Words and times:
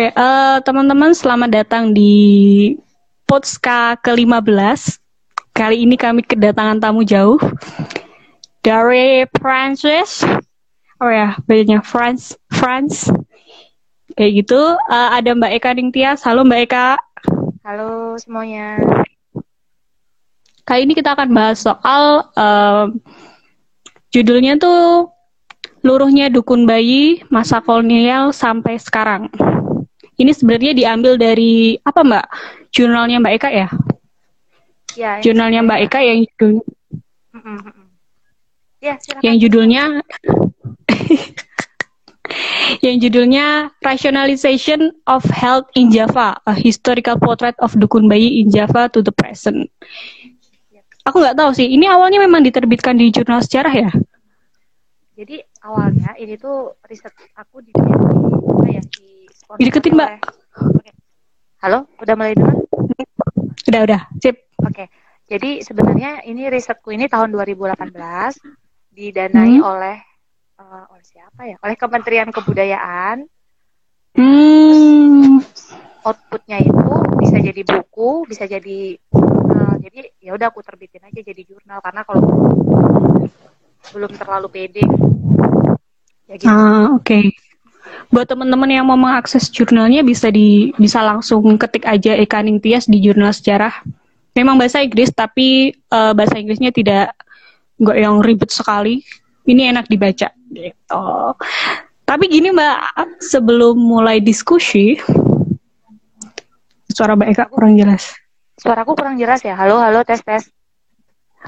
Oke, 0.00 0.16
uh, 0.16 0.56
teman-teman 0.64 1.12
selamat 1.12 1.60
datang 1.60 1.92
di 1.92 2.72
Potska 3.28 4.00
ke-15. 4.00 4.96
Kali 5.52 5.84
ini 5.84 6.00
kami 6.00 6.24
kedatangan 6.24 6.80
tamu 6.80 7.04
jauh 7.04 7.36
dari 8.64 9.28
Prancis. 9.28 10.24
Oh 11.04 11.12
ya, 11.12 11.36
banyak 11.44 11.84
France, 11.84 12.32
France. 12.48 13.12
Kayak 14.16 14.40
gitu. 14.40 14.56
Uh, 14.88 15.20
ada 15.20 15.36
Mbak 15.36 15.52
Eka 15.60 15.76
Dingtias. 15.76 16.24
Halo 16.24 16.48
Mbak 16.48 16.60
Eka. 16.64 16.96
Halo 17.60 18.16
semuanya. 18.16 18.80
Kali 20.64 20.88
ini 20.88 20.96
kita 20.96 21.12
akan 21.12 21.28
bahas 21.28 21.60
soal 21.60 22.24
uh, 22.40 22.88
judulnya 24.08 24.56
tuh 24.56 25.12
luruhnya 25.84 26.32
dukun 26.32 26.64
bayi 26.64 27.20
masa 27.28 27.60
kolonial 27.60 28.32
sampai 28.32 28.80
sekarang. 28.80 29.28
Ini 30.20 30.36
sebenarnya 30.36 30.76
diambil 30.76 31.16
dari 31.16 31.80
apa 31.80 32.04
Mbak? 32.04 32.26
Jurnalnya 32.76 33.16
Mbak 33.24 33.32
Eka 33.40 33.48
ya? 33.48 33.68
Ya. 34.92 35.12
Jurnalnya 35.24 35.64
Mbak 35.64 35.80
Eka 35.88 36.00
yang 36.04 36.18
judul. 36.28 36.60
Ya, 38.80 38.94
Yang 39.24 39.36
judulnya 39.48 40.04
yang 42.84 42.96
judulnya 43.02 43.46
Rationalization 43.82 44.92
of 45.08 45.24
Health 45.28 45.68
in 45.74 45.90
Java, 45.90 46.36
a 46.46 46.54
historical 46.54 47.18
portrait 47.18 47.56
of 47.60 47.74
dukun 47.76 48.06
bayi 48.08 48.40
in 48.40 48.52
Java 48.52 48.88
to 48.92 49.00
the 49.04 49.12
present. 49.12 49.68
Aku 51.08 51.16
nggak 51.18 51.36
tahu 51.36 51.50
sih, 51.56 51.64
ini 51.64 51.88
awalnya 51.88 52.20
memang 52.20 52.44
diterbitkan 52.44 53.00
di 53.00 53.08
jurnal 53.08 53.40
sejarah 53.40 53.72
ya? 53.72 53.90
Jadi 55.16 55.36
awalnya 55.64 56.16
ini 56.16 56.36
tuh 56.40 56.80
riset 56.88 57.12
aku 57.36 57.60
di 57.60 57.72
apa 58.50 58.66
ya 58.66 58.82
di 58.82 59.08
Dideketin 59.58 59.94
mbak. 59.98 60.10
Oke. 60.78 60.90
Halo, 61.62 61.86
udah 61.98 62.14
mulai 62.14 62.34
dengar? 62.38 62.54
Udah 63.66 63.80
udah, 63.82 64.00
sip. 64.22 64.46
Oke. 64.62 64.86
Jadi 65.30 65.62
sebenarnya 65.62 66.26
ini 66.26 66.50
risetku 66.50 66.90
ini 66.90 67.06
tahun 67.06 67.30
2018 67.34 67.94
didanai 68.90 69.58
hmm. 69.58 69.62
oleh 69.62 69.96
uh, 70.58 70.84
oleh 70.90 71.06
siapa 71.06 71.46
ya? 71.46 71.56
Oleh 71.62 71.76
Kementerian 71.78 72.30
Kebudayaan. 72.30 73.26
Hmm. 74.18 75.38
Outputnya 76.02 76.58
itu 76.62 76.94
bisa 77.18 77.36
jadi 77.38 77.62
buku, 77.62 78.26
bisa 78.26 78.46
jadi 78.46 78.98
uh, 79.14 79.74
jadi 79.78 80.14
ya 80.18 80.34
udah 80.34 80.50
aku 80.50 80.62
terbitin 80.66 81.06
aja 81.06 81.20
jadi 81.22 81.42
jurnal 81.46 81.78
karena 81.78 82.02
kalau 82.02 82.22
belum 83.94 84.12
terlalu 84.14 84.48
pede. 84.50 84.86
Ya 86.30 86.34
gitu. 86.38 86.46
Ah, 86.46 86.94
oke. 86.94 87.06
Okay. 87.06 87.49
Buat 88.10 88.26
teman-teman 88.30 88.68
yang 88.70 88.86
mau 88.86 88.98
mengakses 88.98 89.48
jurnalnya 89.48 90.02
bisa 90.02 90.28
di 90.28 90.74
bisa 90.76 91.00
langsung 91.00 91.42
ketik 91.56 91.86
aja 91.86 92.16
Eka 92.18 92.42
Ningtyas 92.42 92.90
di 92.90 93.00
jurnal 93.00 93.30
sejarah. 93.30 93.72
Memang 94.34 94.58
bahasa 94.58 94.82
Inggris 94.82 95.10
tapi 95.14 95.74
uh, 95.90 96.12
bahasa 96.14 96.38
Inggrisnya 96.38 96.70
tidak 96.70 97.14
nggak 97.80 97.98
yang 97.98 98.20
ribet 98.20 98.50
sekali. 98.52 99.02
Ini 99.48 99.72
enak 99.74 99.88
dibaca 99.88 100.28
gitu. 100.52 101.06
Tapi 102.04 102.24
gini 102.26 102.50
Mbak, 102.50 102.78
sebelum 103.22 103.78
mulai 103.78 104.18
diskusi, 104.18 104.98
suara 106.90 107.14
Mbak 107.14 107.28
Eka 107.30 107.44
kurang 107.48 107.78
jelas. 107.78 108.18
Suaraku 108.58 108.98
kurang 108.98 109.16
jelas 109.16 109.40
ya. 109.46 109.54
Halo, 109.54 109.78
halo, 109.78 110.02
tes 110.02 110.20
tes. 110.20 110.50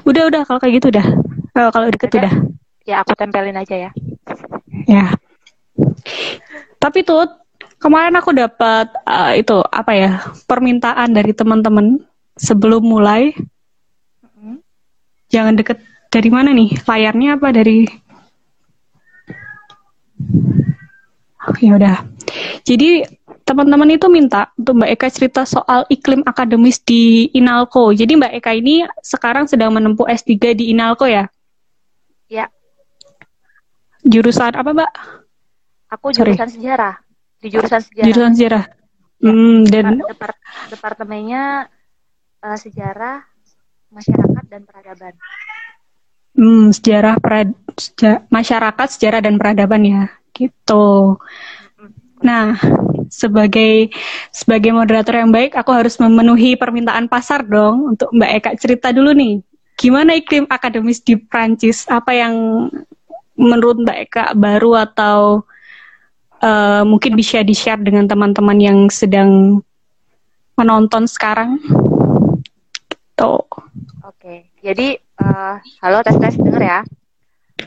Udah 0.07 0.25
udah 0.31 0.41
kalau 0.47 0.57
kayak 0.63 0.81
gitu 0.81 0.87
udah. 0.89 1.05
Oh, 1.53 1.69
kalau 1.69 1.91
deket 1.91 2.09
udah. 2.15 2.25
udah. 2.25 2.33
Ya 2.87 2.95
aku 3.05 3.13
tempelin 3.13 3.59
aja 3.59 3.75
ya. 3.75 3.91
Ya. 4.89 5.13
Tapi 6.77 7.05
tuh 7.07 7.27
kemarin 7.79 8.15
aku 8.15 8.31
dapat 8.31 8.87
uh, 9.03 9.35
itu 9.35 9.59
apa 9.67 9.91
ya 9.91 10.11
permintaan 10.47 11.11
dari 11.11 11.35
teman-teman 11.35 11.99
sebelum 12.39 12.83
mulai. 12.83 13.35
Mm-hmm. 14.23 14.55
Jangan 15.31 15.53
deket 15.59 15.77
dari 16.07 16.29
mana 16.31 16.55
nih? 16.55 16.69
Layarnya 16.87 17.35
apa 17.35 17.47
dari? 17.51 17.83
Oh, 21.43 21.55
ya 21.59 21.75
udah. 21.75 21.97
Jadi 22.63 23.03
teman-teman 23.43 23.91
itu 23.91 24.07
minta 24.07 24.55
untuk 24.55 24.79
Mbak 24.79 24.91
Eka 24.95 25.07
cerita 25.11 25.41
soal 25.43 25.83
iklim 25.91 26.23
akademis 26.23 26.79
di 26.79 27.27
Inalko. 27.35 27.91
Jadi 27.91 28.15
Mbak 28.15 28.33
Eka 28.39 28.51
ini 28.55 28.87
sekarang 29.03 29.51
sedang 29.51 29.75
menempuh 29.75 30.07
S3 30.07 30.55
di 30.55 30.71
Inalko 30.71 31.03
ya? 31.03 31.27
Ya. 32.31 32.47
Jurusan 34.07 34.55
apa, 34.55 34.71
Mbak? 34.71 34.91
Aku 35.93 36.09
jurusan 36.09 36.49
Sorry. 36.49 36.55
sejarah. 36.57 36.95
Di 37.37 37.47
jurusan 37.53 37.81
sejarah. 37.85 38.07
Jurusan 38.09 38.33
sejarah. 38.33 38.63
Ya, 39.23 39.31
hmm, 39.31 39.57
dan 39.69 39.85
Depart 40.03 40.37
departemennya 40.67 41.71
uh, 42.43 42.57
sejarah, 42.57 43.23
masyarakat 43.93 44.43
dan 44.49 44.61
peradaban. 44.65 45.13
Hmm, 46.33 46.73
sejarah 46.73 47.15
perad 47.21 47.53
seja 47.77 48.25
masyarakat, 48.27 48.87
sejarah 48.89 49.21
dan 49.21 49.37
peradaban 49.37 49.85
ya. 49.85 50.03
Gitu. 50.33 51.15
Nah, 52.25 52.57
sebagai 53.07 53.93
sebagai 54.33 54.73
moderator 54.73 55.21
yang 55.21 55.29
baik, 55.29 55.53
aku 55.53 55.71
harus 55.71 55.95
memenuhi 56.01 56.57
permintaan 56.57 57.05
pasar 57.05 57.45
dong 57.45 57.95
untuk 57.95 58.09
Mbak 58.11 58.31
Eka 58.41 58.51
cerita 58.57 58.89
dulu 58.89 59.13
nih 59.13 59.45
gimana 59.77 60.15
iklim 60.17 60.45
akademis 60.49 61.01
di 61.01 61.17
Prancis? 61.17 61.85
Apa 61.89 62.13
yang 62.13 62.35
menurut 63.33 63.81
Mbak 63.81 63.97
Eka 64.09 64.25
baru 64.37 64.77
atau 64.77 65.43
uh, 66.43 66.83
mungkin 66.83 67.15
bisa 67.15 67.39
di-share 67.41 67.79
dengan 67.79 68.05
teman-teman 68.05 68.59
yang 68.59 68.79
sedang 68.91 69.63
menonton 70.59 71.07
sekarang? 71.07 71.57
Tuh. 73.15 73.39
Gitu. 73.39 73.61
Oke, 74.03 74.51
jadi 74.59 74.99
uh, 75.23 75.57
halo 75.79 76.03
tes 76.03 76.19
tes 76.19 76.35
dengar 76.35 76.61
ya. 76.61 76.79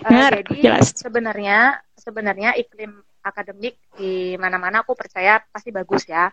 Uh, 0.04 0.08
dengar, 0.12 0.30
jadi 0.44 0.54
jelas. 0.60 0.92
sebenarnya 0.92 1.80
sebenarnya 1.96 2.50
iklim 2.60 3.00
akademik 3.24 3.80
di 3.96 4.36
mana-mana 4.36 4.84
aku 4.84 4.92
percaya 4.92 5.40
pasti 5.48 5.72
bagus 5.72 6.04
ya. 6.06 6.28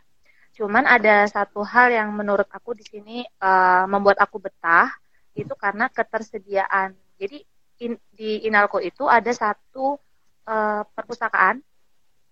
Cuman 0.53 0.85
ada 0.85 1.25
satu 1.25 1.65
hal 1.65 1.89
yang 1.89 2.13
menurut 2.13 2.45
aku 2.51 2.77
di 2.77 2.85
sini 2.85 3.25
uh, 3.41 3.89
membuat 3.89 4.21
aku 4.21 4.37
betah 4.37 4.91
itu 5.33 5.49
karena 5.57 5.89
ketersediaan. 5.89 6.93
Jadi 7.17 7.41
in, 7.81 7.97
di 8.13 8.45
Inalko 8.45 8.77
itu 8.77 9.09
ada 9.09 9.31
satu 9.33 9.97
uh, 10.45 10.81
perpustakaan 10.93 11.63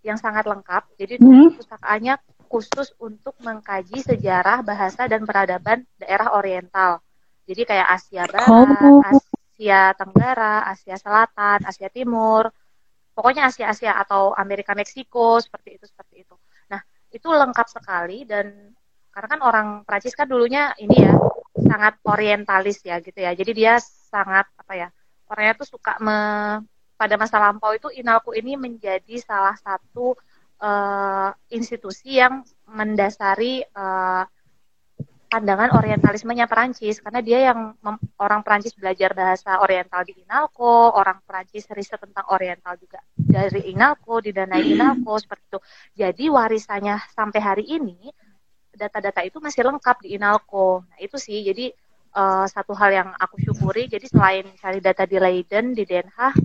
yang 0.02 0.18
sangat 0.18 0.46
lengkap. 0.46 0.84
Jadi 0.98 1.22
hmm. 1.22 1.56
perpustakaannya 1.56 2.16
khusus 2.52 2.92
untuk 3.00 3.38
mengkaji 3.40 4.04
sejarah, 4.04 4.60
bahasa 4.66 5.08
dan 5.08 5.24
peradaban 5.24 5.88
daerah 5.96 6.36
Oriental. 6.36 7.00
Jadi 7.48 7.62
kayak 7.64 7.88
Asia 7.88 8.24
Barat, 8.28 8.80
oh. 8.84 9.02
Asia 9.02 9.96
Tenggara, 9.96 10.68
Asia 10.68 10.96
Selatan, 11.00 11.64
Asia 11.64 11.88
Timur, 11.88 12.52
pokoknya 13.16 13.48
Asia-Asia 13.52 13.96
atau 14.02 14.34
Amerika 14.36 14.74
Meksiko 14.74 15.40
seperti 15.40 15.78
itu 15.80 15.86
seperti 15.88 16.26
itu. 16.28 16.36
Nah 16.72 16.82
itu 17.12 17.28
lengkap 17.28 17.68
sekali 17.70 18.24
dan 18.26 18.76
karena 19.12 19.28
kan 19.28 19.42
orang 19.44 19.68
Prancis 19.84 20.16
kan 20.16 20.28
dulunya 20.28 20.72
ini 20.80 21.04
ya 21.04 21.14
sangat 21.56 22.00
orientalis 22.08 22.82
ya 22.82 22.98
gitu 23.04 23.20
ya. 23.20 23.32
Jadi 23.36 23.52
dia 23.52 23.78
sangat 23.84 24.48
apa 24.58 24.74
ya 24.76 24.88
orangnya 25.32 25.54
tuh 25.60 25.68
suka 25.78 25.96
me, 26.04 26.20
pada 27.02 27.18
masa 27.18 27.42
lampau 27.42 27.74
itu 27.74 27.90
Inalku 27.98 28.38
ini 28.38 28.54
menjadi 28.54 29.18
salah 29.18 29.58
satu 29.58 30.14
uh, 30.62 31.34
institusi 31.50 32.22
yang 32.22 32.46
mendasari 32.70 33.66
uh, 33.74 34.22
pandangan 35.26 35.82
orientalismenya 35.82 36.46
Perancis 36.46 37.02
karena 37.02 37.26
dia 37.26 37.50
yang 37.50 37.74
orang 38.22 38.46
Perancis 38.46 38.78
belajar 38.78 39.18
bahasa 39.18 39.58
oriental 39.66 40.06
di 40.06 40.14
Inalko, 40.22 40.94
orang 40.94 41.26
Perancis 41.26 41.66
riset 41.74 41.98
tentang 41.98 42.30
oriental 42.30 42.78
juga 42.78 43.02
dari 43.18 43.74
Inalko, 43.74 44.22
didanai 44.22 44.76
Inalko 44.76 45.18
seperti 45.18 45.58
itu. 45.58 45.60
Jadi 45.98 46.26
warisannya 46.30 47.02
sampai 47.18 47.40
hari 47.42 47.66
ini 47.66 47.98
data-data 48.78 49.26
itu 49.26 49.42
masih 49.42 49.66
lengkap 49.66 50.06
di 50.06 50.20
Inalco. 50.20 50.86
Nah, 50.86 51.00
itu 51.02 51.18
sih 51.18 51.42
jadi 51.42 51.74
uh, 52.14 52.46
satu 52.46 52.76
hal 52.76 52.92
yang 52.94 53.10
aku 53.16 53.40
syukuri. 53.40 53.88
Jadi 53.88 54.06
selain 54.12 54.46
cari 54.60 54.84
data 54.84 55.08
di 55.08 55.16
Leiden, 55.16 55.72
di 55.72 55.88
Den 55.88 56.12
Haag, 56.12 56.36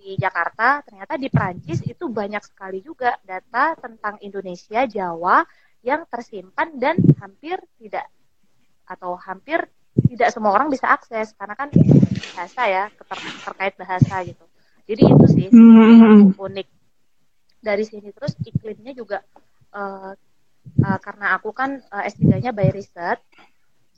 di 0.00 0.16
Jakarta, 0.16 0.80
ternyata 0.80 1.20
di 1.20 1.28
Prancis 1.28 1.84
itu 1.84 2.08
banyak 2.08 2.40
sekali 2.40 2.80
juga 2.80 3.20
data 3.20 3.76
tentang 3.76 4.16
Indonesia, 4.24 4.88
Jawa 4.88 5.44
yang 5.84 6.08
tersimpan 6.08 6.80
dan 6.80 6.96
hampir 7.20 7.60
tidak 7.76 8.08
atau 8.88 9.14
hampir 9.20 9.68
tidak 10.08 10.32
semua 10.32 10.56
orang 10.56 10.72
bisa 10.72 10.88
akses 10.88 11.36
karena 11.36 11.54
kan 11.54 11.68
bahasa 12.32 12.62
ya 12.64 12.84
ter 12.88 13.18
terkait 13.44 13.74
bahasa 13.76 14.14
gitu. 14.24 14.44
Jadi 14.88 15.02
itu 15.06 15.26
sih 15.28 15.46
mm-hmm. 15.52 16.34
unik 16.40 16.68
dari 17.60 17.84
sini 17.84 18.08
terus 18.10 18.34
iklimnya 18.40 18.96
juga 18.96 19.20
uh, 19.76 20.16
uh, 20.80 20.98
karena 21.04 21.36
aku 21.36 21.52
kan 21.52 21.78
uh, 21.92 22.02
S3-nya 22.08 22.56
by 22.56 22.72
research, 22.72 23.20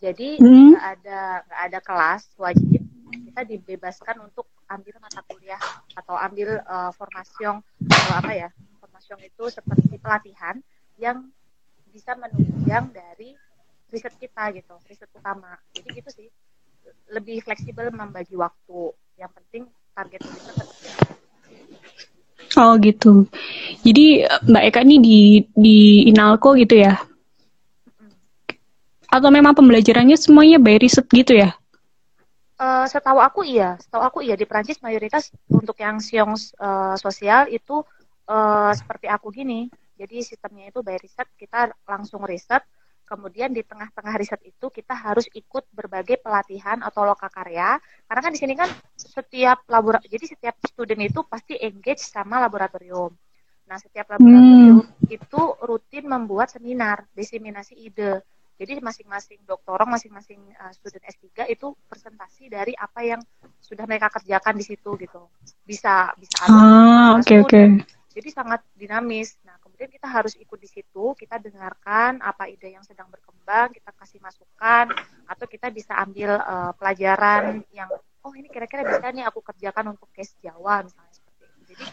jadi 0.02 0.36
hmm. 0.42 0.74
nggak 0.74 0.82
hmm. 0.82 0.94
ada 0.98 1.20
nggak 1.46 1.62
ada 1.70 1.78
kelas 1.78 2.22
wajib, 2.36 2.82
kita 3.30 3.40
dibebaskan 3.46 4.16
untuk 4.26 4.50
ambil 4.72 4.94
mata 5.04 5.20
kuliah 5.28 5.60
atau 5.92 6.16
ambil 6.16 6.64
uh, 6.64 6.90
formasi 6.96 7.44
uh, 7.44 7.60
apa 8.16 8.32
ya, 8.32 8.48
formasi 8.80 9.28
itu 9.28 9.44
seperti 9.52 10.00
pelatihan 10.00 10.56
yang 10.96 11.28
bisa 11.92 12.16
menunjang 12.16 12.88
dari 12.90 13.36
riset 13.92 14.16
kita 14.16 14.48
gitu, 14.56 14.74
riset 14.88 15.12
utama. 15.12 15.52
Jadi 15.76 15.88
gitu 16.00 16.10
sih, 16.10 16.28
lebih 17.12 17.44
fleksibel 17.44 17.92
membagi 17.92 18.32
waktu. 18.32 18.96
Yang 19.20 19.30
penting 19.36 19.62
target 19.92 20.20
kita 20.24 20.52
Oh 22.52 22.76
gitu. 22.80 23.28
Jadi 23.80 24.28
Mbak 24.28 24.64
Eka 24.68 24.80
ini 24.84 24.96
di 25.00 25.20
di 25.56 25.78
Inalco 26.08 26.52
gitu 26.52 26.76
ya? 26.76 27.00
Atau 29.08 29.28
memang 29.28 29.56
pembelajarannya 29.56 30.16
semuanya 30.16 30.56
by 30.60 30.80
riset 30.80 31.08
gitu 31.12 31.36
ya? 31.36 31.56
Uh, 32.62 32.86
setahu 32.86 33.18
aku 33.18 33.42
iya, 33.42 33.74
setahu 33.82 34.06
aku 34.06 34.18
iya 34.22 34.38
di 34.38 34.46
Prancis 34.46 34.78
mayoritas 34.78 35.34
untuk 35.50 35.74
yang 35.82 35.98
siong 35.98 36.38
uh, 36.62 36.94
sosial 36.94 37.50
itu 37.50 37.82
uh, 38.30 38.70
seperti 38.70 39.10
aku 39.10 39.34
gini. 39.34 39.66
Jadi 39.98 40.22
sistemnya 40.22 40.70
itu 40.70 40.78
by 40.78 40.94
riset, 40.94 41.26
kita 41.34 41.74
langsung 41.90 42.22
riset, 42.22 42.62
kemudian 43.02 43.50
di 43.50 43.66
tengah-tengah 43.66 44.14
riset 44.14 44.38
itu 44.46 44.70
kita 44.70 44.94
harus 44.94 45.26
ikut 45.34 45.66
berbagai 45.74 46.22
pelatihan 46.22 46.86
atau 46.86 47.02
loka 47.02 47.26
karya. 47.34 47.82
Karena 48.06 48.20
kan 48.22 48.30
di 48.30 48.38
sini 48.38 48.54
kan 48.54 48.70
setiap 48.94 49.66
laboratorium, 49.66 50.14
jadi 50.14 50.24
setiap 50.30 50.54
student 50.62 51.02
itu 51.02 51.20
pasti 51.26 51.58
engage 51.58 52.06
sama 52.06 52.38
laboratorium. 52.38 53.10
Nah, 53.66 53.78
setiap 53.82 54.06
laboratorium 54.06 54.86
hmm. 54.86 55.10
itu 55.10 55.42
rutin 55.66 56.06
membuat 56.06 56.54
seminar, 56.54 57.10
diseminasi 57.10 57.74
ide. 57.74 58.22
Jadi 58.60 58.78
masing-masing 58.78 59.40
doktorong, 59.48 59.90
masing-masing 59.90 60.38
uh, 60.60 60.70
student 60.76 61.02
S3 61.08 61.50
itu 61.50 61.72
presentasi 61.88 62.52
dari 62.52 62.76
apa 62.76 63.00
yang 63.02 63.20
sudah 63.58 63.88
mereka 63.88 64.12
kerjakan 64.12 64.54
di 64.60 64.64
situ 64.64 64.94
gitu. 65.00 65.28
Bisa 65.64 66.12
bisa 66.20 66.36
ada. 66.46 66.52
Ah, 66.52 67.08
oke 67.16 67.22
oke. 67.22 67.26
Okay, 67.26 67.38
okay. 67.42 67.66
Jadi 68.12 68.28
sangat 68.28 68.60
dinamis. 68.76 69.40
Nah, 69.42 69.56
kemudian 69.56 69.88
kita 69.88 70.04
harus 70.04 70.36
ikut 70.36 70.60
di 70.60 70.68
situ, 70.68 71.16
kita 71.16 71.40
dengarkan 71.40 72.20
apa 72.20 72.44
ide 72.44 72.76
yang 72.76 72.84
sedang 72.84 73.08
berkembang, 73.08 73.72
kita 73.72 73.88
kasih 73.96 74.20
masukan 74.20 74.92
atau 75.24 75.46
kita 75.48 75.72
bisa 75.72 75.96
ambil 75.96 76.36
uh, 76.36 76.76
pelajaran 76.76 77.64
yang 77.72 77.88
oh 78.22 78.32
ini 78.36 78.46
kira-kira 78.52 78.86
bisa 78.86 79.10
nih 79.10 79.26
aku 79.26 79.40
kerjakan 79.42 79.96
untuk 79.96 80.12
case 80.14 80.36
Jawa 80.44 80.84
misalnya 80.84 81.12
seperti 81.16 81.40
itu. 81.40 81.60
Jadi 81.72 81.86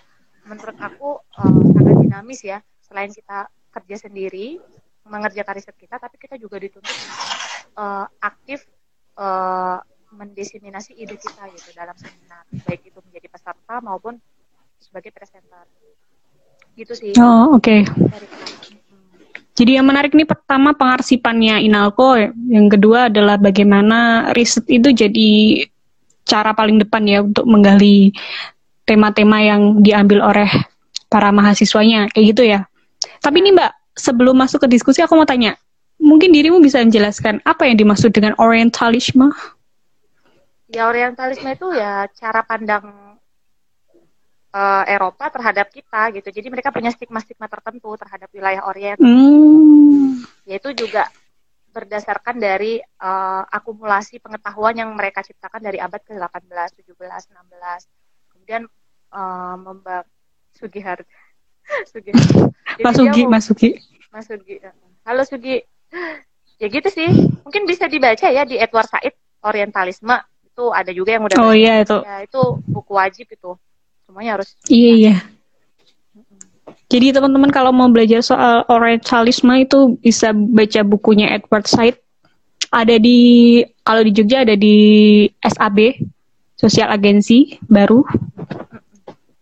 menurut 0.45 0.77
aku 0.77 1.09
uh, 1.23 1.61
sangat 1.71 1.95
dinamis 2.03 2.41
ya. 2.43 2.59
Selain 2.83 3.09
kita 3.09 3.47
kerja 3.69 4.09
sendiri, 4.09 4.59
mengerjakan 5.09 5.57
riset 5.57 5.75
kita, 5.75 5.97
tapi 5.97 6.15
kita 6.21 6.37
juga 6.37 6.61
dituntut 6.61 6.97
uh, 7.75 8.05
aktif 8.21 8.63
uh, 9.17 9.81
mendiseminasi 10.13 10.97
ide 10.97 11.17
kita 11.17 11.49
gitu 11.53 11.69
dalam 11.73 11.93
seminar, 11.97 12.45
baik 12.65 12.89
itu 12.89 12.97
menjadi 13.05 13.27
peserta 13.29 13.77
maupun 13.81 14.17
sebagai 14.81 15.13
presenter. 15.13 15.65
Gitu 16.73 16.93
sih. 16.95 17.11
Oh 17.19 17.57
oke. 17.57 17.61
Okay. 17.61 17.81
Jadi 19.59 19.75
yang 19.75 19.91
menarik 19.91 20.15
nih 20.15 20.23
pertama 20.23 20.71
pengarsipannya 20.71 21.59
Inalco, 21.67 22.15
yang 22.47 22.71
kedua 22.71 23.11
adalah 23.11 23.35
bagaimana 23.35 24.31
riset 24.31 24.63
itu 24.71 24.95
jadi 24.95 25.29
cara 26.23 26.55
paling 26.55 26.79
depan 26.79 27.03
ya 27.03 27.19
untuk 27.19 27.43
menggali 27.43 28.15
tema-tema 28.87 29.43
yang 29.43 29.83
diambil 29.83 30.23
oleh 30.31 30.47
para 31.11 31.35
mahasiswanya, 31.35 32.07
kayak 32.15 32.25
gitu 32.31 32.43
ya. 32.47 32.63
Tapi 33.19 33.43
ini 33.43 33.51
Mbak, 33.51 33.71
sebelum 33.99 34.39
masuk 34.39 34.63
ke 34.63 34.67
diskusi 34.71 35.03
aku 35.03 35.19
mau 35.19 35.27
tanya, 35.27 35.59
mungkin 35.99 36.31
dirimu 36.31 36.63
bisa 36.63 36.79
menjelaskan 36.79 37.43
apa 37.43 37.67
yang 37.67 37.75
dimaksud 37.75 38.15
dengan 38.15 38.33
orientalisme? 38.39 39.29
Ya 40.71 40.87
orientalisme 40.87 41.49
itu 41.51 41.67
ya 41.75 42.07
cara 42.15 42.41
pandang 42.47 43.19
uh, 44.53 44.83
Eropa 44.85 45.29
terhadap 45.29 45.67
kita 45.69 46.13
gitu. 46.15 46.29
Jadi 46.31 46.47
mereka 46.49 46.69
punya 46.71 46.93
stigma-stigma 46.93 47.49
tertentu 47.49 47.89
terhadap 47.97 48.29
wilayah 48.31 48.63
Orient. 48.65 48.97
Hmm. 49.01 50.23
Yaitu 50.45 50.73
juga 50.73 51.09
berdasarkan 51.69 52.41
dari 52.41 52.81
uh, 52.81 53.43
akumulasi 53.45 54.17
pengetahuan 54.17 54.73
yang 54.73 54.89
mereka 54.97 55.21
ciptakan 55.21 55.61
dari 55.61 55.77
abad 55.77 56.01
ke-18, 56.01 56.81
17, 56.81 56.97
16. 56.97 58.33
Kemudian 58.33 58.65
uh, 59.13 59.55
Mbak 59.57 60.03
Sugihar. 61.89 62.25
Mas 62.81 62.95
Sugi, 62.95 63.23
Mas 63.27 63.43
Sugi. 63.45 63.69
Mas 64.09 64.25
Sugi. 64.25 64.55
Halo 65.05 65.23
Sugi. 65.25 65.61
Ya 66.59 66.67
gitu 66.67 66.89
sih. 66.91 67.07
Mungkin 67.45 67.63
bisa 67.65 67.87
dibaca 67.87 68.27
ya 68.27 68.43
di 68.43 68.59
Edward 68.59 68.89
Said 68.89 69.15
Orientalisme. 69.45 70.15
Itu 70.43 70.75
ada 70.75 70.91
juga 70.91 71.15
yang 71.15 71.23
udah 71.25 71.37
Oh 71.39 71.55
iya 71.55 71.81
itu. 71.85 71.97
Ya, 72.03 72.25
itu 72.25 72.41
buku 72.67 72.91
wajib 72.93 73.31
itu. 73.31 73.55
Semuanya 74.03 74.39
harus. 74.39 74.57
Iya 74.67 74.91
iya. 74.95 75.15
Jadi 76.89 77.13
teman-teman 77.13 77.53
kalau 77.53 77.69
mau 77.69 77.87
belajar 77.87 78.25
soal 78.25 78.65
Orientalisme 78.65 79.53
itu 79.61 79.97
bisa 80.01 80.33
baca 80.33 80.81
bukunya 80.81 81.37
Edward 81.37 81.69
Said. 81.69 81.95
Ada 82.69 83.01
di 83.01 83.17
kalau 83.81 84.05
di 84.05 84.11
Jogja 84.13 84.45
ada 84.45 84.53
di 84.53 84.77
SAB 85.41 86.05
Sosial 86.59 86.91
Agensi 86.91 87.57
baru. 87.65 88.03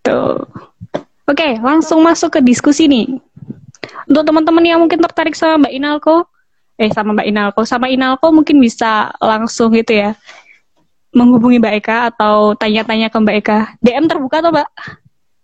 Tuh. 0.05 0.66
Oke, 1.27 1.59
langsung 1.59 1.99
masuk 1.99 2.39
ke 2.39 2.39
diskusi 2.39 2.87
nih. 2.87 3.19
Untuk 4.07 4.23
teman-teman 4.23 4.63
yang 4.63 4.79
mungkin 4.79 5.03
tertarik 5.03 5.35
sama 5.35 5.67
Mbak 5.67 5.73
Inalko, 5.75 6.15
eh 6.79 6.87
sama 6.87 7.11
Mbak 7.11 7.27
Inalko, 7.27 7.61
sama 7.67 7.91
Inalko 7.91 8.31
mungkin 8.31 8.63
bisa 8.63 9.11
langsung 9.19 9.75
gitu 9.75 9.91
ya 9.91 10.15
menghubungi 11.17 11.57
Mbak 11.57 11.73
Eka 11.81 11.97
atau 12.13 12.53
tanya-tanya 12.53 13.09
ke 13.09 13.17
Mbak 13.17 13.35
Eka. 13.41 13.59
DM 13.81 14.05
terbuka 14.05 14.39
atau 14.39 14.51
Mbak? 14.53 14.69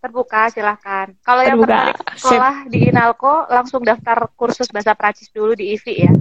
Terbuka, 0.04 0.42
silahkan. 0.52 1.08
Kalau 1.24 1.42
yang 1.42 1.58
tertarik 1.64 1.96
sekolah 2.20 2.56
Sip. 2.68 2.70
di 2.70 2.80
Inalko, 2.92 3.34
langsung 3.48 3.82
daftar 3.82 4.28
kursus 4.36 4.68
bahasa 4.70 4.94
Prancis 4.94 5.32
dulu 5.32 5.56
di 5.56 5.74
IVI 5.74 5.96
ya. 5.96 6.12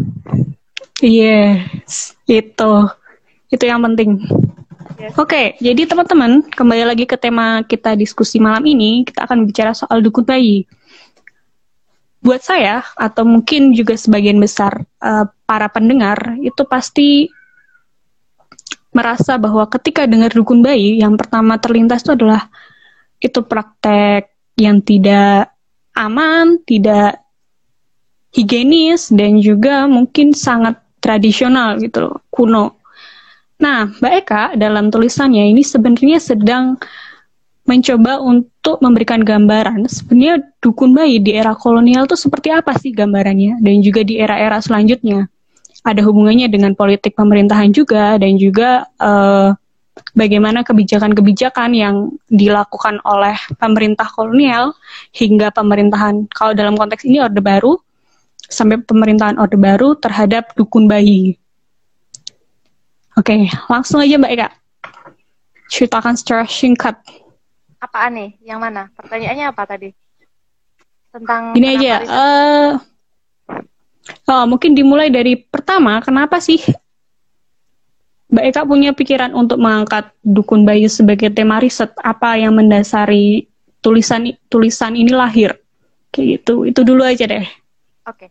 Yes, 1.02 2.14
itu. 2.30 2.72
Itu 3.50 3.64
yang 3.66 3.82
penting. 3.82 4.22
Oke, 5.02 5.16
okay, 5.18 5.46
jadi 5.58 5.82
teman-teman, 5.90 6.46
kembali 6.46 6.86
lagi 6.86 7.10
ke 7.10 7.18
tema 7.18 7.66
kita 7.66 7.98
diskusi 7.98 8.38
malam 8.38 8.62
ini, 8.62 9.02
kita 9.02 9.26
akan 9.26 9.50
bicara 9.50 9.74
soal 9.74 9.98
dukun 9.98 10.22
bayi 10.22 10.62
buat 12.22 12.38
saya 12.38 12.86
atau 12.94 13.26
mungkin 13.26 13.74
juga 13.74 13.98
sebagian 13.98 14.38
besar 14.38 14.86
uh, 15.02 15.26
para 15.42 15.66
pendengar 15.66 16.38
itu 16.38 16.62
pasti 16.62 17.26
merasa 18.94 19.34
bahwa 19.42 19.66
ketika 19.66 20.06
dengar 20.06 20.30
dukun 20.30 20.62
bayi 20.62 21.02
yang 21.02 21.18
pertama 21.18 21.58
terlintas 21.58 22.06
itu 22.06 22.14
adalah 22.14 22.46
itu 23.18 23.42
praktek 23.42 24.30
yang 24.54 24.78
tidak 24.86 25.50
aman, 25.98 26.62
tidak 26.62 27.18
higienis 28.30 29.10
dan 29.10 29.42
juga 29.42 29.90
mungkin 29.90 30.30
sangat 30.30 30.78
tradisional 31.02 31.82
gitu 31.82 32.06
loh, 32.06 32.22
kuno. 32.30 32.81
Nah, 33.62 33.86
Mbak 34.02 34.14
Eka 34.26 34.44
dalam 34.58 34.90
tulisannya 34.90 35.54
ini 35.54 35.62
sebenarnya 35.62 36.18
sedang 36.18 36.74
mencoba 37.62 38.18
untuk 38.18 38.82
memberikan 38.82 39.22
gambaran 39.22 39.86
sebenarnya 39.86 40.42
dukun 40.58 40.98
bayi 40.98 41.22
di 41.22 41.38
era 41.38 41.54
kolonial 41.54 42.10
itu 42.10 42.18
seperti 42.18 42.50
apa 42.50 42.74
sih 42.74 42.90
gambarannya 42.90 43.62
dan 43.62 43.74
juga 43.78 44.02
di 44.02 44.18
era-era 44.18 44.58
selanjutnya 44.58 45.30
ada 45.86 46.02
hubungannya 46.02 46.50
dengan 46.50 46.74
politik 46.74 47.14
pemerintahan 47.14 47.70
juga 47.70 48.18
dan 48.18 48.34
juga 48.34 48.86
uh, 48.98 49.54
bagaimana 50.14 50.66
kebijakan-kebijakan 50.66 51.70
yang 51.74 52.10
dilakukan 52.30 52.98
oleh 53.06 53.38
pemerintah 53.58 54.10
kolonial 54.10 54.74
hingga 55.14 55.54
pemerintahan 55.54 56.26
kalau 56.34 56.54
dalam 56.58 56.74
konteks 56.74 57.06
ini 57.06 57.22
orde 57.22 57.38
baru 57.38 57.78
sampai 58.46 58.82
pemerintahan 58.82 59.38
orde 59.38 59.58
baru 59.58 59.94
terhadap 59.98 60.50
dukun 60.58 60.90
bayi. 60.90 61.38
Oke, 63.18 63.48
langsung 63.68 64.00
aja 64.00 64.16
Mbak 64.16 64.32
Eka. 64.32 64.48
Ceritakan 65.72 66.16
secara 66.16 66.44
singkat 66.44 67.00
Apaan 67.82 68.14
nih? 68.14 68.30
Yang 68.46 68.58
mana? 68.62 68.82
Pertanyaannya 68.94 69.46
apa 69.50 69.62
tadi? 69.66 69.90
Tentang 71.10 71.58
Ini 71.58 71.66
aja. 71.74 71.94
Uh, 72.06 72.72
oh, 74.30 74.44
mungkin 74.46 74.78
dimulai 74.78 75.10
dari 75.10 75.34
pertama, 75.34 75.98
kenapa 75.98 76.38
sih 76.38 76.62
Mbak 78.30 78.44
Eka 78.54 78.62
punya 78.64 78.94
pikiran 78.94 79.34
untuk 79.34 79.58
mengangkat 79.58 80.14
dukun 80.22 80.62
bayi 80.62 80.86
sebagai 80.86 81.34
tema 81.34 81.58
riset? 81.58 81.90
Apa 81.98 82.38
yang 82.38 82.54
mendasari 82.54 83.50
tulisan 83.82 84.30
tulisan 84.46 84.94
ini 84.94 85.10
lahir? 85.10 85.58
Kayak 86.14 86.46
gitu. 86.46 86.62
Itu 86.62 86.86
dulu 86.86 87.02
aja 87.02 87.26
deh. 87.26 87.42
Oke. 88.06 88.30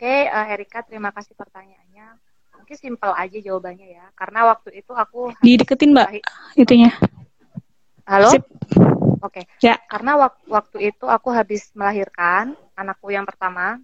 Oke, 0.00 0.08
okay, 0.08 0.32
uh, 0.32 0.48
eh, 0.48 0.56
Erika, 0.56 0.80
terima 0.80 1.12
kasih 1.12 1.36
pertanyaannya. 1.36 1.89
Mungkin 2.70 2.86
simpel 2.86 3.10
aja 3.18 3.34
jawabannya 3.34 3.98
ya. 3.98 4.06
Karena 4.14 4.46
waktu 4.46 4.78
itu 4.78 4.94
aku 4.94 5.34
dideketin, 5.42 5.90
Mbak, 5.90 6.22
itunya. 6.54 6.94
Halo? 8.06 8.30
Oke. 8.30 9.42
Okay. 9.42 9.44
Ya. 9.58 9.74
Karena 9.90 10.14
wak 10.14 10.38
waktu 10.46 10.94
itu 10.94 11.10
aku 11.10 11.34
habis 11.34 11.74
melahirkan 11.74 12.54
anakku 12.78 13.10
yang 13.10 13.26
pertama. 13.26 13.82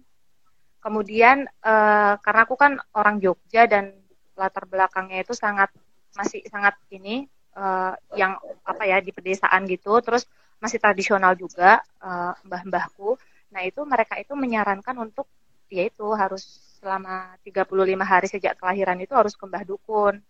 Kemudian 0.79 1.51
uh, 1.67 2.15
karena 2.23 2.47
aku 2.47 2.55
kan 2.55 2.79
orang 2.95 3.19
Jogja 3.19 3.67
dan 3.67 3.91
latar 4.39 4.63
belakangnya 4.63 5.19
itu 5.19 5.35
sangat 5.35 5.67
masih 6.15 6.47
sangat 6.47 6.79
ini 6.87 7.27
uh, 7.59 7.91
yang 8.15 8.39
apa 8.63 8.87
ya 8.87 9.03
di 9.03 9.11
pedesaan 9.11 9.67
gitu, 9.67 9.99
terus 9.99 10.23
masih 10.63 10.79
tradisional 10.79 11.35
juga 11.35 11.83
uh, 11.99 12.31
mbah-mbahku. 12.47 13.19
Nah 13.51 13.67
itu 13.67 13.83
mereka 13.83 14.15
itu 14.15 14.31
menyarankan 14.31 14.95
untuk 14.95 15.27
yaitu 15.67 16.07
harus 16.15 16.66
selama 16.77 17.33
35 17.41 17.73
hari 18.05 18.27
sejak 18.29 18.53
kelahiran 18.61 18.97
itu 19.01 19.13
harus 19.17 19.33
ke 19.33 19.43
Mbah 19.43 19.65
Dukun. 19.65 20.21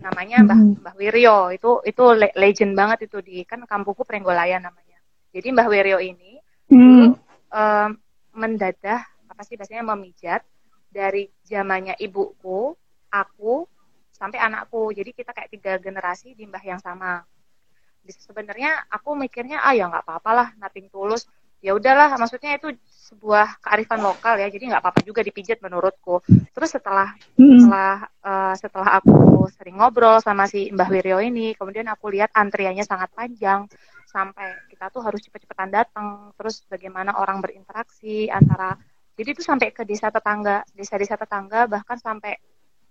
Namanya 0.00 0.44
Mbah, 0.44 0.58
hmm. 0.60 0.80
Mbah 0.84 0.94
Wiryo. 1.00 1.38
Itu 1.56 1.80
itu 1.88 2.04
legend 2.36 2.72
banget 2.76 3.08
itu 3.08 3.18
di 3.24 3.42
kan 3.48 3.64
kampungku 3.64 4.04
Prenggolayan 4.04 4.60
namanya. 4.60 5.00
Jadi 5.32 5.48
Mbah 5.50 5.68
Wiryo 5.68 5.98
ini 5.98 6.36
hmm. 6.68 7.16
um, 7.50 7.90
mendadah 8.36 9.00
apa 9.30 9.42
sih 9.42 9.58
biasanya 9.58 9.82
memijat 9.82 10.44
dari 10.94 11.26
zamannya 11.42 11.98
ibuku, 11.98 12.70
aku 13.10 13.66
sampai 14.14 14.38
anakku. 14.38 14.94
Jadi 14.94 15.10
kita 15.10 15.34
kayak 15.34 15.50
tiga 15.50 15.72
generasi 15.82 16.38
di 16.38 16.46
mbah 16.46 16.62
yang 16.62 16.78
sama. 16.78 17.26
Sebenarnya 18.06 18.86
aku 18.86 19.18
mikirnya 19.18 19.64
ah 19.64 19.74
ya 19.74 19.90
nggak 19.90 20.06
apa-apa 20.06 20.30
lah, 20.30 20.48
nating 20.60 20.86
tulus 20.92 21.26
ya 21.64 21.72
udahlah 21.72 22.12
maksudnya 22.20 22.60
itu 22.60 22.76
sebuah 23.08 23.60
kearifan 23.64 24.04
lokal 24.04 24.36
ya 24.36 24.52
jadi 24.52 24.68
nggak 24.68 24.82
apa-apa 24.84 25.00
juga 25.00 25.24
dipijat 25.24 25.64
menurutku. 25.64 26.20
Terus 26.28 26.70
setelah 26.76 27.16
setelah 27.36 28.04
uh, 28.20 28.54
setelah 28.56 29.00
aku 29.00 29.48
sering 29.56 29.80
ngobrol 29.80 30.20
sama 30.20 30.44
si 30.44 30.68
Mbah 30.68 30.88
Wiryo 30.92 31.24
ini 31.24 31.56
kemudian 31.56 31.88
aku 31.88 32.12
lihat 32.12 32.32
antriannya 32.36 32.84
sangat 32.84 33.12
panjang 33.16 33.64
sampai 34.04 34.68
kita 34.68 34.92
tuh 34.92 35.00
harus 35.02 35.24
cepet-cepetan 35.24 35.72
datang 35.72 36.30
terus 36.38 36.62
bagaimana 36.70 37.18
orang 37.18 37.42
berinteraksi 37.42 38.30
antara 38.30 38.78
jadi 39.18 39.34
itu 39.34 39.42
sampai 39.42 39.74
ke 39.74 39.82
desa 39.82 40.06
tetangga 40.08 40.62
desa-desa 40.70 41.18
tetangga 41.18 41.66
bahkan 41.66 41.98
sampai 41.98 42.38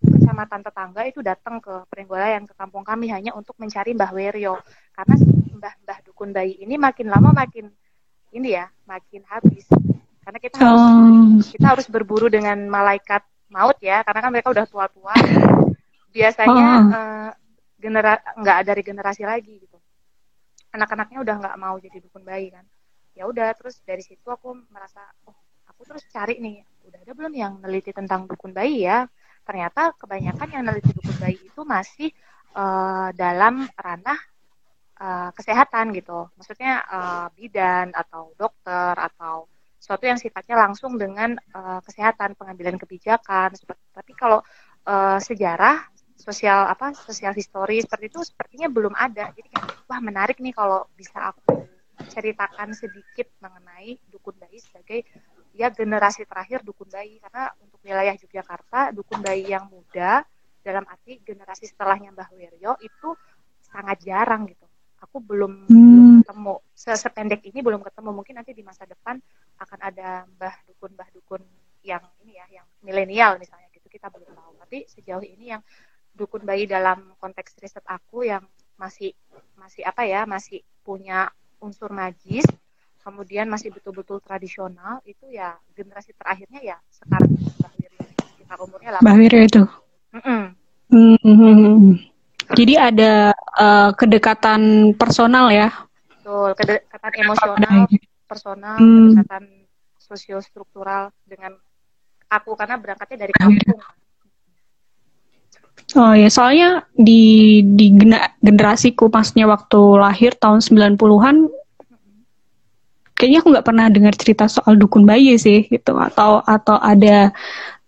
kecamatan 0.04 0.62
tetangga 0.68 1.02
itu 1.08 1.20
datang 1.24 1.64
ke 1.64 1.88
Peringgolayan 1.88 2.44
ke 2.44 2.54
kampung 2.60 2.84
kami 2.84 3.08
hanya 3.08 3.32
untuk 3.32 3.56
mencari 3.56 3.96
Mbah 3.96 4.12
Wiryo. 4.12 4.60
Karena 4.92 5.16
Mbah-mbah 5.64 5.98
dukun 6.04 6.36
bayi 6.36 6.60
ini 6.60 6.76
makin 6.76 7.08
lama 7.08 7.32
makin 7.32 7.72
ini 8.34 8.58
ya 8.58 8.66
makin 8.90 9.22
habis. 9.30 9.70
Karena 10.24 10.40
kita 10.40 10.56
harus 10.58 10.84
oh. 10.84 11.40
kita 11.46 11.68
harus 11.78 11.88
berburu 11.88 12.28
dengan 12.32 12.58
malaikat 12.68 13.22
maut 13.54 13.78
ya 13.80 14.02
karena 14.02 14.20
kan 14.26 14.32
mereka 14.34 14.50
udah 14.50 14.66
tua-tua. 14.66 15.14
Biasanya 16.16 16.68
oh. 16.82 16.96
uh, 16.98 17.30
genera 17.78 18.18
nggak 18.40 18.60
dari 18.66 18.82
generasi 18.82 19.24
lagi 19.28 19.54
gitu. 19.62 19.78
Anak-anaknya 20.74 21.22
udah 21.22 21.36
nggak 21.38 21.56
mau 21.62 21.76
jadi 21.78 21.98
dukun 22.02 22.26
bayi 22.26 22.50
kan. 22.50 22.66
Ya 23.14 23.30
udah 23.30 23.54
terus 23.54 23.78
dari 23.86 24.02
situ 24.02 24.26
aku 24.26 24.58
merasa 24.74 25.06
oh 25.30 25.38
aku 25.70 25.86
terus 25.86 26.04
cari 26.10 26.42
nih. 26.42 26.66
Udah 26.90 27.00
ada 27.04 27.14
belum 27.14 27.34
yang 27.36 27.54
neliti 27.62 27.94
tentang 27.94 28.26
dukun 28.26 28.56
bayi 28.56 28.88
ya? 28.88 29.06
Ternyata 29.44 29.94
kebanyakan 30.00 30.48
yang 30.50 30.64
neliti 30.66 30.90
dukun 30.96 31.18
bayi 31.20 31.38
itu 31.38 31.62
masih 31.62 32.10
uh, 32.56 33.12
dalam 33.14 33.68
ranah 33.76 34.33
uh, 35.00 35.30
kesehatan 35.34 35.94
gitu. 35.96 36.30
Maksudnya 36.38 36.84
uh, 36.86 37.28
bidan 37.34 37.94
atau 37.94 38.34
dokter 38.38 38.94
atau 38.98 39.50
sesuatu 39.80 40.08
yang 40.08 40.16
sifatnya 40.16 40.56
langsung 40.56 40.96
dengan 40.96 41.36
uh, 41.56 41.80
kesehatan, 41.84 42.40
pengambilan 42.40 42.80
kebijakan. 42.80 43.52
Seperti, 43.58 43.84
tapi 43.92 44.12
kalau 44.16 44.40
uh, 44.88 45.20
sejarah 45.20 45.84
sosial 46.14 46.72
apa 46.72 46.96
sosial 46.96 47.36
histori 47.36 47.84
seperti 47.84 48.08
itu 48.08 48.20
sepertinya 48.24 48.72
belum 48.72 48.94
ada. 48.96 49.34
Jadi 49.36 49.50
kayak 49.52 49.88
wah 49.90 50.00
menarik 50.00 50.40
nih 50.40 50.56
kalau 50.56 50.88
bisa 50.96 51.34
aku 51.36 51.68
ceritakan 52.08 52.74
sedikit 52.74 53.28
mengenai 53.44 54.00
dukun 54.10 54.36
bayi 54.40 54.58
sebagai 54.60 55.04
ya 55.54 55.70
generasi 55.70 56.26
terakhir 56.26 56.66
dukun 56.66 56.90
bayi 56.90 57.22
karena 57.22 57.54
untuk 57.62 57.80
wilayah 57.86 58.16
Yogyakarta 58.18 58.96
dukun 58.96 59.22
bayi 59.22 59.46
yang 59.46 59.70
muda 59.70 60.26
dalam 60.64 60.88
arti 60.90 61.22
generasi 61.22 61.70
setelahnya 61.70 62.16
Mbah 62.16 62.30
Wiryo 62.34 62.80
itu 62.82 63.14
sangat 63.62 64.02
jarang 64.02 64.50
gitu 64.50 64.66
aku 65.04 65.20
belum, 65.20 65.68
hmm. 65.68 65.76
belum 65.76 66.08
ketemu 66.24 66.54
sependek 66.74 67.42
ini 67.44 67.60
belum 67.60 67.84
ketemu 67.84 68.10
mungkin 68.16 68.40
nanti 68.40 68.56
di 68.56 68.64
masa 68.64 68.88
depan 68.88 69.20
akan 69.60 69.80
ada 69.84 70.24
mbah 70.40 70.56
dukun 70.66 70.92
mbah 70.96 71.10
dukun 71.12 71.42
yang 71.84 72.04
ini 72.24 72.40
ya 72.40 72.46
yang 72.64 72.68
milenial 72.80 73.36
misalnya 73.36 73.68
gitu 73.76 73.92
kita 73.92 74.08
belum 74.08 74.32
tahu 74.32 74.52
tapi 74.64 74.88
sejauh 74.88 75.24
ini 75.24 75.52
yang 75.52 75.62
dukun 76.16 76.48
bayi 76.48 76.64
dalam 76.64 77.12
konteks 77.20 77.60
riset 77.60 77.84
aku 77.84 78.24
yang 78.24 78.42
masih 78.80 79.12
masih 79.60 79.84
apa 79.84 80.08
ya 80.08 80.24
masih 80.24 80.64
punya 80.82 81.28
unsur 81.60 81.92
magis 81.92 82.48
kemudian 83.04 83.52
masih 83.52 83.70
betul-betul 83.76 84.24
tradisional 84.24 85.04
itu 85.04 85.28
ya 85.28 85.60
generasi 85.76 86.16
terakhirnya 86.16 86.64
ya 86.64 86.78
sekarang 86.88 87.36
Mbah 87.36 87.72
Wiryo 87.76 88.00
sekitar 88.08 88.58
umurnya 88.64 88.90
lah 88.96 89.02
Mbah 89.04 89.16
Wiryo 89.20 89.42
itu 89.44 89.64
mm 90.16 90.22
-mm. 90.24 90.44
Mm 90.94 91.18
-hmm. 91.20 92.13
Jadi 92.52 92.74
ada 92.76 93.32
uh, 93.56 93.96
kedekatan 93.96 94.94
personal 95.00 95.48
ya. 95.48 95.72
Betul, 96.20 96.52
kedekatan 96.60 97.12
emosional, 97.24 97.78
personal, 98.28 98.76
hmm. 98.80 99.16
kedekatan 99.16 99.44
sosiostruktural 100.00 101.16
dengan 101.24 101.56
aku 102.28 102.58
karena 102.60 102.76
berangkatnya 102.76 103.28
dari 103.28 103.34
kampung. 103.36 103.80
Oh 105.94 106.14
ya, 106.16 106.28
soalnya 106.32 106.88
di 106.96 107.62
di 107.64 107.94
generasiku 108.42 109.08
pasnya 109.12 109.46
waktu 109.46 109.82
lahir 110.00 110.34
tahun 110.40 110.64
90-an 110.64 111.52
kayaknya 113.14 113.40
aku 113.40 113.50
nggak 113.54 113.68
pernah 113.68 113.88
dengar 113.88 114.14
cerita 114.18 114.50
soal 114.50 114.76
dukun 114.76 115.06
bayi 115.06 115.38
sih 115.38 115.70
gitu 115.70 115.96
atau 115.96 116.42
atau 116.44 116.76
ada 116.82 117.32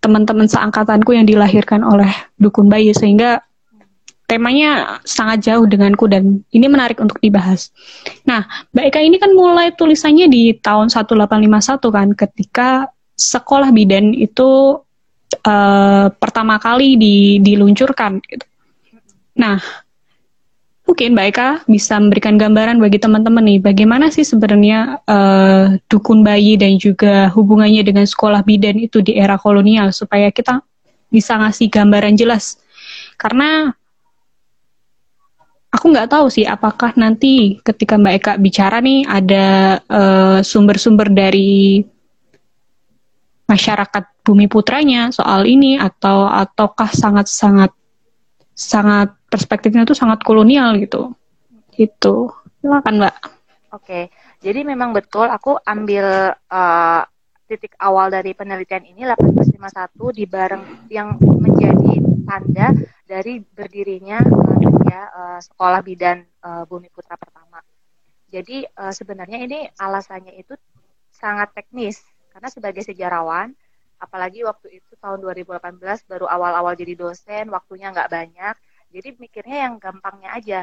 teman-teman 0.00 0.46
seangkatanku 0.46 1.12
yang 1.12 1.26
dilahirkan 1.26 1.82
oleh 1.82 2.08
dukun 2.38 2.70
bayi 2.70 2.94
sehingga 2.94 3.42
temanya 4.26 4.98
sangat 5.06 5.46
jauh 5.46 5.64
denganku 5.70 6.10
dan 6.10 6.42
ini 6.50 6.66
menarik 6.66 6.98
untuk 6.98 7.22
dibahas. 7.22 7.70
Nah, 8.26 8.42
Mbak 8.74 8.84
Eka 8.90 9.00
ini 9.02 9.16
kan 9.22 9.30
mulai 9.32 9.70
tulisannya 9.70 10.26
di 10.26 10.50
tahun 10.58 10.90
1851 10.90 11.78
kan 11.94 12.08
ketika 12.12 12.68
sekolah 13.14 13.70
bidan 13.70 14.12
itu 14.12 14.82
uh, 15.46 16.06
pertama 16.10 16.58
kali 16.58 16.98
di, 16.98 17.38
diluncurkan 17.38 18.18
gitu. 18.26 18.46
Nah, 19.38 19.62
mungkin 20.90 21.14
Mbak 21.14 21.26
Eka 21.30 21.48
bisa 21.70 21.94
memberikan 22.02 22.34
gambaran 22.34 22.82
bagi 22.82 22.98
teman-teman 22.98 23.46
nih 23.46 23.58
bagaimana 23.62 24.10
sih 24.10 24.26
sebenarnya 24.26 25.06
uh, 25.06 25.78
dukun 25.86 26.26
bayi 26.26 26.58
dan 26.58 26.74
juga 26.82 27.30
hubungannya 27.30 27.86
dengan 27.86 28.06
sekolah 28.06 28.42
bidan 28.42 28.82
itu 28.82 28.98
di 29.06 29.14
era 29.14 29.38
kolonial 29.38 29.94
supaya 29.94 30.34
kita 30.34 30.66
bisa 31.14 31.38
ngasih 31.38 31.70
gambaran 31.70 32.18
jelas. 32.18 32.58
Karena 33.14 33.70
aku 35.76 35.92
nggak 35.92 36.08
tahu 36.08 36.26
sih 36.32 36.48
apakah 36.48 36.96
nanti 36.96 37.60
ketika 37.60 38.00
Mbak 38.00 38.14
Eka 38.16 38.32
bicara 38.40 38.80
nih 38.80 39.04
ada 39.04 39.78
uh, 39.84 40.38
sumber-sumber 40.40 41.12
dari 41.12 41.84
masyarakat 43.44 44.24
Bumi 44.24 44.48
Putranya 44.48 45.12
soal 45.12 45.44
ini 45.44 45.76
atau 45.76 46.26
ataukah 46.26 46.90
sangat-sangat 46.90 47.70
sangat 48.56 49.12
perspektifnya 49.28 49.84
itu 49.84 49.92
sangat 49.92 50.24
kolonial 50.24 50.80
gitu. 50.80 51.12
Itu. 51.76 52.32
Silakan, 52.64 53.04
Mbak. 53.04 53.16
Oke. 53.76 54.08
Jadi 54.40 54.64
memang 54.64 54.96
betul 54.96 55.28
aku 55.28 55.60
ambil 55.60 56.32
uh, 56.32 57.02
titik 57.46 57.76
awal 57.78 58.10
dari 58.10 58.32
penelitian 58.32 58.88
ini 58.88 59.04
1851 59.06 60.18
di 60.18 60.24
bareng 60.24 60.64
yang 60.90 61.14
menjadi 61.20 61.95
tanda 62.26 62.74
dari 63.06 63.38
berdirinya 63.38 64.18
uh, 64.20 64.58
ya, 64.82 65.02
uh, 65.14 65.38
sekolah 65.40 65.80
bidan 65.86 66.26
uh, 66.42 66.66
Bumi 66.66 66.90
Putra 66.90 67.14
pertama. 67.14 67.62
Jadi 68.26 68.66
uh, 68.66 68.90
sebenarnya 68.90 69.38
ini 69.46 69.70
alasannya 69.78 70.34
itu 70.34 70.58
sangat 71.14 71.54
teknis 71.54 72.02
karena 72.34 72.52
sebagai 72.52 72.84
sejarawan, 72.84 73.54
apalagi 73.96 74.44
waktu 74.44 74.82
itu 74.82 74.92
tahun 75.00 75.24
2018 75.24 75.80
baru 76.04 76.28
awal-awal 76.28 76.76
jadi 76.76 76.92
dosen, 76.92 77.48
waktunya 77.48 77.88
nggak 77.94 78.12
banyak, 78.12 78.54
jadi 78.92 79.08
mikirnya 79.16 79.58
yang 79.70 79.74
gampangnya 79.80 80.30
aja. 80.36 80.60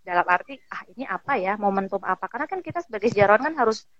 Dalam 0.00 0.24
arti, 0.24 0.56
ah 0.70 0.86
ini 0.94 1.04
apa 1.04 1.34
ya, 1.36 1.58
momentum 1.58 2.00
apa? 2.06 2.30
Karena 2.30 2.46
kan 2.46 2.62
kita 2.62 2.80
sebagai 2.80 3.10
sejarawan 3.10 3.42
kan 3.42 3.54
harus 3.58 3.90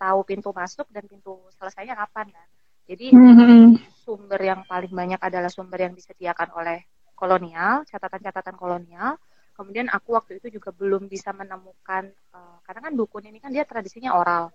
tahu 0.00 0.24
pintu 0.24 0.54
masuk 0.56 0.88
dan 0.94 1.04
pintu 1.04 1.36
selesainya 1.58 1.98
kapan 1.98 2.32
kan. 2.32 2.48
Jadi 2.90 3.14
mm-hmm. 3.14 4.02
sumber 4.02 4.40
yang 4.42 4.66
paling 4.66 4.90
banyak 4.90 5.22
adalah 5.22 5.46
sumber 5.46 5.78
yang 5.86 5.94
disediakan 5.94 6.50
oleh 6.58 6.82
kolonial, 7.14 7.86
catatan-catatan 7.86 8.58
kolonial. 8.58 9.14
Kemudian 9.54 9.86
aku 9.86 10.18
waktu 10.18 10.42
itu 10.42 10.58
juga 10.58 10.74
belum 10.74 11.06
bisa 11.06 11.30
menemukan 11.30 12.10
uh, 12.34 12.58
karena 12.66 12.90
kan 12.90 12.92
dukun 12.98 13.22
ini 13.30 13.38
kan 13.38 13.54
dia 13.54 13.62
tradisinya 13.62 14.18
oral. 14.18 14.50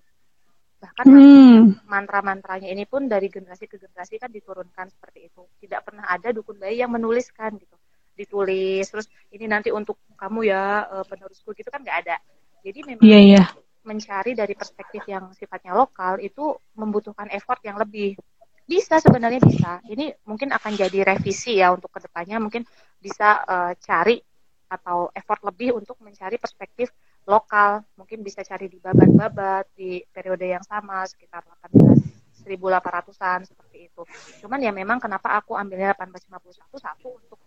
Bahkan 0.84 1.06
mm. 1.08 1.88
mantra-mantranya 1.88 2.68
ini 2.68 2.84
pun 2.84 3.08
dari 3.08 3.32
generasi 3.32 3.72
ke 3.72 3.80
generasi 3.80 4.20
kan 4.20 4.28
diturunkan 4.28 4.92
seperti 4.92 5.32
itu. 5.32 5.48
Tidak 5.64 5.80
pernah 5.88 6.04
ada 6.12 6.36
dukun 6.36 6.60
bayi 6.60 6.84
yang 6.84 6.92
menuliskan 6.92 7.56
gitu. 7.56 7.80
Ditulis 8.20 8.84
terus 8.92 9.08
ini 9.32 9.48
nanti 9.48 9.72
untuk 9.72 9.96
kamu 10.20 10.52
ya 10.52 10.84
uh, 10.92 11.06
penerusku 11.08 11.56
gitu 11.56 11.72
kan 11.72 11.80
nggak 11.80 12.04
ada. 12.04 12.20
Jadi 12.66 12.80
memang 12.84 13.06
yeah, 13.08 13.40
yeah 13.40 13.48
mencari 13.86 14.34
dari 14.34 14.58
perspektif 14.58 15.06
yang 15.06 15.32
sifatnya 15.32 15.78
lokal 15.78 16.18
itu 16.20 16.58
membutuhkan 16.76 17.30
effort 17.32 17.62
yang 17.64 17.78
lebih. 17.78 18.18
Bisa 18.66 18.98
sebenarnya 18.98 19.40
bisa. 19.46 19.78
Ini 19.86 20.26
mungkin 20.26 20.50
akan 20.50 20.74
jadi 20.74 21.06
revisi 21.06 21.62
ya 21.62 21.70
untuk 21.70 21.94
ke 21.94 22.02
depannya. 22.02 22.42
Mungkin 22.42 22.66
bisa 22.98 23.46
uh, 23.46 23.72
cari 23.78 24.18
atau 24.66 25.14
effort 25.14 25.46
lebih 25.46 25.78
untuk 25.78 26.02
mencari 26.02 26.42
perspektif 26.42 26.90
lokal. 27.30 27.86
Mungkin 27.94 28.26
bisa 28.26 28.42
cari 28.42 28.66
di 28.66 28.82
babat-babat 28.82 29.70
di 29.78 30.02
periode 30.10 30.50
yang 30.50 30.66
sama 30.66 31.06
sekitar 31.06 31.46
18 31.70 32.16
1800-an 32.46 33.42
seperti 33.50 33.90
itu. 33.90 34.02
Cuman 34.46 34.62
ya 34.62 34.70
memang 34.70 35.02
kenapa 35.02 35.34
aku 35.38 35.58
ambilnya 35.58 35.98
1851 35.98 36.78
satu? 36.78 37.10
Untuk 37.18 37.40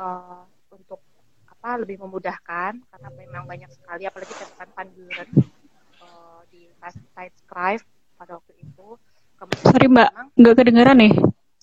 uh, 0.00 0.44
untuk 0.72 1.00
apa 1.66 1.82
lebih 1.82 1.98
memudahkan 2.04 2.72
karena 2.78 3.08
memang 3.16 3.44
banyak 3.48 3.70
sekali 3.72 4.04
apalagi 4.06 4.32
catatan 4.38 4.68
Van 4.76 4.88
Buren 6.76 6.92
uh, 6.92 7.00
di 7.00 7.08
site 7.12 7.36
Scribe 7.40 7.84
pada 8.16 8.30
waktu 8.36 8.52
itu. 8.60 8.86
Kemudian 9.36 9.64
Sorry 9.68 9.86
Mbak, 9.88 10.10
nggak 10.36 10.54
kedengeran 10.56 10.96
nih. 10.96 11.12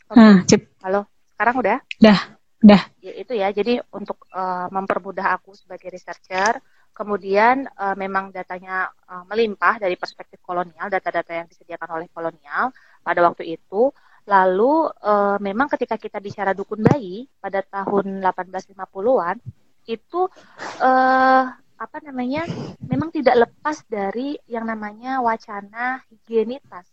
Okay. 0.10 0.18
Nah, 0.18 0.38
cip. 0.46 0.62
Halo, 0.86 1.02
sekarang 1.34 1.56
udah? 1.58 1.78
Dah, 1.98 2.20
dah. 2.62 2.82
Ya, 3.02 3.14
itu 3.18 3.34
ya, 3.34 3.48
jadi 3.50 3.82
untuk 3.90 4.30
uh, 4.30 4.70
mempermudah 4.70 5.34
aku 5.42 5.58
sebagai 5.58 5.90
researcher, 5.90 6.62
kemudian 6.94 7.66
uh, 7.74 7.98
memang 7.98 8.30
datanya 8.30 8.94
uh, 9.10 9.26
melimpah 9.26 9.82
dari 9.82 9.98
perspektif 9.98 10.38
kolonial, 10.46 10.86
data-data 10.94 11.34
yang 11.34 11.48
disediakan 11.50 11.90
oleh 11.98 12.08
kolonial 12.14 12.70
pada 13.02 13.20
waktu 13.26 13.58
itu. 13.58 13.90
Lalu 14.24 14.88
uh, 15.04 15.36
memang 15.42 15.68
ketika 15.68 16.00
kita 16.00 16.22
bicara 16.24 16.56
dukun 16.56 16.80
bayi 16.80 17.28
pada 17.44 17.60
tahun 17.60 18.24
1850-an 18.24 19.36
itu 19.84 20.32
uh, 20.80 21.44
apa 21.84 22.00
namanya 22.00 22.48
memang 22.88 23.12
tidak 23.12 23.44
lepas 23.48 23.84
dari 23.92 24.40
yang 24.48 24.64
namanya 24.64 25.20
wacana 25.20 26.00
higienitas 26.08 26.88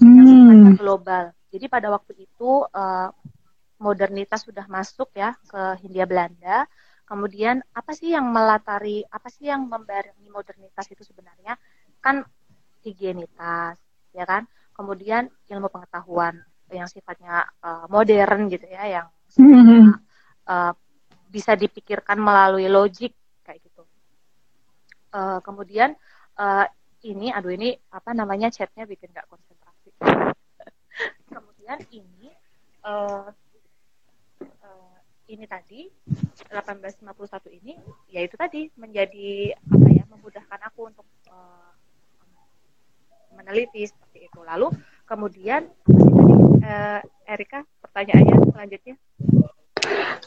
hmm. 0.00 0.08
yang 0.08 0.26
sifatnya 0.26 0.72
global. 0.80 1.24
Jadi 1.52 1.66
pada 1.68 1.92
waktu 1.92 2.24
itu 2.24 2.64
uh, 2.64 3.12
modernitas 3.76 4.48
sudah 4.48 4.64
masuk 4.70 5.12
ya 5.12 5.36
ke 5.44 5.84
Hindia 5.84 6.08
Belanda 6.08 6.64
Kemudian 7.10 7.58
apa 7.74 7.90
sih 7.90 8.14
yang 8.14 8.30
melatari, 8.30 9.02
apa 9.10 9.26
sih 9.34 9.50
yang 9.50 9.66
membarengi 9.66 10.30
modernitas 10.30 10.86
itu 10.94 11.02
sebenarnya? 11.02 11.58
Kan 11.98 12.22
higienitas, 12.86 13.82
ya 14.14 14.22
kan? 14.22 14.46
Kemudian 14.70 15.26
ilmu 15.50 15.66
pengetahuan 15.74 16.38
yang 16.70 16.86
sifatnya 16.86 17.50
uh, 17.66 17.90
modern 17.90 18.46
gitu 18.46 18.62
ya, 18.70 18.86
yang 18.86 19.06
sifatnya, 19.26 19.98
uh, 20.46 20.70
bisa 21.26 21.58
dipikirkan 21.58 22.14
melalui 22.22 22.70
logik. 22.70 23.10
Uh, 25.10 25.38
kemudian 25.42 25.98
uh, 26.38 26.66
ini, 27.02 27.34
aduh 27.34 27.50
ini 27.50 27.74
apa 27.90 28.14
namanya 28.14 28.48
chatnya 28.52 28.86
bikin 28.86 29.10
nggak 29.10 29.26
konsentrasi. 29.26 29.90
kemudian 31.34 31.78
ini 31.90 32.30
uh, 32.86 33.30
ini 35.30 35.46
tadi 35.46 35.86
1851 36.50 37.58
ini 37.62 37.78
ya 38.10 38.26
itu 38.26 38.34
tadi 38.34 38.66
menjadi 38.74 39.54
apa 39.54 39.88
ya 39.94 40.04
memudahkan 40.10 40.60
aku 40.66 40.90
untuk 40.90 41.06
uh, 41.30 41.70
meneliti 43.38 43.86
seperti 43.86 44.26
itu. 44.26 44.40
Lalu 44.42 44.74
kemudian 45.06 45.70
uh, 46.66 47.00
Erika 47.30 47.62
pertanyaannya 47.78 48.36
selanjutnya? 48.50 48.94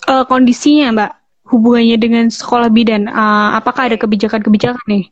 Uh, 0.07 0.23
kondisinya 0.23 0.95
mbak 0.95 1.11
hubungannya 1.47 1.97
dengan 1.99 2.25
sekolah 2.31 2.71
bidan 2.71 3.09
uh, 3.11 3.57
apakah 3.57 3.91
ada 3.91 3.97
kebijakan-kebijakan 3.99 4.83
nih 4.87 5.05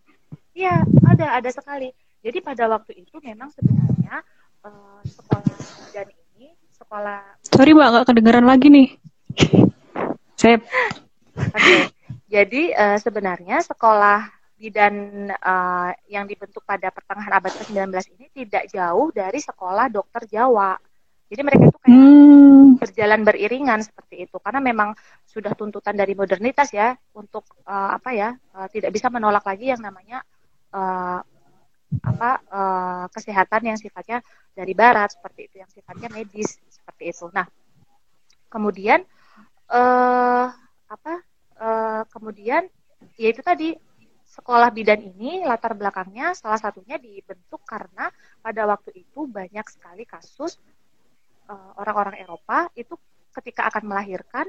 Iya 0.52 0.84
ada 1.08 1.40
ada 1.40 1.50
sekali 1.52 1.92
jadi 2.22 2.38
pada 2.44 2.68
waktu 2.70 3.02
itu 3.02 3.18
memang 3.24 3.50
sebenarnya 3.52 4.24
uh, 4.68 5.02
sekolah 5.04 5.44
bidan 5.90 6.08
ini 6.38 6.56
sekolah 6.76 7.20
sorry 7.52 7.72
mbak 7.76 7.88
nggak 7.92 8.08
kedengeran 8.08 8.46
lagi 8.48 8.68
nih 8.72 8.88
Sip. 10.42 10.58
Oke. 11.38 11.54
Okay. 11.54 11.82
Jadi 12.32 12.74
uh, 12.74 12.98
sebenarnya 12.98 13.62
sekolah 13.62 14.26
bidan 14.58 15.28
uh, 15.30 15.92
yang 16.10 16.26
dibentuk 16.26 16.66
pada 16.66 16.90
pertengahan 16.90 17.38
abad 17.38 17.54
ke-19 17.62 17.94
ini 18.18 18.26
tidak 18.34 18.66
jauh 18.74 19.14
dari 19.14 19.38
sekolah 19.38 19.94
dokter 19.94 20.26
Jawa. 20.26 20.74
Jadi 21.32 21.42
mereka 21.48 21.64
itu 21.72 21.80
kayak 21.80 21.96
hmm. 21.96 22.76
berjalan 22.76 23.22
beriringan 23.24 23.80
seperti 23.80 24.28
itu 24.28 24.36
karena 24.44 24.60
memang 24.60 24.92
sudah 25.24 25.56
tuntutan 25.56 25.96
dari 25.96 26.12
modernitas 26.12 26.76
ya 26.76 26.92
untuk 27.16 27.48
uh, 27.64 27.96
apa 27.96 28.12
ya 28.12 28.36
uh, 28.52 28.68
tidak 28.68 28.92
bisa 28.92 29.08
menolak 29.08 29.48
lagi 29.48 29.72
yang 29.72 29.80
namanya 29.80 30.28
uh, 30.76 31.24
apa 32.04 32.30
uh, 32.52 33.06
kesehatan 33.16 33.72
yang 33.72 33.78
sifatnya 33.80 34.20
dari 34.52 34.76
barat 34.76 35.16
seperti 35.16 35.48
itu 35.48 35.56
yang 35.64 35.72
sifatnya 35.72 36.12
medis 36.12 36.60
seperti 36.68 37.16
itu. 37.16 37.32
Nah, 37.32 37.48
kemudian 38.52 39.00
uh, 39.72 40.52
apa 40.92 41.14
uh, 41.64 42.04
kemudian 42.12 42.68
ya 43.16 43.32
itu 43.32 43.40
tadi 43.40 43.72
sekolah 44.32 44.72
bidan 44.72 45.00
ini 45.00 45.44
latar 45.44 45.76
belakangnya 45.76 46.32
salah 46.36 46.60
satunya 46.60 46.96
dibentuk 46.96 47.64
karena 47.68 48.08
pada 48.40 48.64
waktu 48.64 48.96
itu 48.96 49.28
banyak 49.28 49.64
sekali 49.68 50.08
kasus 50.08 50.56
eh, 51.52 51.70
orang-orang 51.78 52.16
Eropa 52.24 52.72
itu 52.80 52.96
ketika 53.36 53.68
akan 53.68 53.92
melahirkan 53.92 54.48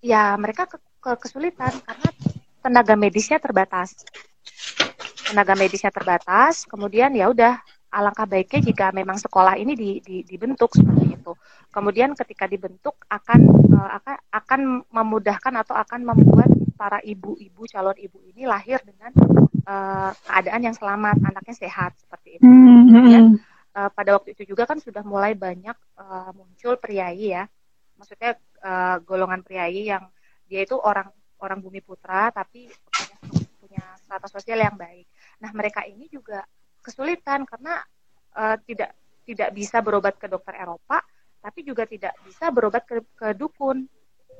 ya 0.00 0.34
mereka 0.38 0.70
ke, 0.70 0.78
ke 1.02 1.12
kesulitan 1.26 1.70
karena 1.84 2.08
tenaga 2.62 2.94
medisnya 2.94 3.38
terbatas 3.42 4.06
tenaga 5.26 5.54
medisnya 5.54 5.92
terbatas 5.92 6.66
kemudian 6.66 7.12
ya 7.14 7.30
udah 7.30 7.58
alangkah 7.90 8.26
baiknya 8.26 8.70
jika 8.70 8.94
memang 8.94 9.18
sekolah 9.18 9.58
ini 9.58 9.74
di, 9.74 9.98
di, 9.98 10.22
dibentuk 10.22 10.70
seperti 10.78 11.18
itu. 11.18 11.32
Kemudian 11.74 12.14
ketika 12.14 12.46
dibentuk 12.46 12.94
akan 13.10 13.40
uh, 13.74 13.90
akan 13.98 14.16
akan 14.30 14.60
memudahkan 14.86 15.54
atau 15.58 15.74
akan 15.74 16.00
membuat 16.06 16.50
para 16.78 17.02
ibu-ibu 17.02 17.66
calon 17.66 17.98
ibu 17.98 18.18
ini 18.30 18.46
lahir 18.46 18.78
dengan 18.86 19.10
uh, 19.66 20.10
keadaan 20.14 20.70
yang 20.70 20.74
selamat, 20.74 21.18
anaknya 21.18 21.54
sehat 21.66 21.98
seperti 21.98 22.38
itu. 22.38 22.46
Mm-hmm. 22.46 22.86
Kemudian 22.86 23.24
uh, 23.76 23.90
pada 23.90 24.16
waktu 24.18 24.34
itu 24.34 24.54
juga 24.54 24.66
kan 24.66 24.78
sudah 24.78 25.02
mulai 25.02 25.34
banyak 25.34 25.76
uh, 25.98 26.30
muncul 26.34 26.74
priayi 26.78 27.36
ya, 27.36 27.44
maksudnya 27.98 28.38
uh, 28.64 28.96
golongan 29.02 29.42
priayi 29.44 29.90
yang 29.90 30.08
dia 30.50 30.66
itu 30.66 30.74
orang 30.74 31.10
orang 31.40 31.58
bumi 31.62 31.80
putra 31.80 32.28
tapi 32.34 32.68
punya, 32.68 33.16
punya 33.62 33.84
strata 34.02 34.26
sosial 34.28 34.60
yang 34.60 34.76
baik. 34.76 35.06
Nah 35.40 35.50
mereka 35.54 35.86
ini 35.86 36.10
juga 36.10 36.44
kesulitan 36.82 37.44
karena 37.46 37.80
uh, 38.36 38.56
tidak 38.64 38.96
tidak 39.24 39.54
bisa 39.54 39.78
berobat 39.78 40.18
ke 40.18 40.26
dokter 40.26 40.58
Eropa, 40.58 40.98
tapi 41.38 41.62
juga 41.62 41.86
tidak 41.86 42.18
bisa 42.26 42.50
berobat 42.50 42.82
ke, 42.82 42.98
ke 43.14 43.28
dukun. 43.38 43.86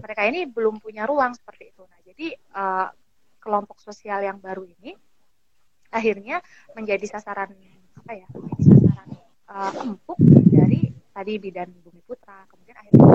Mereka 0.00 0.22
ini 0.26 0.48
belum 0.48 0.80
punya 0.80 1.04
ruang 1.04 1.36
seperti 1.36 1.70
itu. 1.70 1.84
Nah, 1.84 2.00
jadi 2.02 2.26
uh, 2.56 2.88
kelompok 3.38 3.78
sosial 3.78 4.24
yang 4.24 4.40
baru 4.40 4.66
ini 4.66 4.96
akhirnya 5.92 6.42
menjadi 6.74 7.06
sasaran 7.06 7.52
apa 8.00 8.12
ya? 8.16 8.28
Uh, 9.50 9.72
empuk 9.82 10.14
dari 10.46 10.94
tadi 11.10 11.32
bidan 11.42 11.66
Bumi 11.82 12.00
Putra. 12.06 12.46
Kemudian 12.46 12.76
akhirnya 12.78 13.06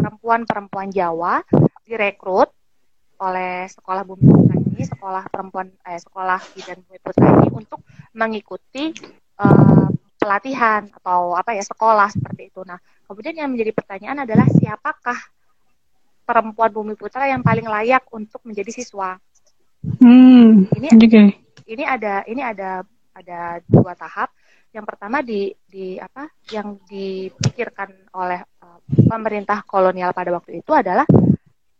perempuan-perempuan 0.00 0.88
Jawa 0.88 1.44
direkrut 1.84 2.48
oleh 3.20 3.68
sekolah 3.68 4.02
Bumi 4.02 4.24
Putra 4.24 4.56
ini, 4.56 4.82
sekolah 4.88 5.28
perempuan 5.28 5.68
eh, 5.84 6.00
sekolah 6.00 6.40
bidan 6.56 6.80
Bumi 6.88 6.98
Putra 6.98 7.26
ini 7.38 7.48
untuk 7.52 7.84
mengikuti 8.16 8.90
uh, 9.38 9.92
pelatihan 10.16 10.88
atau 10.90 11.36
apa 11.36 11.54
ya 11.54 11.62
sekolah 11.62 12.08
seperti 12.08 12.50
itu. 12.50 12.64
Nah, 12.64 12.80
kemudian 13.06 13.36
yang 13.36 13.50
menjadi 13.52 13.76
pertanyaan 13.76 14.24
adalah 14.24 14.46
siapakah 14.48 15.18
perempuan 16.22 16.70
Bumi 16.72 16.94
Putra 16.96 17.28
yang 17.28 17.44
paling 17.44 17.66
layak 17.66 18.06
untuk 18.14 18.42
menjadi 18.48 18.70
siswa? 18.70 19.18
Hmm, 19.98 20.70
ini 20.78 20.88
okay. 20.94 21.26
ini 21.66 21.84
ada 21.84 22.22
ini 22.24 22.42
ada 22.42 22.86
ada 23.12 23.58
dua 23.66 23.92
tahap. 23.98 24.30
Yang 24.72 24.84
pertama 24.88 25.20
di 25.20 25.52
di 25.68 26.00
apa 26.00 26.32
yang 26.48 26.80
dipikirkan 26.88 27.92
oleh 28.16 28.40
uh, 28.40 28.80
pemerintah 29.04 29.60
kolonial 29.68 30.16
pada 30.16 30.32
waktu 30.32 30.64
itu 30.64 30.72
adalah 30.72 31.04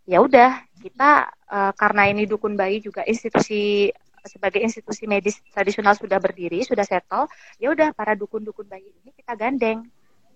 ya 0.05 0.21
udah 0.21 0.61
kita 0.77 1.33
uh, 1.49 1.73
karena 1.73 2.13
ini 2.13 2.29
dukun 2.29 2.53
bayi 2.53 2.85
juga 2.85 3.01
institusi 3.09 3.89
sebagai 4.23 4.63
institusi 4.63 5.09
medis 5.11 5.43
tradisional 5.51 5.99
sudah 5.99 6.21
berdiri, 6.23 6.63
sudah 6.63 6.87
settle, 6.87 7.27
ya 7.59 7.75
udah 7.75 7.91
para 7.91 8.15
dukun-dukun 8.15 8.71
bayi 8.71 8.87
ini 9.03 9.11
kita 9.17 9.35
gandeng. 9.35 9.83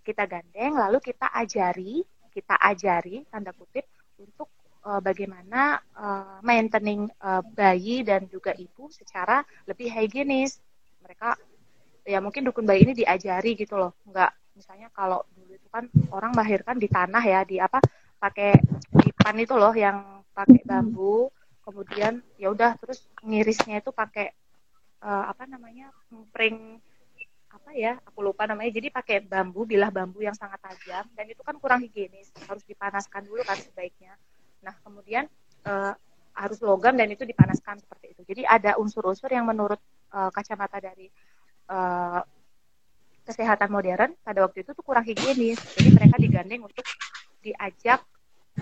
Kita 0.02 0.26
gandeng 0.26 0.74
lalu 0.78 0.98
kita 1.02 1.30
ajari, 1.34 2.02
kita 2.30 2.54
ajari 2.58 3.26
tanda 3.30 3.50
kutip 3.54 3.86
untuk 4.18 4.50
uh, 4.86 4.98
bagaimana 4.98 5.82
uh, 5.98 6.38
maintaining 6.42 7.10
uh, 7.22 7.42
bayi 7.42 8.02
dan 8.06 8.26
juga 8.30 8.54
ibu 8.54 8.90
secara 8.90 9.42
lebih 9.66 9.90
higienis. 9.90 10.58
Mereka 11.02 11.38
ya 12.06 12.22
mungkin 12.22 12.46
dukun 12.46 12.62
bayi 12.62 12.86
ini 12.86 12.94
diajari 12.94 13.58
gitu 13.58 13.74
loh. 13.74 13.92
Enggak 14.06 14.30
misalnya 14.54 14.88
kalau 14.94 15.26
dulu 15.34 15.52
itu 15.58 15.68
kan 15.68 15.90
orang 16.14 16.32
melahirkan 16.32 16.78
di 16.78 16.88
tanah 16.88 17.20
ya, 17.20 17.42
di 17.42 17.58
apa 17.58 17.82
pakai 18.16 18.56
dipan 19.04 19.36
itu 19.42 19.54
loh 19.58 19.74
yang 19.74 20.22
pakai 20.32 20.62
bambu. 20.62 21.28
Kemudian 21.66 22.22
ya 22.38 22.54
udah 22.54 22.78
terus 22.78 23.10
ngirisnya 23.26 23.82
itu 23.82 23.90
pakai 23.90 24.30
uh, 25.02 25.26
apa 25.26 25.50
namanya 25.50 25.90
pring 26.30 26.78
apa 27.50 27.70
ya 27.74 27.98
aku 28.06 28.22
lupa 28.22 28.46
namanya. 28.46 28.70
Jadi 28.70 28.88
pakai 28.94 29.18
bambu 29.26 29.66
bilah 29.66 29.90
bambu 29.90 30.22
yang 30.22 30.38
sangat 30.38 30.62
tajam 30.62 31.10
dan 31.18 31.26
itu 31.26 31.42
kan 31.42 31.58
kurang 31.58 31.82
higienis 31.82 32.30
harus 32.46 32.62
dipanaskan 32.70 33.26
dulu 33.26 33.42
kan 33.42 33.58
sebaiknya. 33.58 34.14
Nah 34.62 34.78
kemudian 34.86 35.26
uh, 35.66 35.92
harus 36.36 36.60
logam 36.62 36.94
dan 36.94 37.10
itu 37.10 37.26
dipanaskan 37.26 37.82
seperti 37.82 38.14
itu. 38.14 38.22
Jadi 38.28 38.42
ada 38.46 38.78
unsur-unsur 38.78 39.32
yang 39.32 39.48
menurut 39.48 39.80
uh, 40.12 40.30
kacamata 40.30 40.78
dari 40.78 41.08
uh, 41.70 42.20
kesehatan 43.26 43.68
modern 43.70 44.14
pada 44.22 44.46
waktu 44.46 44.62
itu 44.62 44.70
tuh 44.72 44.84
kurang 44.86 45.02
higienis. 45.02 45.58
Jadi 45.74 45.88
mereka 45.90 46.16
digandeng 46.18 46.62
untuk 46.62 46.86
diajak 47.42 48.00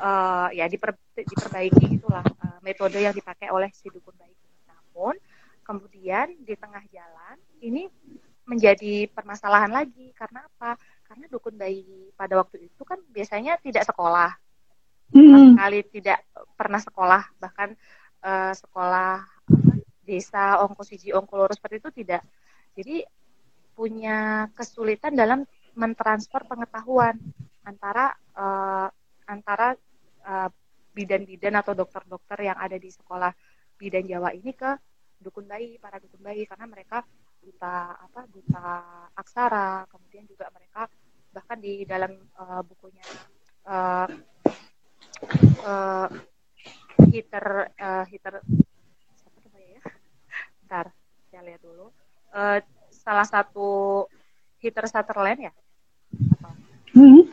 uh, 0.00 0.48
ya 0.52 0.64
diper, 0.68 0.96
diperbaiki 1.12 2.00
itulah 2.00 2.24
uh, 2.24 2.58
metode 2.64 2.96
yang 2.96 3.12
dipakai 3.12 3.52
oleh 3.52 3.68
si 3.72 3.92
dukun 3.92 4.16
bayi 4.16 4.32
namun 4.64 5.18
kemudian 5.64 6.30
di 6.44 6.54
tengah 6.54 6.84
jalan 6.92 7.36
ini 7.64 7.88
menjadi 8.44 9.08
permasalahan 9.10 9.72
lagi. 9.72 10.12
Karena 10.12 10.44
apa? 10.44 10.76
Karena 11.08 11.24
dukun 11.28 11.56
bayi 11.56 12.12
pada 12.14 12.40
waktu 12.40 12.68
itu 12.68 12.82
kan 12.84 13.00
biasanya 13.12 13.60
tidak 13.60 13.84
sekolah. 13.88 14.32
Mm. 15.14 15.54
sekali 15.54 15.80
tidak 15.94 16.18
pernah 16.58 16.80
sekolah. 16.80 17.22
Bahkan 17.38 17.68
uh, 18.24 18.52
sekolah 18.56 19.22
desa 20.04 20.60
ongkosiji 20.64 21.16
ongkoloro 21.16 21.52
seperti 21.54 21.80
itu 21.80 21.90
tidak 22.04 22.22
jadi 22.74 23.06
punya 23.74 24.50
kesulitan 24.54 25.18
dalam 25.18 25.42
mentransfer 25.74 26.46
pengetahuan 26.46 27.18
antara 27.66 28.14
uh, 28.38 28.88
antara 29.26 29.74
uh, 30.22 30.48
bidan-bidan 30.94 31.58
atau 31.58 31.74
dokter-dokter 31.74 32.46
yang 32.46 32.58
ada 32.58 32.78
di 32.78 32.86
sekolah 32.86 33.34
bidan 33.74 34.06
Jawa 34.06 34.30
ini 34.30 34.54
ke 34.54 34.70
dukun 35.18 35.50
bayi 35.50 35.78
para 35.82 35.98
dukun 35.98 36.22
bayi. 36.22 36.46
Karena 36.46 36.70
mereka 36.70 37.02
buta 37.42 37.98
apa 37.98 38.20
buta 38.30 38.66
aksara 39.18 39.84
kemudian 39.90 40.24
juga 40.30 40.48
mereka 40.54 40.86
bahkan 41.34 41.58
di 41.58 41.82
dalam 41.82 42.14
uh, 42.38 42.62
bukunya 42.62 43.02
uh, 43.66 44.06
uh, 45.66 46.06
hitter 47.10 47.74
uh, 47.74 48.04
hitter 48.06 48.38
siapa 49.18 49.58
ya? 49.58 49.82
Ntar 50.70 50.86
saya 51.26 51.42
lihat 51.42 51.58
dulu 51.58 52.03
uh, 52.34 52.58
salah 52.90 53.26
satu 53.26 54.04
hitter 54.58 54.84
Sutherland 54.90 55.48
ya 55.48 55.52
atau 56.42 56.52
hmm. 56.92 57.24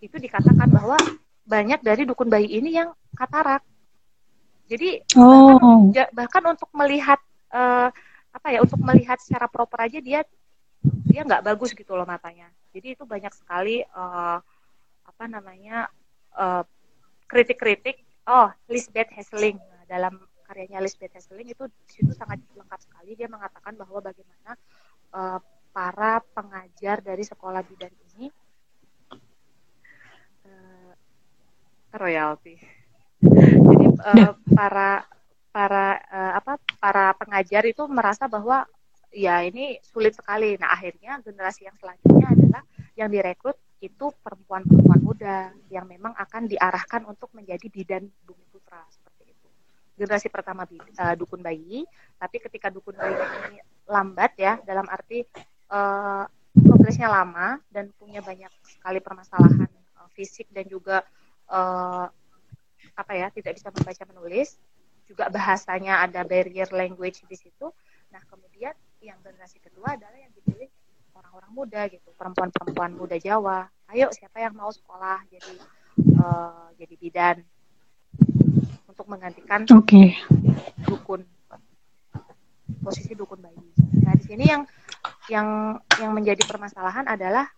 itu 0.00 0.16
dikatakan 0.16 0.70
bahwa 0.70 0.96
banyak 1.44 1.82
dari 1.84 2.08
dukun 2.08 2.32
bayi 2.32 2.48
ini 2.48 2.78
yang 2.78 2.94
katarak 3.12 3.60
jadi 4.64 5.04
oh. 5.20 5.92
bahkan, 5.92 6.08
bahkan 6.16 6.44
untuk 6.56 6.70
melihat 6.72 7.20
uh, 7.52 7.92
apa 8.34 8.48
ya 8.50 8.58
untuk 8.64 8.80
melihat 8.80 9.20
secara 9.20 9.46
proper 9.46 9.86
aja 9.86 10.00
dia 10.00 10.20
dia 10.84 11.20
nggak 11.22 11.44
bagus 11.44 11.72
gitu 11.72 11.94
loh 11.94 12.08
matanya. 12.08 12.50
Jadi 12.74 12.98
itu 12.98 13.04
banyak 13.06 13.30
sekali 13.32 13.84
uh, 13.94 14.38
apa 15.04 15.24
namanya 15.28 15.88
kritik 17.28 17.60
kritik-kritik. 17.60 17.96
Oh, 18.24 18.48
Lisbeth 18.72 19.12
Hesseling 19.12 19.60
nah, 19.60 19.84
dalam 19.84 20.16
karyanya 20.44 20.84
Lisbeth 20.84 21.16
Hesseling 21.16 21.50
itu 21.50 21.64
di 21.66 21.90
situ 21.90 22.12
sangat 22.12 22.40
lengkap 22.52 22.80
sekali. 22.84 23.16
Dia 23.16 23.28
mengatakan 23.32 23.74
bahwa 23.74 23.98
bagaimana 24.04 24.52
uh, 25.16 25.40
para 25.74 26.22
pengajar 26.32 27.02
dari 27.02 27.24
sekolah 27.26 27.64
bidan 27.66 27.90
ini 28.14 28.30
uh, 30.46 30.92
royalty. 31.96 32.60
Jadi 33.18 33.86
uh, 34.04 34.36
para 34.52 35.08
para 35.50 35.98
uh, 36.10 36.32
apa 36.38 36.60
para 36.78 37.16
pengajar 37.18 37.64
itu 37.64 37.82
merasa 37.90 38.28
bahwa 38.28 38.68
ya 39.14 39.42
ini 39.42 39.78
sulit 39.82 40.14
sekali. 40.14 40.58
Nah 40.60 40.74
akhirnya 40.74 41.22
generasi 41.22 41.66
yang 41.66 41.76
selanjutnya 41.78 42.26
adalah 42.30 42.62
yang 42.94 43.08
direkrut 43.10 43.58
itu 43.82 44.10
perempuan-perempuan 44.24 45.00
muda 45.04 45.52
yang 45.68 45.84
memang 45.84 46.16
akan 46.16 46.48
diarahkan 46.48 47.04
untuk 47.04 47.28
menjadi 47.36 47.66
bidan 47.68 48.08
bumi 48.24 48.44
putra. 48.48 48.80
Generasi 49.94 50.26
pertama 50.26 50.66
uh, 50.66 51.14
dukun 51.14 51.38
bayi, 51.38 51.86
tapi 52.18 52.42
ketika 52.42 52.66
dukun 52.66 52.98
bayi 52.98 53.14
ini 53.14 53.58
lambat 53.86 54.34
ya 54.34 54.58
dalam 54.66 54.90
arti 54.90 55.22
uh, 55.70 56.26
progresnya 56.54 57.06
lama 57.10 57.58
dan 57.70 57.90
punya 57.94 58.18
banyak 58.18 58.50
sekali 58.66 58.98
permasalahan 58.98 59.70
uh, 59.98 60.08
fisik 60.14 60.50
dan 60.50 60.66
juga 60.66 61.06
uh, 61.50 62.06
apa 62.94 63.12
ya 63.14 63.30
tidak 63.30 63.58
bisa 63.58 63.70
membaca 63.74 64.02
menulis 64.10 64.58
juga 65.04 65.28
bahasanya 65.28 66.00
ada 66.02 66.24
barrier 66.24 66.68
language 66.72 67.22
di 67.28 67.36
situ. 67.36 67.70
Nah, 68.10 68.22
kemudian 68.30 68.72
yang 69.04 69.18
generasi 69.20 69.60
kedua 69.60 69.98
adalah 69.98 70.16
yang 70.16 70.32
dipilih 70.32 70.70
orang-orang 71.14 71.52
muda 71.52 71.82
gitu, 71.92 72.08
perempuan-perempuan 72.16 72.96
muda 72.96 73.16
Jawa. 73.20 73.68
Ayo 73.92 74.10
siapa 74.10 74.40
yang 74.40 74.56
mau 74.56 74.72
sekolah 74.72 75.22
jadi 75.28 75.54
uh, 76.18 76.68
jadi 76.74 76.94
bidan 76.98 77.36
untuk 78.94 79.10
menggantikan 79.10 79.66
okay. 79.74 80.14
dukun 80.86 81.26
posisi 82.78 83.18
dukun 83.18 83.42
bayi. 83.42 83.58
Nah, 84.06 84.14
di 84.14 84.24
sini 84.24 84.44
yang 84.46 84.62
yang 85.26 85.48
yang 85.98 86.14
menjadi 86.14 86.46
permasalahan 86.46 87.10
adalah 87.10 87.50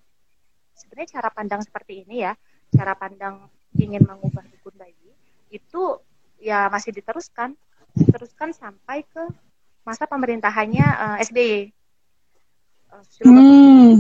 sebenarnya 0.72 1.20
cara 1.20 1.28
pandang 1.28 1.60
seperti 1.60 2.08
ini 2.08 2.24
ya, 2.24 2.32
cara 2.72 2.96
pandang 2.96 3.52
ingin 3.76 4.00
mengubah 4.08 4.48
dukun 4.48 4.80
bayi 4.80 5.12
itu 5.52 6.00
ya 6.40 6.72
masih 6.72 6.96
diteruskan 6.96 7.52
diteruskan 7.92 8.56
sampai 8.56 9.04
ke 9.04 9.24
masa 9.84 10.08
pemerintahannya 10.08 10.86
uh, 10.88 11.16
eh, 11.20 11.24
SBY. 11.28 11.56
Uh, 12.90 13.04
eh, 13.04 13.28
hmm. 13.28 13.94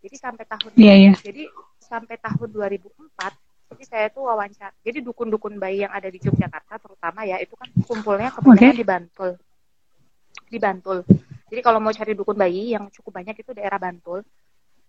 Jadi 0.00 0.16
sampai 0.16 0.44
tahun 0.44 0.70
yeah, 0.76 0.96
yeah. 1.08 1.16
jadi 1.24 1.48
sampai 1.80 2.16
tahun 2.20 2.48
2004 2.52 3.49
jadi 3.70 3.84
saya 3.86 4.06
tuh 4.10 4.26
wawancara. 4.26 4.74
Jadi 4.82 4.98
dukun-dukun 5.06 5.54
bayi 5.62 5.86
yang 5.86 5.94
ada 5.94 6.10
di 6.10 6.18
Yogyakarta 6.18 6.82
terutama 6.82 7.22
ya 7.22 7.38
itu 7.38 7.54
kan 7.54 7.70
kumpulnya 7.86 8.34
kebanyakan 8.34 8.74
okay. 8.74 8.80
di 8.82 8.86
Bantul. 8.86 9.30
Di 10.50 10.58
Bantul. 10.58 10.98
Jadi 11.50 11.60
kalau 11.62 11.78
mau 11.78 11.94
cari 11.94 12.12
dukun 12.18 12.34
bayi 12.34 12.74
yang 12.74 12.90
cukup 12.90 13.22
banyak 13.22 13.38
itu 13.38 13.54
daerah 13.54 13.78
Bantul. 13.78 14.26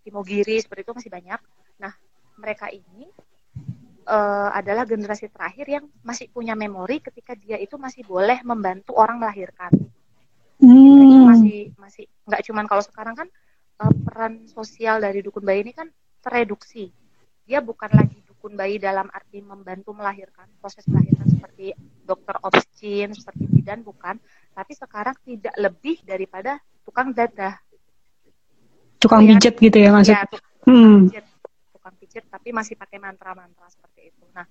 Di 0.01 0.09
Mogiri 0.09 0.57
seperti 0.57 0.81
itu 0.81 0.93
masih 0.97 1.11
banyak. 1.13 1.39
Nah, 1.77 1.93
mereka 2.41 2.73
ini 2.73 3.05
uh, 4.09 4.49
adalah 4.49 4.89
generasi 4.89 5.29
terakhir 5.29 5.65
yang 5.69 5.85
masih 6.01 6.29
punya 6.33 6.57
memori 6.57 7.05
ketika 7.05 7.37
dia 7.37 7.61
itu 7.61 7.77
masih 7.77 8.01
boleh 8.05 8.41
membantu 8.41 8.97
orang 8.97 9.21
melahirkan. 9.21 9.69
Hmm. 10.61 11.25
masih 11.25 11.73
masih 11.73 12.05
nggak 12.29 12.45
cuman 12.45 12.69
kalau 12.69 12.85
sekarang 12.85 13.17
kan 13.17 13.27
uh, 13.81 13.93
peran 14.05 14.45
sosial 14.45 15.01
dari 15.01 15.25
dukun 15.25 15.41
bayi 15.41 15.65
ini 15.65 15.73
kan 15.73 15.89
tereduksi. 16.21 16.93
Dia 17.49 17.65
bukan 17.65 17.89
lagi 17.89 18.20
dukun 18.41 18.57
bayi 18.57 18.81
dalam 18.81 19.05
arti 19.13 19.37
membantu 19.37 19.93
melahirkan 19.93 20.49
proses 20.57 20.81
melahirkan 20.89 21.29
seperti 21.29 21.77
dokter 22.01 22.33
obstin 22.41 23.13
seperti 23.13 23.45
bidan 23.45 23.85
bukan, 23.85 24.17
tapi 24.57 24.73
sekarang 24.73 25.13
tidak 25.21 25.53
lebih 25.61 26.01
daripada 26.01 26.57
tukang 26.81 27.13
dadah. 27.13 27.53
Tukang 28.97 29.29
pijet 29.29 29.61
gitu 29.61 29.77
ya 29.77 29.93
maksudnya. 29.93 30.25
Ya, 30.25 30.33
tukang 30.33 30.73
hmm. 30.73 30.97
pijet 31.05 31.25
tukang 31.69 31.95
pijat 32.01 32.25
tapi 32.33 32.49
masih 32.49 32.73
pakai 32.73 32.97
mantra-mantra 32.97 33.69
seperti 33.69 34.09
itu. 34.09 34.25
Nah, 34.33 34.49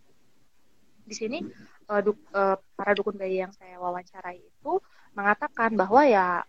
di 1.03 1.15
sini 1.19 1.43
uh, 1.91 1.99
du, 1.99 2.15
uh, 2.31 2.55
para 2.79 2.95
dukun 2.95 3.19
bayi 3.19 3.43
yang 3.43 3.51
saya 3.51 3.75
wawancarai 3.83 4.39
itu 4.39 4.73
mengatakan 5.19 5.75
bahwa 5.75 6.07
ya 6.07 6.47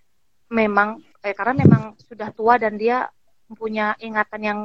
memang 0.53 1.01
eh, 1.25 1.33
karena 1.33 1.65
memang 1.65 1.97
sudah 2.05 2.29
tua 2.37 2.61
dan 2.61 2.77
dia 2.77 3.09
mempunyai 3.49 3.97
ingatan 3.97 4.41
yang 4.45 4.59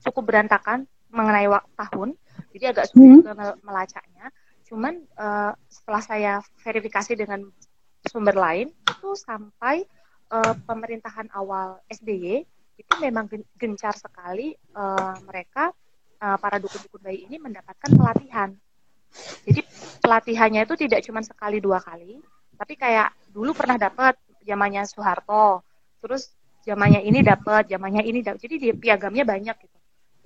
cukup 0.00 0.32
berantakan 0.32 0.88
mengenai 1.12 1.46
waktu 1.46 1.72
tahun, 1.76 2.08
jadi 2.56 2.72
agak 2.72 2.90
sulit 2.90 3.22
hmm. 3.22 3.60
melacaknya. 3.62 4.26
Cuman 4.66 5.04
uh, 5.20 5.52
setelah 5.68 6.02
saya 6.02 6.32
verifikasi 6.64 7.12
dengan 7.12 7.44
sumber 8.08 8.34
lain 8.34 8.72
itu 8.72 9.14
sampai 9.14 9.84
uh, 10.32 10.54
pemerintahan 10.64 11.28
awal 11.36 11.78
SBY 11.92 12.42
itu 12.80 12.92
memang 12.98 13.28
gencar 13.60 13.94
sekali 13.94 14.56
uh, 14.74 15.14
mereka 15.28 15.70
uh, 16.18 16.36
para 16.40 16.56
dukun-dukun 16.56 17.02
bayi 17.04 17.28
ini 17.28 17.36
mendapatkan 17.36 17.92
pelatihan. 17.92 18.50
Jadi 19.44 19.60
pelatihannya 20.00 20.64
itu 20.64 20.74
tidak 20.88 21.04
cuma 21.04 21.20
sekali 21.20 21.60
dua 21.60 21.78
kali, 21.84 22.16
tapi 22.56 22.74
kayak 22.80 23.12
dulu 23.28 23.52
pernah 23.52 23.76
dapat 23.76 24.16
zamannya 24.40 24.88
Soeharto, 24.88 25.60
terus 26.00 26.32
zamannya 26.64 27.04
ini 27.04 27.20
dapat, 27.20 27.68
zamannya 27.68 28.02
ini 28.08 28.24
dapat. 28.24 28.40
Jadi 28.40 28.54
dia 28.56 28.72
piagamnya 28.72 29.28
banyak 29.28 29.56
gitu. 29.60 29.78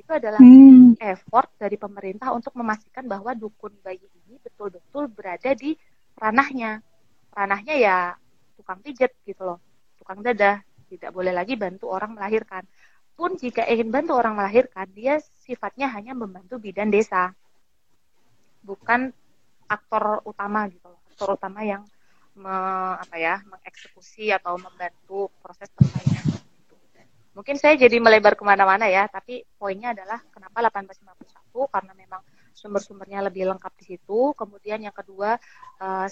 Itu 0.07 0.14
adalah 0.14 0.38
hmm. 0.38 1.03
effort 1.03 1.51
dari 1.59 1.75
pemerintah 1.75 2.31
untuk 2.31 2.55
memastikan 2.55 3.11
bahwa 3.11 3.35
dukun 3.35 3.75
bayi 3.83 3.99
ini 3.99 4.38
betul-betul 4.38 5.11
berada 5.11 5.51
di 5.59 5.75
ranahnya. 6.14 6.79
Ranahnya 7.35 7.75
ya 7.75 7.99
tukang 8.55 8.79
pijet 8.87 9.11
gitu 9.27 9.42
loh, 9.42 9.59
tukang 9.99 10.23
dadah 10.23 10.62
tidak 10.87 11.11
boleh 11.11 11.35
lagi 11.35 11.59
bantu 11.59 11.90
orang 11.90 12.14
melahirkan. 12.14 12.62
Pun 13.19 13.35
jika 13.35 13.66
ingin 13.66 13.90
bantu 13.90 14.14
orang 14.14 14.38
melahirkan, 14.38 14.87
dia 14.95 15.19
sifatnya 15.42 15.90
hanya 15.90 16.14
membantu 16.14 16.62
bidan 16.62 16.92
desa. 16.92 17.35
Bukan 18.62 19.11
aktor 19.66 20.23
utama 20.23 20.71
gitu 20.71 20.87
loh. 20.87 21.01
Aktor 21.11 21.35
utama 21.35 21.66
yang 21.66 21.83
me, 22.37 22.55
apa 23.01 23.16
ya, 23.19 23.42
mengeksekusi 23.49 24.31
atau 24.31 24.61
membantu 24.61 25.33
proses 25.42 25.66
persalinan. 25.75 26.45
Mungkin 27.37 27.61
saya 27.61 27.77
jadi 27.77 28.01
melebar 28.01 28.33
ke 28.33 28.40
mana-mana 28.49 28.88
ya, 28.88 29.05
tapi 29.12 29.44
poinnya 29.61 29.92
adalah 29.92 30.25
kenapa 30.33 30.72
1851 30.72 31.68
karena 31.68 31.92
memang 31.92 32.22
sumber-sumbernya 32.57 33.20
lebih 33.29 33.44
lengkap 33.53 33.72
di 33.77 33.85
situ. 33.92 34.33
Kemudian 34.33 34.81
yang 34.81 34.96
kedua, 34.96 35.37
uh, 35.85 36.09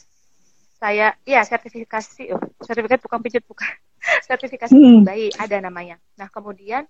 saya 0.76 1.16
ya 1.24 1.40
sertifikasi 1.40 2.28
oh, 2.36 2.44
sertifikat 2.60 3.00
tukang 3.00 3.24
pijat 3.24 3.40
bukan. 3.48 3.72
Sertifikasi 4.28 4.76
hmm. 4.76 5.00
bayi 5.00 5.32
ada 5.40 5.56
namanya. 5.64 5.96
Nah 6.20 6.28
kemudian 6.28 6.84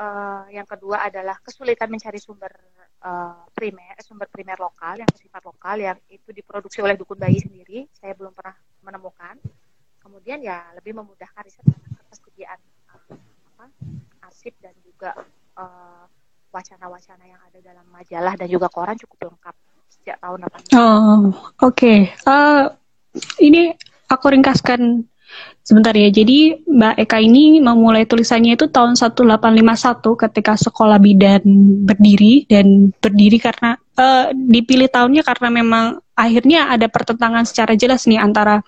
uh, 0.00 0.48
yang 0.48 0.64
kedua 0.64 1.04
adalah 1.04 1.36
kesulitan 1.44 1.92
mencari 1.92 2.16
sumber 2.16 2.48
uh, 3.04 3.44
primer 3.52 3.92
sumber 4.00 4.24
primer 4.32 4.56
lokal 4.56 4.96
yang 4.96 5.10
bersifat 5.12 5.44
lokal 5.44 5.76
yang 5.76 6.00
itu 6.08 6.32
diproduksi 6.32 6.80
oleh 6.80 6.96
dukun 6.96 7.20
bayi 7.20 7.36
sendiri. 7.44 7.84
Saya 7.92 8.16
belum 8.16 8.32
pernah 8.32 8.56
menemukan. 8.80 9.36
Kemudian 10.00 10.40
ya 10.40 10.72
lebih 10.72 10.96
memudahkan 10.96 11.44
riset 11.44 11.66
karena 11.68 11.92
ketersediaan. 11.92 12.56
uh, 12.56 12.75
apa, 13.56 13.72
arsip 14.28 14.52
dan 14.60 14.76
juga 14.84 15.16
uh, 15.56 16.04
wacana-wacana 16.52 17.24
yang 17.24 17.40
ada 17.40 17.56
dalam 17.64 17.88
majalah 17.88 18.36
dan 18.36 18.52
juga 18.52 18.68
koran 18.68 19.00
cukup 19.00 19.32
lengkap 19.32 19.56
sejak 19.88 20.20
tahun 20.20 20.44
80. 20.44 20.76
Oh, 20.76 21.32
oke. 21.64 21.72
Okay. 21.72 21.98
Uh, 22.28 22.68
ini 23.40 23.72
aku 24.12 24.28
ringkaskan 24.28 25.08
sebentar 25.64 25.96
ya. 25.96 26.12
Jadi 26.12 26.68
Mbak 26.68 27.08
Eka 27.08 27.18
ini 27.24 27.64
memulai 27.64 28.04
tulisannya 28.04 28.60
itu 28.60 28.68
tahun 28.68 28.92
1851 29.00 30.22
ketika 30.28 30.52
sekolah 30.60 31.00
bidan 31.00 31.42
berdiri 31.88 32.44
dan 32.44 32.92
berdiri 33.00 33.40
karena 33.40 33.80
uh, 33.96 34.36
dipilih 34.36 34.92
tahunnya 34.92 35.24
karena 35.24 35.48
memang 35.48 35.84
akhirnya 36.12 36.76
ada 36.76 36.92
pertentangan 36.92 37.48
secara 37.48 37.72
jelas 37.72 38.04
nih 38.04 38.20
antara 38.20 38.60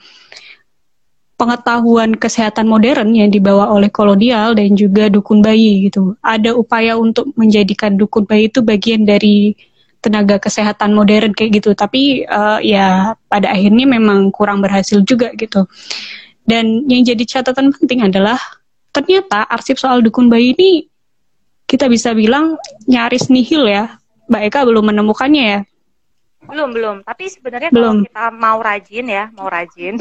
pengetahuan 1.38 2.18
kesehatan 2.18 2.66
modern 2.66 3.14
yang 3.14 3.30
dibawa 3.30 3.70
oleh 3.70 3.86
kolonial 3.94 4.58
dan 4.58 4.74
juga 4.74 5.06
dukun 5.06 5.38
bayi 5.38 5.86
gitu. 5.86 6.18
Ada 6.18 6.50
upaya 6.52 6.98
untuk 6.98 7.30
menjadikan 7.38 7.94
dukun 7.94 8.26
bayi 8.26 8.50
itu 8.50 8.58
bagian 8.58 9.06
dari 9.06 9.54
tenaga 10.02 10.42
kesehatan 10.42 10.90
modern 10.98 11.30
kayak 11.30 11.62
gitu. 11.62 11.78
Tapi 11.78 12.26
uh, 12.26 12.58
ya 12.58 13.14
pada 13.30 13.54
akhirnya 13.54 13.86
memang 13.86 14.34
kurang 14.34 14.58
berhasil 14.58 14.98
juga 15.06 15.30
gitu. 15.38 15.62
Dan 16.42 16.90
yang 16.90 17.06
jadi 17.06 17.38
catatan 17.38 17.70
penting 17.70 18.02
adalah 18.02 18.42
ternyata 18.90 19.46
arsip 19.46 19.78
soal 19.78 20.02
dukun 20.02 20.26
bayi 20.26 20.58
ini 20.58 20.90
kita 21.70 21.86
bisa 21.86 22.18
bilang 22.18 22.58
nyaris 22.90 23.30
nihil 23.30 23.62
ya. 23.70 23.94
Mbak 24.26 24.42
Eka 24.50 24.60
belum 24.66 24.90
menemukannya 24.90 25.44
ya. 25.46 25.60
Belum, 26.48 26.72
belum. 26.72 26.96
Tapi 27.04 27.28
sebenarnya 27.28 27.68
kalau 27.68 28.00
kita 28.08 28.24
mau 28.32 28.58
rajin 28.64 29.06
ya, 29.06 29.24
mau 29.36 29.52
rajin, 29.52 30.00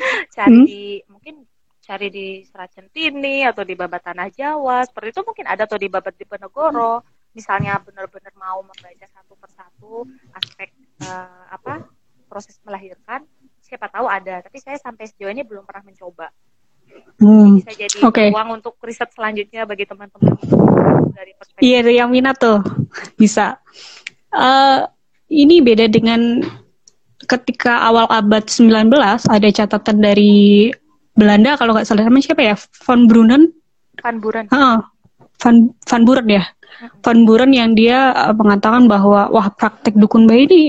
cari 0.36 0.58
hmm? 0.58 0.66
di 0.66 0.82
mungkin 1.08 1.34
cari 1.80 2.08
di 2.12 2.26
Serat 2.46 2.70
Centini 2.70 3.42
atau 3.42 3.66
di 3.66 3.74
Babat 3.74 4.02
Tanah 4.06 4.30
Jawa, 4.30 4.86
seperti 4.86 5.10
itu 5.10 5.22
mungkin 5.26 5.46
ada 5.50 5.66
atau 5.66 5.78
di 5.80 5.88
Babat 5.90 6.14
Diponegoro. 6.14 7.02
Misalnya 7.30 7.78
benar-benar 7.78 8.34
mau 8.34 8.62
membaca 8.62 9.06
satu 9.06 9.38
persatu 9.38 10.06
aspek 10.34 10.74
uh, 11.06 11.46
apa 11.50 11.86
proses 12.26 12.58
melahirkan, 12.62 13.26
siapa 13.62 13.90
tahu 13.90 14.06
ada. 14.06 14.42
Tapi 14.42 14.58
saya 14.62 14.78
sampai 14.78 15.10
sejauh 15.10 15.30
ini 15.30 15.42
belum 15.42 15.66
pernah 15.66 15.86
mencoba. 15.86 16.30
Hmm. 17.22 17.58
Bisa 17.58 17.70
jadi 17.74 17.98
okay. 18.02 18.34
uang 18.34 18.62
untuk 18.62 18.74
riset 18.82 19.10
selanjutnya 19.14 19.62
bagi 19.62 19.86
teman-teman 19.86 20.34
dari 21.18 21.32
perspektif. 21.38 21.62
Iya, 21.62 22.02
yang 22.02 22.10
minat 22.10 22.38
tuh 22.38 22.62
bisa. 23.20 23.58
Uh, 24.30 24.86
ini 25.30 25.62
beda 25.62 25.86
dengan 25.86 26.42
ketika 27.30 27.86
awal 27.86 28.10
abad 28.10 28.50
19 28.50 28.90
ada 29.30 29.48
catatan 29.54 30.02
dari 30.02 30.74
Belanda 31.14 31.54
kalau 31.54 31.78
nggak 31.78 31.86
salah 31.86 32.02
namanya 32.02 32.34
siapa 32.34 32.42
ya? 32.42 32.56
Van 32.58 33.06
Brunen? 33.06 33.54
Van 34.02 34.16
Buren. 34.18 34.46
Uh, 34.50 34.82
Van 35.38 35.70
Van 35.86 36.02
Buren 36.02 36.26
ya? 36.26 36.44
Van 37.04 37.18
Buren 37.22 37.54
yang 37.54 37.78
dia 37.78 38.10
uh, 38.10 38.34
mengatakan 38.34 38.90
bahwa 38.90 39.30
wah 39.30 39.46
praktek 39.54 39.94
dukun 39.94 40.26
bayi 40.26 40.50
ini 40.50 40.62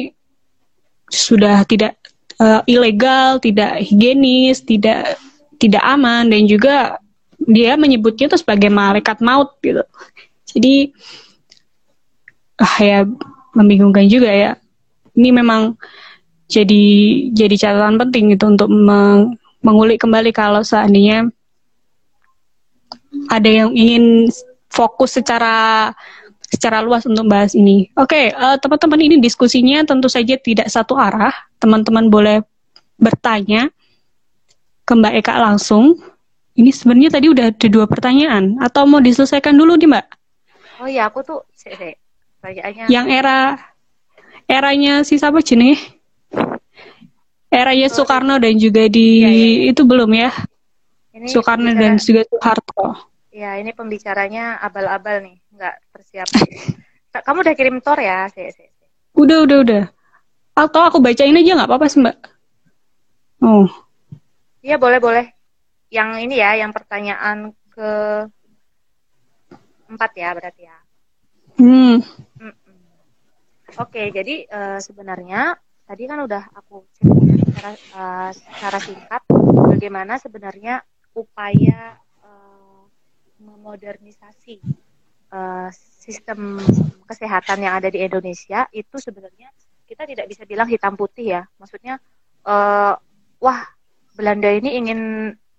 sudah 1.10 1.66
tidak 1.66 1.98
uh, 2.38 2.62
ilegal 2.70 3.42
tidak 3.42 3.82
higienis 3.82 4.62
tidak 4.64 5.18
tidak 5.58 5.84
aman 5.86 6.30
dan 6.30 6.46
juga 6.46 7.00
dia 7.42 7.74
menyebutnya 7.74 8.30
itu 8.30 8.38
sebagai 8.38 8.70
malaikat 8.70 9.18
maut 9.24 9.58
gitu. 9.66 9.82
Jadi 10.52 10.94
ah 12.62 12.78
ya 12.78 13.00
membingungkan 13.58 14.06
juga 14.06 14.30
ya. 14.30 14.52
Ini 15.18 15.34
memang 15.34 15.76
jadi 16.52 16.84
jadi 17.32 17.56
catatan 17.56 17.96
penting 17.96 18.36
itu 18.36 18.44
untuk 18.44 18.68
meng, 18.68 19.40
mengulik 19.64 20.04
kembali 20.04 20.36
kalau 20.36 20.60
seandainya 20.60 21.32
ada 23.32 23.48
yang 23.48 23.72
ingin 23.72 24.28
fokus 24.68 25.16
secara 25.16 25.90
secara 26.52 26.84
luas 26.84 27.08
untuk 27.08 27.24
bahas 27.32 27.56
ini. 27.56 27.88
Oke, 27.96 28.12
okay, 28.12 28.26
uh, 28.36 28.56
eh, 28.56 28.58
teman-teman 28.60 29.00
ini 29.00 29.16
diskusinya 29.24 29.88
tentu 29.88 30.12
saja 30.12 30.36
tidak 30.36 30.68
satu 30.68 31.00
arah. 31.00 31.32
Teman-teman 31.64 32.12
boleh 32.12 32.44
bertanya 33.00 33.72
ke 34.84 34.92
Mbak 34.92 35.24
Eka 35.24 35.40
langsung. 35.40 35.96
Ini 36.52 36.76
sebenarnya 36.76 37.16
tadi 37.16 37.32
udah 37.32 37.48
ada 37.48 37.68
dua 37.72 37.88
pertanyaan 37.88 38.60
atau 38.60 38.84
mau 38.84 39.00
diselesaikan 39.00 39.56
dulu 39.56 39.80
nih 39.80 39.88
Mbak? 39.88 40.08
Oh 40.84 40.88
iya, 40.92 41.08
aku 41.08 41.24
tuh 41.24 41.40
yang 42.92 43.08
era 43.08 43.56
eranya 44.52 45.08
si 45.08 45.16
siapa 45.16 45.40
jenis? 45.40 46.01
Eranya 47.52 47.92
Soekarno 47.92 48.40
dan 48.40 48.56
juga 48.56 48.88
di 48.88 49.20
ya, 49.20 49.28
ya, 49.28 49.76
itu 49.76 49.84
belum 49.84 50.08
ya? 50.16 50.32
Ini 51.12 51.28
Soekarno 51.28 51.76
dan 51.76 52.00
juga 52.00 52.24
Soeharto. 52.32 53.12
Ya, 53.32 53.60
ini 53.60 53.76
pembicaranya 53.76 54.60
abal-abal 54.64 55.20
nih, 55.28 55.36
nggak 55.52 55.76
persiapan. 55.92 56.48
Kamu 57.28 57.44
udah 57.44 57.56
kirim 57.60 57.84
tor 57.84 58.00
ya? 58.00 58.32
Si, 58.32 58.40
si, 58.56 58.64
si. 58.64 58.86
Udah, 59.20 59.44
udah, 59.44 59.58
udah. 59.68 59.84
Atau 60.56 60.80
aku 60.80 61.04
bacain 61.04 61.36
aja 61.36 61.60
nggak 61.60 61.68
apa-apa 61.68 61.92
sih, 61.92 62.00
Mbak? 62.00 62.18
Oh. 63.44 63.68
Iya, 64.64 64.80
boleh, 64.80 65.04
boleh. 65.04 65.26
Yang 65.92 66.10
ini 66.24 66.36
ya, 66.40 66.56
yang 66.56 66.72
pertanyaan 66.72 67.52
ke 67.68 67.92
empat 69.92 70.12
ya 70.16 70.30
berarti 70.32 70.64
ya. 70.64 70.78
Hmm. 71.60 72.00
Oke, 73.80 74.12
jadi 74.12 74.48
uh, 74.48 74.80
sebenarnya 74.80 75.56
tadi 75.88 76.04
kan 76.08 76.24
udah 76.24 76.44
aku 76.56 76.88
secara, 77.52 77.72
uh, 77.94 78.32
secara 78.32 78.78
singkat 78.80 79.22
bagaimana 79.68 80.16
sebenarnya 80.16 80.80
upaya 81.12 82.00
uh, 82.24 82.88
memodernisasi 83.44 84.64
uh, 85.36 85.68
sistem 85.76 86.64
kesehatan 87.04 87.60
yang 87.68 87.76
ada 87.76 87.92
di 87.92 88.00
Indonesia 88.00 88.72
itu 88.72 88.96
sebenarnya 88.96 89.52
kita 89.84 90.08
tidak 90.08 90.32
bisa 90.32 90.48
bilang 90.48 90.72
hitam 90.72 90.96
putih 90.96 91.36
ya. 91.36 91.44
Maksudnya, 91.60 92.00
uh, 92.48 92.96
wah 93.44 93.62
Belanda 94.16 94.48
ini 94.48 94.80
ingin 94.80 95.00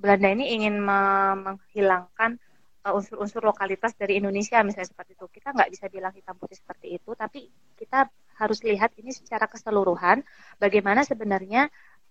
Belanda 0.00 0.32
ini 0.32 0.56
ingin 0.56 0.80
menghilangkan 0.80 2.40
unsur-unsur 2.82 3.46
lokalitas 3.46 3.94
dari 3.94 4.18
Indonesia 4.18 4.58
misalnya 4.64 4.90
seperti 4.90 5.14
itu. 5.14 5.26
Kita 5.30 5.54
nggak 5.54 5.70
bisa 5.70 5.86
bilang 5.86 6.10
hitam 6.16 6.34
putih 6.34 6.58
seperti 6.58 6.98
itu, 6.98 7.10
tapi 7.14 7.46
kita 7.78 8.08
harus 8.38 8.60
lihat 8.64 8.94
ini 8.98 9.12
secara 9.12 9.48
keseluruhan 9.48 10.24
bagaimana 10.56 11.04
sebenarnya 11.04 11.68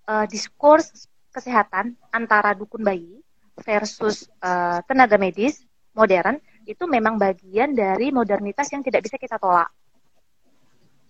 uh, 0.07 0.25
diskurs 0.29 1.07
kesehatan 1.31 1.95
antara 2.11 2.51
dukun 2.51 2.83
bayi 2.83 3.23
versus 3.63 4.27
uh, 4.43 4.83
tenaga 4.85 5.15
medis 5.15 5.63
modern 5.91 6.39
itu 6.63 6.83
memang 6.87 7.19
bagian 7.19 7.75
dari 7.75 8.13
modernitas 8.13 8.69
yang 8.71 8.83
tidak 8.85 9.03
bisa 9.07 9.17
kita 9.17 9.35
tolak. 9.41 9.69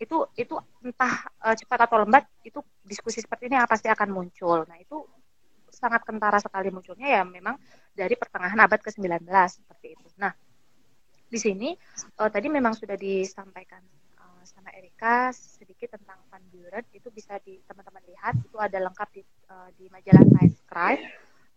Itu 0.01 0.25
itu 0.33 0.57
entah 0.81 1.29
uh, 1.45 1.53
cepat 1.53 1.85
atau 1.85 2.01
lambat 2.01 2.25
itu 2.41 2.63
diskusi 2.81 3.21
seperti 3.21 3.51
ini 3.51 3.61
pasti 3.69 3.91
akan 3.91 4.09
muncul. 4.09 4.65
Nah, 4.65 4.77
itu 4.81 5.05
sangat 5.71 6.03
kentara 6.03 6.37
sekali 6.41 6.69
munculnya 6.69 7.07
ya 7.07 7.23
memang 7.23 7.55
dari 7.95 8.13
pertengahan 8.19 8.59
abad 8.59 8.79
ke-19 8.81 9.23
seperti 9.29 9.87
itu. 9.95 10.07
Nah, 10.19 10.33
di 11.31 11.39
sini 11.39 11.69
uh, 12.19 12.29
tadi 12.29 12.47
memang 12.49 12.73
sudah 12.75 12.97
disampaikan 12.97 13.79
uh, 14.41 14.47
sama 14.49 14.73
Erika 14.73 15.29
sedikit 15.29 15.93
tentang 15.93 16.17
Van 16.33 16.41
Buren. 16.49 16.81
Itu 16.89 17.13
bisa 17.13 17.37
di 17.45 17.61
teman-teman 17.69 18.01
lihat. 18.09 18.33
Itu 18.41 18.57
ada 18.57 18.81
lengkap 18.81 19.09
di 19.13 19.21
uh, 19.53 19.69
di 19.77 19.85
majalah 19.93 20.25
Science 20.33 20.59
Crime. 20.65 21.05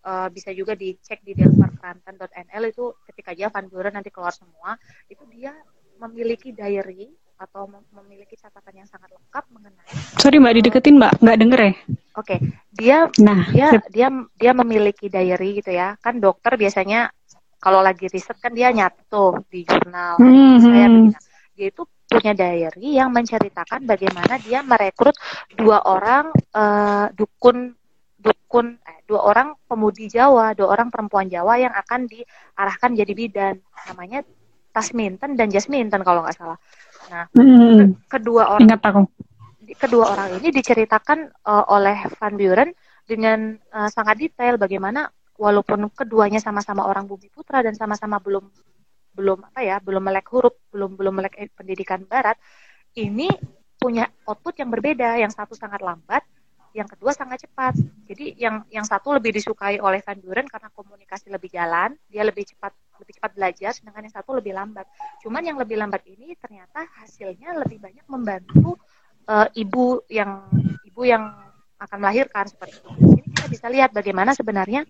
Uh, 0.05 0.29
bisa 0.29 0.53
juga 0.53 0.77
dicek 0.77 1.25
di 1.25 1.33
delmarkranten.nl 1.33 2.64
itu 2.68 2.92
ketika 3.09 3.33
aja 3.33 3.49
Van 3.49 3.66
Buren 3.73 3.97
nanti 3.97 4.12
keluar 4.12 4.37
semua. 4.37 4.77
Itu 5.09 5.25
dia 5.33 5.57
memiliki 5.97 6.53
diary 6.53 7.09
atau 7.35 7.66
memiliki 7.66 8.38
catatan 8.38 8.85
yang 8.85 8.88
sangat 8.88 9.11
lengkap 9.11 9.44
mengenai 9.51 9.90
sorry 10.23 10.38
mbak 10.38 10.55
dideketin 10.57 10.97
mbak. 10.97 11.12
Nggak 11.20 11.38
denger 11.42 11.61
ya? 11.61 11.73
Oke. 11.73 11.77
Okay. 12.16 12.38
dia 12.73 12.99
nah 13.20 13.42
dia 13.51 13.68
dia 13.90 14.09
dia 14.38 14.53
memiliki 14.55 15.11
diary 15.11 15.61
gitu 15.61 15.75
ya. 15.75 15.99
Kan 15.99 16.23
dokter 16.23 16.55
biasanya 16.55 17.12
kalau 17.61 17.81
lagi 17.81 18.09
riset 18.12 18.37
kan 18.40 18.53
dia 18.53 18.73
nyatu 18.73 19.40
di 19.49 19.64
jurnal. 19.64 20.20
Hmm, 20.20 20.57
saya 20.61 20.87
hmm. 20.88 20.94
begini. 20.94 21.16
Dia 21.55 21.66
itu 21.73 21.83
punya 22.14 22.33
diary 22.33 22.94
yang 22.94 23.11
menceritakan 23.11 23.83
bagaimana 23.83 24.38
dia 24.38 24.62
merekrut 24.62 25.18
dua 25.59 25.83
orang 25.83 26.31
uh, 26.55 27.11
dukun 27.11 27.74
dukun 28.22 28.79
eh, 28.79 29.03
dua 29.05 29.20
orang 29.27 29.59
pemudi 29.66 30.07
Jawa 30.07 30.55
dua 30.55 30.70
orang 30.79 30.94
perempuan 30.94 31.27
Jawa 31.27 31.59
yang 31.59 31.74
akan 31.74 32.07
diarahkan 32.07 32.90
jadi 32.94 33.12
bidan 33.12 33.55
namanya 33.90 34.22
Tasminten 34.70 35.35
dan 35.35 35.50
Jasminten 35.50 36.03
kalau 36.07 36.22
nggak 36.22 36.38
salah 36.38 36.59
Nah, 37.12 37.29
hmm. 37.37 38.09
kedua 38.09 38.57
orang 38.57 38.64
Ingat 38.64 38.81
aku. 38.81 39.03
kedua 39.77 40.12
orang 40.12 40.40
ini 40.40 40.48
diceritakan 40.53 41.33
uh, 41.48 41.64
oleh 41.72 41.96
Van 42.20 42.35
Buren 42.37 42.70
dengan 43.05 43.57
uh, 43.72 43.88
sangat 43.92 44.20
detail 44.20 44.57
bagaimana 44.57 45.09
walaupun 45.37 45.88
keduanya 45.92 46.38
sama-sama 46.40 46.87
orang 46.87 47.05
bumi 47.05 47.29
putra 47.33 47.61
dan 47.61 47.74
sama-sama 47.74 48.20
belum 48.22 48.44
belum 49.14 49.46
apa 49.46 49.61
ya 49.62 49.77
belum 49.79 50.03
melek 50.03 50.27
huruf 50.35 50.59
belum 50.74 50.98
belum 50.98 51.14
melek 51.22 51.55
pendidikan 51.55 52.03
barat 52.05 52.35
ini 52.94 53.31
punya 53.85 54.09
output 54.24 54.57
yang 54.57 54.70
berbeda. 54.72 55.20
Yang 55.20 55.37
satu 55.37 55.53
sangat 55.53 55.85
lambat 55.85 56.24
yang 56.74 56.90
kedua 56.90 57.14
sangat 57.14 57.46
cepat. 57.46 57.79
Jadi 58.11 58.35
yang 58.35 58.66
yang 58.66 58.83
satu 58.83 59.14
lebih 59.14 59.31
disukai 59.31 59.79
oleh 59.79 60.03
Van 60.03 60.18
Buren 60.18 60.50
karena 60.50 60.72
komunikasi 60.74 61.31
lebih 61.31 61.53
jalan 61.55 61.94
dia 62.11 62.27
lebih 62.27 62.50
cepat 62.50 62.74
lebih 62.98 63.14
cepat 63.14 63.31
belajar 63.35 63.70
sedangkan 63.70 64.11
yang 64.11 64.16
satu 64.16 64.31
lebih 64.35 64.57
lambat. 64.57 64.88
Cuman 65.22 65.42
yang 65.46 65.55
lebih 65.61 65.79
lambat 65.79 66.03
ini 66.09 66.35
ternyata 66.35 66.83
hasilnya 66.98 67.55
lebih 67.62 67.79
banyak 67.79 68.07
membantu 68.11 68.74
uh, 69.31 69.46
ibu 69.55 70.03
yang 70.11 70.50
ibu 70.83 71.03
yang 71.07 71.31
akan 71.79 71.98
melahirkan 72.00 72.50
seperti 72.50 72.81
itu. 72.81 72.90
Ini 72.90 73.20
kita 73.22 73.46
bisa 73.46 73.66
lihat 73.70 73.90
bagaimana 73.94 74.35
sebenarnya 74.35 74.83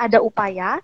ada 0.00 0.18
upaya 0.24 0.80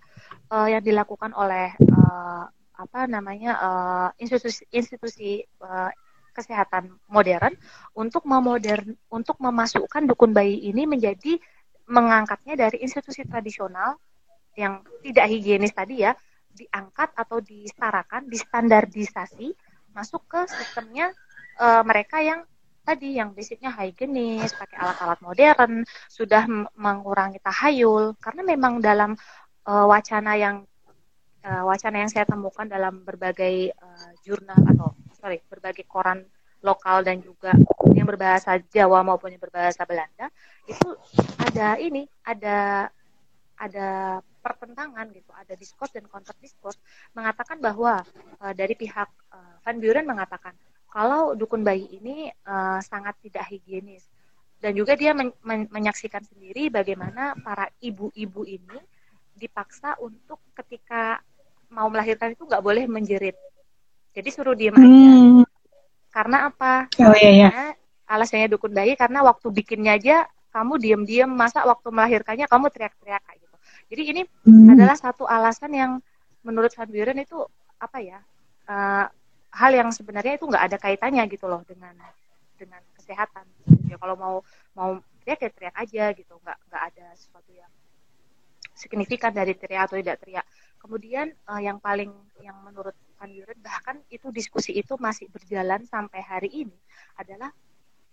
uh, 0.53 0.69
yang 0.71 0.85
dilakukan 0.85 1.35
oleh 1.35 1.75
uh, 2.07 2.47
apa 2.77 3.01
namanya 3.11 3.53
uh, 3.59 4.09
institusi 4.21 4.63
institusi 4.71 5.43
uh, 5.65 5.91
kesehatan 6.31 6.93
modern 7.09 7.57
untuk 7.97 8.29
memodern 8.29 8.95
untuk 9.11 9.41
memasukkan 9.41 10.07
dukun 10.07 10.37
bayi 10.37 10.61
ini 10.69 10.87
menjadi 10.87 11.41
mengangkatnya 11.89 12.69
dari 12.69 12.85
institusi 12.85 13.25
tradisional 13.25 13.99
yang 14.55 14.85
tidak 15.01 15.27
higienis 15.33 15.73
tadi 15.73 16.05
ya 16.05 16.13
diangkat 16.57 17.13
atau 17.13 17.39
disetarakan, 17.45 18.33
distandardisasi 18.33 19.53
masuk 19.93 20.25
ke 20.25 20.41
sistemnya 20.49 21.13
uh, 21.61 21.85
mereka 21.85 22.25
yang 22.25 22.45
tadi 22.87 23.19
yang 23.21 23.37
basicnya 23.37 23.75
higienis, 23.75 24.57
pakai 24.57 24.79
alat-alat 24.79 25.21
modern, 25.21 25.83
sudah 26.09 26.47
mengurangi 26.79 27.43
tahayul. 27.43 28.15
Karena 28.23 28.43
memang 28.47 28.79
dalam 28.81 29.13
uh, 29.69 29.85
wacana 29.91 30.39
yang 30.39 30.65
uh, 31.47 31.63
wacana 31.63 32.03
yang 32.03 32.11
saya 32.11 32.27
temukan 32.27 32.67
dalam 32.67 33.07
berbagai 33.07 33.71
uh, 33.79 34.11
jurnal 34.27 34.59
atau 34.75 34.93
sorry 35.15 35.39
berbagai 35.47 35.87
koran 35.87 36.27
lokal 36.61 37.07
dan 37.07 37.23
juga 37.23 37.55
yang 37.95 38.11
berbahasa 38.11 38.59
Jawa 38.75 39.07
maupun 39.07 39.31
yang 39.31 39.41
berbahasa 39.41 39.87
Belanda 39.87 40.27
itu 40.67 40.99
ada 41.39 41.79
ini 41.79 42.11
ada 42.27 42.91
ada 43.57 44.21
pertentangan 44.43 45.07
gitu 45.15 45.31
ada 45.33 45.55
diskurs 45.55 45.95
dan 45.95 46.05
counter 46.11 46.35
diskurs 46.43 46.77
mengatakan 47.15 47.63
bahwa 47.63 48.03
uh, 48.43 48.53
dari 48.53 48.75
pihak 48.75 49.09
uh, 49.31 49.55
Van 49.63 49.79
Buren 49.79 50.05
mengatakan 50.05 50.53
kalau 50.97 51.37
dukun 51.37 51.61
bayi 51.61 51.85
ini 52.01 52.33
uh, 52.49 52.81
sangat 52.81 53.21
tidak 53.21 53.45
higienis. 53.53 54.09
Dan 54.57 54.73
juga 54.73 54.97
dia 54.97 55.13
men 55.13 55.29
men 55.45 55.69
menyaksikan 55.69 56.25
sendiri 56.25 56.73
bagaimana 56.73 57.37
para 57.45 57.69
ibu-ibu 57.85 58.49
ini 58.49 58.81
dipaksa 59.37 60.01
untuk 60.01 60.41
ketika 60.57 61.21
mau 61.71 61.87
melahirkan 61.91 62.33
itu 62.33 62.43
nggak 62.47 62.63
boleh 62.63 62.85
menjerit. 62.87 63.37
Jadi 64.17 64.29
suruh 64.33 64.57
diem 64.57 64.73
aja. 64.73 64.87
Hmm. 64.87 65.45
Karena 66.09 66.49
apa? 66.49 66.89
Oh, 67.05 67.17
iya, 67.17 67.31
iya. 67.31 67.51
alasannya 68.07 68.47
dukun 68.55 68.71
bayi 68.71 68.95
karena 68.95 69.21
waktu 69.27 69.51
bikinnya 69.51 69.99
aja 69.99 70.31
kamu 70.55 70.79
diem-diem, 70.81 71.29
masa 71.29 71.67
waktu 71.69 71.91
melahirkannya 71.93 72.47
kamu 72.49 72.71
teriak-teriak 72.73 73.21
kayak 73.29 73.39
gitu. 73.45 73.57
Jadi 73.93 74.03
ini 74.15 74.23
hmm. 74.25 74.73
adalah 74.73 74.97
satu 74.97 75.29
alasan 75.29 75.75
yang 75.75 75.93
menurut 76.41 76.73
Van 76.73 76.89
Buren 76.89 77.19
itu 77.21 77.37
apa 77.77 77.99
ya? 78.01 78.23
Uh, 78.65 79.05
hal 79.53 79.73
yang 79.75 79.91
sebenarnya 79.93 80.41
itu 80.41 80.49
nggak 80.49 80.65
ada 80.71 80.77
kaitannya 80.81 81.23
gitu 81.29 81.45
loh 81.51 81.61
dengan 81.69 81.93
dengan 82.57 82.81
kesehatan. 82.97 83.45
Ya 83.91 84.01
kalau 84.01 84.17
mau 84.17 84.35
mau 84.73 84.91
teriak 85.21 85.41
ya 85.45 85.51
teriak 85.53 85.77
aja 85.77 86.05
gitu, 86.17 86.35
nggak 86.41 86.59
nggak 86.73 86.83
ada 86.95 87.07
sesuatu 87.19 87.53
yang 87.53 87.71
signifikan 88.73 89.33
dari 89.33 89.53
teriak 89.53 89.93
atau 89.93 90.01
tidak 90.01 90.17
teriak. 90.25 90.47
Kemudian 90.87 91.35
uh, 91.51 91.59
yang 91.59 91.83
paling 91.83 92.15
yang 92.39 92.55
menurut 92.63 92.95
Van 93.19 93.27
Buren 93.27 93.59
bahkan 93.59 93.99
itu 94.07 94.31
diskusi 94.31 94.71
itu 94.71 94.95
masih 95.03 95.27
berjalan 95.27 95.83
sampai 95.83 96.23
hari 96.23 96.63
ini 96.63 96.79
adalah 97.19 97.51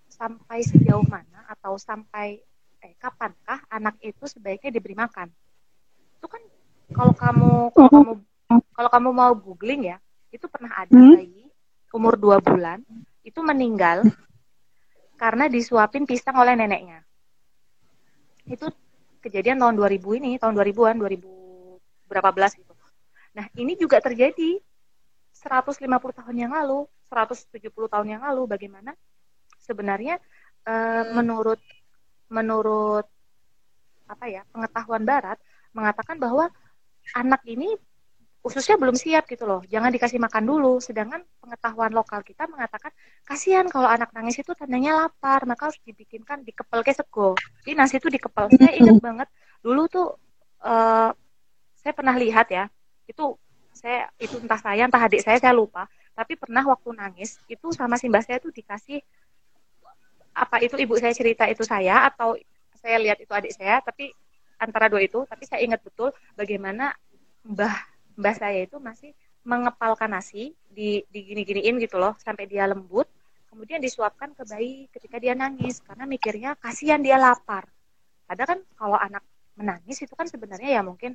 sampai 0.09 0.65
sejauh 0.65 1.05
mana 1.05 1.45
atau 1.53 1.77
sampai 1.77 2.41
eh 2.81 2.97
kapankah 2.97 3.69
anak 3.69 4.01
itu 4.01 4.25
sebaiknya 4.25 4.73
diberi 4.73 4.97
makan. 4.97 5.29
Itu 6.17 6.25
kan 6.25 6.41
kalau 6.97 7.13
kamu 7.13 7.51
kalau 7.77 7.89
kamu 7.93 8.11
kalau 8.73 8.89
kamu 8.89 9.09
mau 9.13 9.31
googling 9.37 9.93
ya, 9.93 10.01
itu 10.33 10.49
pernah 10.49 10.73
ada 10.73 10.89
hmm? 10.89 11.13
bayi 11.13 11.45
umur 11.93 12.17
dua 12.17 12.41
bulan 12.41 12.81
itu 13.21 13.37
meninggal 13.45 14.01
karena 15.21 15.45
disuapin 15.45 16.09
pisang 16.09 16.41
oleh 16.41 16.57
neneknya. 16.57 17.05
Itu 18.49 18.65
kejadian 19.21 19.61
tahun 19.61 19.77
2000 19.77 20.19
ini, 20.19 20.31
tahun 20.41 20.57
2000-an, 20.57 20.97
2000 20.97 21.42
berapa 22.13 22.29
belas 22.29 22.53
gitu. 22.53 22.69
Nah, 23.33 23.49
ini 23.57 23.73
juga 23.73 23.97
terjadi 23.97 24.61
150 25.33 25.89
tahun 26.13 26.35
yang 26.37 26.53
lalu, 26.53 26.85
170 27.09 27.49
tahun 27.89 28.07
yang 28.07 28.21
lalu 28.21 28.45
bagaimana 28.45 28.93
sebenarnya 29.57 30.21
e, 30.61 30.73
menurut 31.17 31.57
menurut 32.29 33.09
apa 34.05 34.25
ya, 34.29 34.45
pengetahuan 34.53 35.01
barat 35.01 35.41
mengatakan 35.73 36.21
bahwa 36.21 36.53
anak 37.17 37.41
ini 37.49 37.73
ususnya 38.43 38.75
belum 38.75 38.93
siap 38.93 39.25
gitu 39.31 39.47
loh. 39.47 39.63
Jangan 39.65 39.89
dikasih 39.89 40.19
makan 40.19 40.43
dulu. 40.43 40.77
Sedangkan 40.83 41.23
pengetahuan 41.39 41.95
lokal 41.95 42.21
kita 42.21 42.45
mengatakan 42.51 42.91
kasihan 43.23 43.65
kalau 43.71 43.87
anak 43.87 44.11
nangis 44.11 44.35
itu 44.35 44.51
tandanya 44.51 45.07
lapar, 45.07 45.47
maka 45.47 45.71
harus 45.71 45.79
dibikinkan 45.87 46.43
dikepel 46.43 46.83
ke 46.83 46.91
sego. 46.91 47.39
Jadi 47.63 47.73
nasi 47.73 47.97
itu 47.97 48.11
dikepel. 48.11 48.51
Saya 48.53 48.75
ingat 48.75 48.99
banget 48.99 49.27
dulu 49.63 49.87
tuh 49.87 50.07
uh, 50.67 51.15
saya 51.83 51.93
pernah 51.93 52.15
lihat 52.15 52.47
ya. 52.49 52.71
Itu 53.03 53.35
saya 53.75 54.07
itu 54.17 54.39
entah 54.39 54.57
saya 54.57 54.87
entah 54.87 55.03
adik 55.03 55.19
saya 55.19 55.37
saya 55.37 55.51
lupa. 55.51 55.85
Tapi 56.15 56.39
pernah 56.39 56.63
waktu 56.63 56.95
nangis 56.95 57.37
itu 57.51 57.75
sama 57.75 57.99
simbah 57.99 58.23
saya 58.23 58.39
tuh 58.39 58.55
dikasih 58.55 59.03
apa 60.33 60.57
itu 60.65 60.75
ibu 60.81 60.97
saya 60.97 61.13
cerita 61.13 61.45
itu 61.45 61.61
saya 61.61 62.09
atau 62.09 62.33
saya 62.73 62.97
lihat 62.97 63.21
itu 63.21 63.29
adik 63.29 63.53
saya 63.53 63.79
tapi 63.85 64.09
antara 64.57 64.89
dua 64.89 65.05
itu 65.05 65.21
tapi 65.29 65.45
saya 65.45 65.61
ingat 65.61 65.85
betul 65.85 66.09
bagaimana 66.33 66.97
mbah 67.45 67.75
mbah 68.17 68.35
saya 68.35 68.65
itu 68.65 68.81
masih 68.81 69.13
mengepalkan 69.45 70.09
nasi 70.09 70.57
di 70.71 71.05
digini-giniin 71.13 71.77
gitu 71.77 72.01
loh 72.01 72.17
sampai 72.17 72.49
dia 72.49 72.65
lembut 72.65 73.05
kemudian 73.53 73.77
disuapkan 73.77 74.33
ke 74.33 74.43
bayi 74.49 74.89
ketika 74.89 75.21
dia 75.21 75.37
nangis 75.37 75.83
karena 75.85 76.09
mikirnya 76.09 76.57
kasihan 76.57 76.97
dia 76.97 77.21
lapar 77.21 77.69
ada 78.25 78.43
kan 78.49 78.59
kalau 78.73 78.97
anak 78.97 79.21
menangis 79.53 80.01
itu 80.01 80.13
kan 80.17 80.25
sebenarnya 80.25 80.79
ya 80.79 80.81
mungkin 80.81 81.13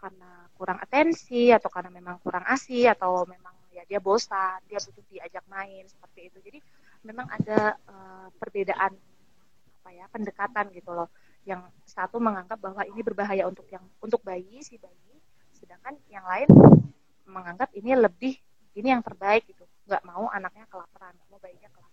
karena 0.00 0.48
kurang 0.56 0.80
atensi 0.80 1.52
atau 1.52 1.68
karena 1.68 1.92
memang 1.92 2.16
kurang 2.24 2.48
asi 2.48 2.88
atau 2.88 3.28
memang 3.28 3.52
ya 3.70 3.84
dia 3.84 4.00
bosan 4.00 4.58
dia 4.66 4.80
butuh 4.80 5.04
diajak 5.12 5.44
main 5.52 5.84
seperti 5.84 6.32
itu. 6.32 6.38
Jadi 6.40 6.58
memang 7.04 7.28
ada 7.28 7.76
uh, 7.84 8.28
perbedaan 8.40 8.96
apa 9.80 9.90
ya 9.92 10.04
pendekatan 10.08 10.72
gitu 10.72 10.96
loh. 10.96 11.12
Yang 11.44 11.68
satu 11.84 12.16
menganggap 12.16 12.56
bahwa 12.60 12.82
ini 12.88 13.00
berbahaya 13.04 13.44
untuk 13.44 13.68
yang 13.68 13.84
untuk 14.00 14.24
bayi 14.24 14.64
si 14.64 14.80
bayi 14.80 15.20
sedangkan 15.52 16.00
yang 16.08 16.24
lain 16.24 16.48
menganggap 17.28 17.68
ini 17.76 17.92
lebih 17.92 18.34
ini 18.72 18.88
yang 18.88 19.04
terbaik 19.04 19.44
gitu. 19.44 19.68
Nggak 19.84 20.02
mau 20.08 20.32
anaknya 20.32 20.64
kelaparan 20.72 21.12
mau 21.28 21.36
bayinya 21.36 21.68
kelaparan 21.68 21.89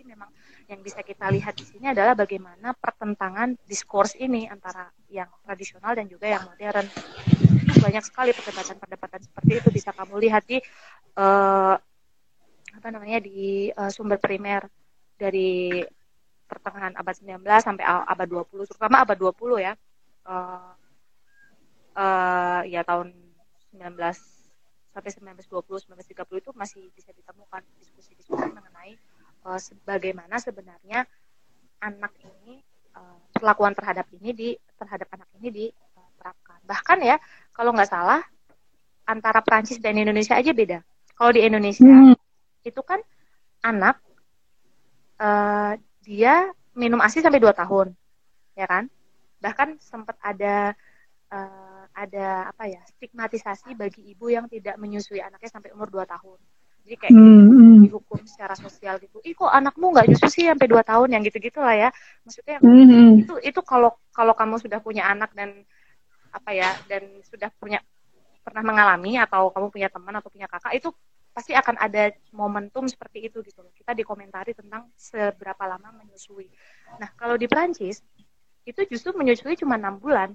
jadi 0.00 0.16
memang 0.16 0.32
yang 0.64 0.80
bisa 0.80 1.04
kita 1.04 1.28
lihat 1.28 1.52
di 1.60 1.68
sini 1.68 1.92
adalah 1.92 2.16
bagaimana 2.16 2.72
pertentangan 2.72 3.52
diskurs 3.68 4.16
ini 4.16 4.48
antara 4.48 4.88
yang 5.12 5.28
tradisional 5.44 5.92
dan 5.92 6.08
juga 6.08 6.24
yang 6.24 6.40
modern. 6.48 6.88
Banyak 7.84 8.04
sekali 8.08 8.32
perdebatan-perdebatan 8.32 9.20
seperti 9.28 9.60
itu 9.60 9.68
bisa 9.68 9.92
kamu 9.92 10.16
lihat 10.24 10.48
di 10.48 10.56
uh, 11.20 11.76
apa 12.80 12.88
namanya 12.88 13.20
di 13.20 13.68
uh, 13.76 13.92
sumber 13.92 14.16
primer 14.16 14.64
dari 15.20 15.84
pertengahan 16.48 16.96
abad 16.96 17.20
19 17.20 17.44
sampai 17.60 17.84
abad 17.84 18.24
20 18.24 18.72
terutama 18.72 19.04
abad 19.04 19.20
20 19.20 19.36
ya. 19.68 19.76
Uh, 20.24 20.72
uh, 21.92 22.64
ya 22.64 22.80
tahun 22.88 23.12
19 23.76 24.00
sampai 24.96 25.10
1920 25.44 25.92
1930 25.92 26.40
itu 26.40 26.50
masih 26.56 26.88
bisa 26.96 27.12
ditemukan 27.12 27.60
diskusi-diskusi 27.76 28.48
mengenai 28.48 28.96
uh, 29.44 29.60
sebagaimana 29.60 30.36
sebenarnya 30.40 31.04
anak 31.80 32.12
ini 32.20 32.60
uh, 32.96 33.18
perlakuan 33.32 33.72
terhadap 33.72 34.06
ini 34.20 34.30
di 34.36 34.48
terhadap 34.76 35.08
anak 35.16 35.28
ini 35.40 35.48
diterapkan. 35.48 36.60
Bahkan 36.64 36.98
ya 37.04 37.16
kalau 37.56 37.72
nggak 37.72 37.90
salah 37.90 38.20
antara 39.08 39.40
Prancis 39.40 39.80
dan 39.80 39.96
Indonesia 39.96 40.36
aja 40.36 40.52
beda. 40.52 40.78
Kalau 41.16 41.32
di 41.32 41.42
Indonesia 41.44 41.84
hmm. 41.84 42.16
itu 42.64 42.80
kan 42.84 43.00
anak 43.64 44.00
uh, 45.20 45.76
dia 46.04 46.48
minum 46.76 47.00
asi 47.02 47.20
sampai 47.20 47.40
2 47.42 47.52
tahun 47.52 47.92
ya 48.56 48.66
kan? 48.68 48.88
Bahkan 49.40 49.80
sempat 49.80 50.20
ada 50.20 50.76
uh, 51.32 51.84
ada 51.96 52.48
apa 52.52 52.70
ya 52.70 52.80
stigmatisasi 52.96 53.74
bagi 53.74 54.12
ibu 54.14 54.30
yang 54.30 54.46
tidak 54.46 54.76
menyusui 54.76 55.18
anaknya 55.18 55.50
sampai 55.50 55.72
umur 55.74 55.90
2 55.90 56.04
tahun 56.06 56.38
jadi 56.86 56.96
kayak 57.06 57.12
hmm, 57.14 57.44
hmm. 57.50 57.78
dihukum 57.86 58.20
secara 58.26 58.54
sosial 58.56 58.98
gitu 58.98 59.20
ih 59.22 59.34
kok 59.36 59.50
anakmu 59.50 59.92
nggak 59.94 60.06
nyusu 60.10 60.26
sih 60.30 60.44
sampai 60.48 60.66
2 60.66 60.80
tahun 60.82 61.08
yang 61.14 61.22
gitu 61.22 61.38
gitu 61.38 61.58
lah 61.60 61.76
ya 61.76 61.88
maksudnya 62.26 62.58
hmm, 62.60 62.84
hmm. 62.86 63.10
itu 63.26 63.34
itu 63.44 63.60
kalau 63.62 63.94
kalau 64.10 64.34
kamu 64.34 64.58
sudah 64.58 64.78
punya 64.82 65.06
anak 65.06 65.30
dan 65.36 65.62
apa 66.30 66.50
ya 66.54 66.70
dan 66.86 67.06
sudah 67.26 67.50
punya 67.58 67.82
pernah 68.40 68.64
mengalami 68.64 69.20
atau 69.20 69.52
kamu 69.52 69.66
punya 69.68 69.88
teman 69.92 70.14
atau 70.16 70.30
punya 70.32 70.48
kakak 70.48 70.78
itu 70.78 70.88
pasti 71.30 71.54
akan 71.54 71.78
ada 71.78 72.10
momentum 72.34 72.90
seperti 72.90 73.30
itu 73.30 73.38
gitu 73.46 73.62
loh. 73.62 73.70
Kita 73.70 73.94
dikomentari 73.94 74.52
tentang 74.52 74.90
seberapa 74.98 75.62
lama 75.62 75.94
menyusui. 75.94 76.50
Nah, 76.98 77.08
kalau 77.14 77.38
di 77.38 77.46
Prancis 77.46 78.02
itu 78.66 78.80
justru 78.90 79.14
menyusui 79.14 79.54
cuma 79.54 79.78
enam 79.78 79.96
bulan. 79.96 80.34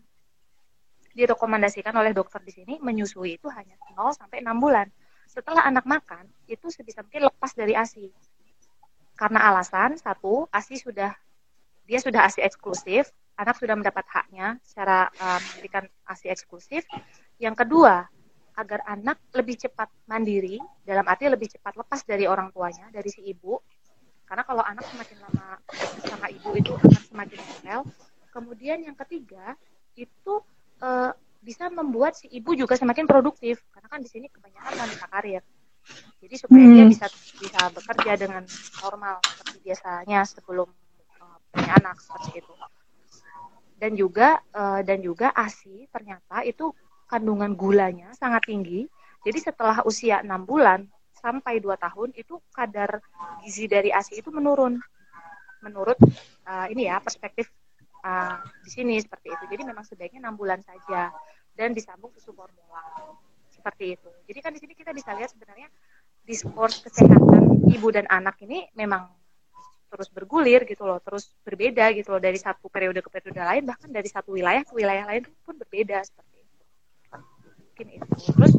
Direkomendasikan 1.15 1.95
oleh 1.95 2.11
dokter 2.11 2.43
di 2.43 2.51
sini 2.51 2.73
menyusui 2.79 3.39
itu 3.39 3.47
hanya 3.51 3.75
0 3.95 4.11
sampai 4.15 4.43
6 4.43 4.55
bulan. 4.59 4.87
Setelah 5.35 5.67
anak 5.67 5.83
makan, 5.83 6.31
itu 6.47 6.71
sebisa 6.71 7.03
mungkin 7.03 7.27
lepas 7.27 7.51
dari 7.51 7.75
ASI. 7.75 8.07
Karena 9.19 9.51
alasan 9.51 9.99
satu, 9.99 10.47
ASI 10.47 10.79
sudah 10.79 11.11
dia 11.83 11.99
sudah 11.99 12.23
ASI 12.23 12.39
eksklusif, 12.39 13.11
anak 13.35 13.59
sudah 13.59 13.75
mendapat 13.75 14.07
haknya 14.07 14.55
secara 14.63 15.11
uh, 15.19 15.39
memberikan 15.51 15.83
ASI 16.07 16.31
eksklusif. 16.31 16.87
Yang 17.35 17.67
kedua, 17.67 18.07
agar 18.55 18.79
anak 18.87 19.19
lebih 19.35 19.59
cepat 19.59 19.91
mandiri, 20.07 20.55
dalam 20.87 21.03
arti 21.03 21.27
lebih 21.27 21.51
cepat 21.51 21.75
lepas 21.75 22.07
dari 22.07 22.23
orang 22.25 22.49
tuanya, 22.55 22.87
dari 22.87 23.11
si 23.11 23.19
ibu. 23.27 23.59
Karena 24.25 24.47
kalau 24.47 24.63
anak 24.63 24.87
semakin 24.87 25.17
lama 25.21 25.47
sama 26.07 26.27
ibu 26.31 26.49
itu 26.55 26.71
akan 26.73 26.91
semakin 27.11 27.39
nempel. 27.43 27.79
Kemudian 28.31 28.79
yang 28.81 28.97
ketiga, 29.05 29.53
itu 29.99 30.33
e, 30.81 30.89
bisa 31.45 31.69
membuat 31.69 32.17
si 32.17 32.25
ibu 32.33 32.57
juga 32.57 32.73
semakin 32.73 33.05
produktif. 33.05 33.61
Karena 33.69 33.87
kan 33.87 34.01
di 34.01 34.09
sini 34.09 34.25
kebanyakan 34.33 34.73
wanita 34.81 35.05
karir. 35.13 35.45
Jadi 36.17 36.35
supaya 36.41 36.65
hmm. 36.65 36.73
dia 36.73 36.85
bisa 36.89 37.05
bisa 37.37 37.61
bekerja 37.69 38.13
dengan 38.17 38.43
normal 38.81 39.21
seperti 39.21 39.57
biasanya 39.61 40.19
sebelum 40.25 40.65
uh, 41.21 41.37
punya 41.53 41.73
anak 41.77 42.01
seperti 42.01 42.41
itu. 42.41 42.53
Dan 43.77 43.93
juga 43.93 44.41
uh, 44.57 44.81
dan 44.81 45.05
juga 45.05 45.29
ASI 45.37 45.85
ternyata 45.93 46.41
itu 46.41 46.73
kandungan 47.05 47.53
gulanya 47.53 48.09
sangat 48.17 48.49
tinggi. 48.49 48.89
Jadi 49.21 49.37
setelah 49.41 49.85
usia 49.85 50.25
enam 50.25 50.41
bulan 50.45 50.89
sampai 51.13 51.61
dua 51.61 51.77
tahun 51.77 52.13
itu 52.17 52.41
kadar 52.49 53.01
gizi 53.45 53.69
dari 53.69 53.93
ASI 53.93 54.25
itu 54.25 54.33
menurun. 54.33 54.81
Menurut 55.61 55.97
uh, 56.49 56.65
ini 56.69 56.89
ya 56.89 56.97
perspektif 56.97 57.49
uh, 58.05 58.41
di 58.65 58.69
sini 58.69 58.97
seperti 58.97 59.33
itu. 59.33 59.43
Jadi 59.49 59.63
memang 59.65 59.85
sebaiknya 59.85 60.29
enam 60.29 60.37
bulan 60.37 60.61
saja 60.65 61.13
dan 61.55 61.71
disambung 61.71 62.11
susu 62.15 62.35
formula. 62.35 62.83
Seperti 63.49 63.97
itu. 63.97 64.09
Jadi 64.29 64.39
kan 64.43 64.51
di 64.53 64.59
sini 64.61 64.73
kita 64.77 64.91
bisa 64.93 65.15
lihat 65.15 65.33
sebenarnya 65.33 65.67
diskurs 66.27 66.83
kesehatan 66.85 67.65
ibu 67.71 67.87
dan 67.89 68.05
anak 68.11 68.37
ini 68.45 68.69
memang 68.77 69.09
terus 69.89 70.11
bergulir 70.11 70.67
gitu 70.67 70.83
loh, 70.83 70.99
terus 70.99 71.31
berbeda 71.47 71.95
gitu 71.95 72.11
loh 72.13 72.21
dari 72.21 72.35
satu 72.35 72.67
periode 72.67 72.99
ke 72.99 73.09
periode 73.09 73.39
lain, 73.39 73.63
bahkan 73.63 73.87
dari 73.87 74.09
satu 74.11 74.35
wilayah 74.35 74.61
ke 74.67 74.73
wilayah 74.75 75.07
lain 75.07 75.23
pun 75.45 75.55
berbeda 75.55 76.03
seperti 76.03 76.35
mungkin 77.75 77.87
itu. 77.99 78.07
Terus 78.31 78.53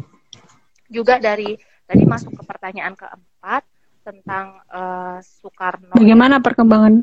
juga 0.93 1.17
dari 1.17 1.57
tadi 1.89 2.05
masuk 2.05 2.37
ke 2.37 2.43
pertanyaan 2.45 2.93
keempat 2.93 3.65
tentang 4.05 4.61
uh, 4.71 5.19
Soekarno. 5.25 5.97
Bagaimana 5.97 6.39
perkembangan 6.39 6.95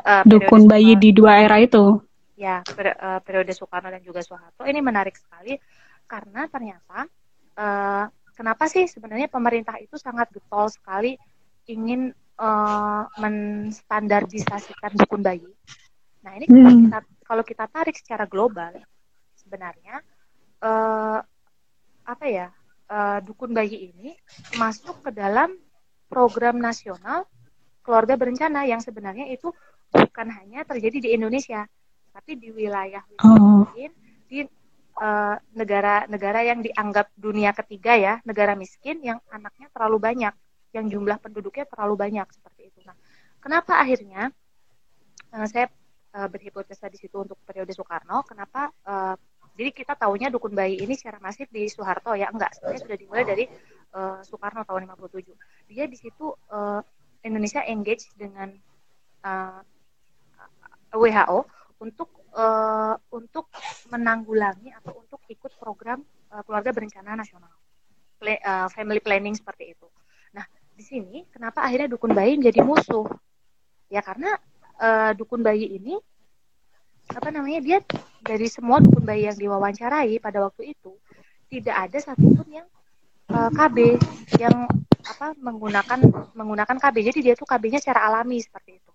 uh, 0.00 0.24
dukun 0.24 0.64
bayi 0.64 0.96
di 0.96 1.12
dua 1.12 1.44
era 1.44 1.60
itu 1.60 2.00
ya 2.38 2.62
per, 2.62 2.94
uh, 2.94 3.18
periode 3.18 3.50
Soekarno 3.50 3.90
dan 3.90 3.98
juga 3.98 4.22
Soeharto 4.22 4.62
ini 4.62 4.78
menarik 4.78 5.18
sekali 5.18 5.58
karena 6.06 6.46
ternyata 6.46 7.10
uh, 7.58 8.06
kenapa 8.38 8.70
sih 8.70 8.86
sebenarnya 8.86 9.26
pemerintah 9.26 9.74
itu 9.82 9.98
sangat 9.98 10.30
getol 10.30 10.70
sekali 10.70 11.18
ingin 11.66 12.14
uh, 12.38 13.04
menstandardisasikan 13.18 14.94
dukun 14.94 15.20
bayi. 15.20 15.50
Nah 16.22 16.38
ini 16.38 16.46
hmm. 16.46 16.54
kalau 16.54 16.78
kita 16.78 16.98
kalau 17.26 17.44
kita 17.44 17.64
tarik 17.66 17.96
secara 17.98 18.24
global 18.30 18.72
sebenarnya 19.34 19.98
uh, 20.62 21.18
apa 22.06 22.26
ya 22.30 22.48
uh, 22.88 23.18
dukun 23.20 23.50
bayi 23.50 23.90
ini 23.90 24.14
masuk 24.56 25.02
ke 25.02 25.10
dalam 25.10 25.58
program 26.06 26.56
nasional 26.56 27.26
keluarga 27.82 28.14
berencana 28.14 28.64
yang 28.64 28.80
sebenarnya 28.80 29.28
itu 29.28 29.50
bukan 29.92 30.28
hanya 30.30 30.64
terjadi 30.64 30.98
di 31.04 31.08
Indonesia 31.16 31.66
tapi 32.18 32.34
di 32.34 32.50
wilayah, 32.50 33.02
oh. 33.22 33.62
di 34.26 34.42
eh, 34.98 35.36
negara-negara 35.54 36.40
uh, 36.42 36.46
yang 36.50 36.58
dianggap 36.66 37.14
dunia 37.14 37.54
ketiga 37.54 37.94
ya 37.94 38.14
negara 38.26 38.58
miskin 38.58 38.98
yang 38.98 39.22
anaknya 39.30 39.70
terlalu 39.70 40.02
banyak 40.02 40.34
yang 40.74 40.86
jumlah 40.90 41.22
penduduknya 41.22 41.64
terlalu 41.70 41.94
banyak 41.94 42.26
seperti 42.34 42.74
itu. 42.74 42.82
Nah, 42.82 42.98
kenapa 43.38 43.78
akhirnya 43.78 44.34
uh, 45.30 45.46
saya 45.46 45.70
uh, 46.18 46.26
berhipotesa 46.26 46.90
di 46.90 46.98
situ 46.98 47.14
untuk 47.14 47.38
periode 47.46 47.70
Soekarno? 47.70 48.26
Kenapa 48.26 48.74
uh, 48.84 49.14
jadi 49.58 49.74
kita 49.74 49.98
tahunya 49.98 50.30
dukun 50.30 50.54
bayi 50.54 50.78
ini 50.78 50.94
secara 50.94 51.18
masif 51.18 51.50
di 51.50 51.66
Soeharto 51.66 52.14
ya 52.14 52.30
enggak 52.30 52.54
sebenarnya 52.54 52.82
sudah 52.86 52.96
dimulai 52.98 53.24
dari 53.26 53.44
uh, 53.94 54.22
Soekarno 54.22 54.62
tahun 54.62 54.86
57 54.86 55.34
dia 55.66 55.84
di 55.90 55.98
situ 55.98 56.30
uh, 56.54 56.78
Indonesia 57.26 57.66
engage 57.66 58.06
dengan 58.14 58.54
uh, 59.26 59.58
eh, 60.94 60.96
WHO 60.96 61.38
untuk 61.78 62.10
uh, 62.34 62.98
untuk 63.14 63.50
menanggulangi 63.90 64.74
atau 64.74 65.02
untuk 65.06 65.22
ikut 65.30 65.54
program 65.58 66.02
uh, 66.34 66.42
keluarga 66.42 66.74
berencana 66.74 67.14
nasional. 67.14 67.50
Play, 68.18 68.38
uh, 68.42 68.66
family 68.70 68.98
planning 68.98 69.38
seperti 69.38 69.78
itu. 69.78 69.86
Nah 70.34 70.42
di 70.74 70.82
sini 70.82 71.22
kenapa 71.30 71.62
akhirnya 71.62 71.86
dukun 71.94 72.12
bayi 72.14 72.34
menjadi 72.34 72.66
musuh? 72.66 73.06
Ya 73.88 74.02
karena 74.02 74.36
uh, 74.82 75.14
dukun 75.14 75.40
bayi 75.40 75.78
ini 75.78 75.94
apa 77.08 77.32
namanya 77.32 77.60
dia 77.64 77.78
dari 78.20 78.50
semua 78.52 78.84
dukun 78.84 79.06
bayi 79.06 79.24
yang 79.30 79.38
diwawancarai 79.38 80.20
pada 80.20 80.44
waktu 80.44 80.76
itu 80.76 80.92
tidak 81.48 81.88
ada 81.88 81.98
satupun 82.04 82.44
yang 82.52 82.68
uh, 83.32 83.48
KB 83.48 83.96
yang 84.36 84.68
apa 85.08 85.32
menggunakan 85.40 86.04
menggunakan 86.36 86.76
KB 86.76 86.96
jadi 87.00 87.18
dia 87.22 87.34
tuh 87.38 87.48
KB-nya 87.48 87.80
secara 87.80 88.12
alami 88.12 88.42
seperti 88.44 88.76
itu. 88.76 88.92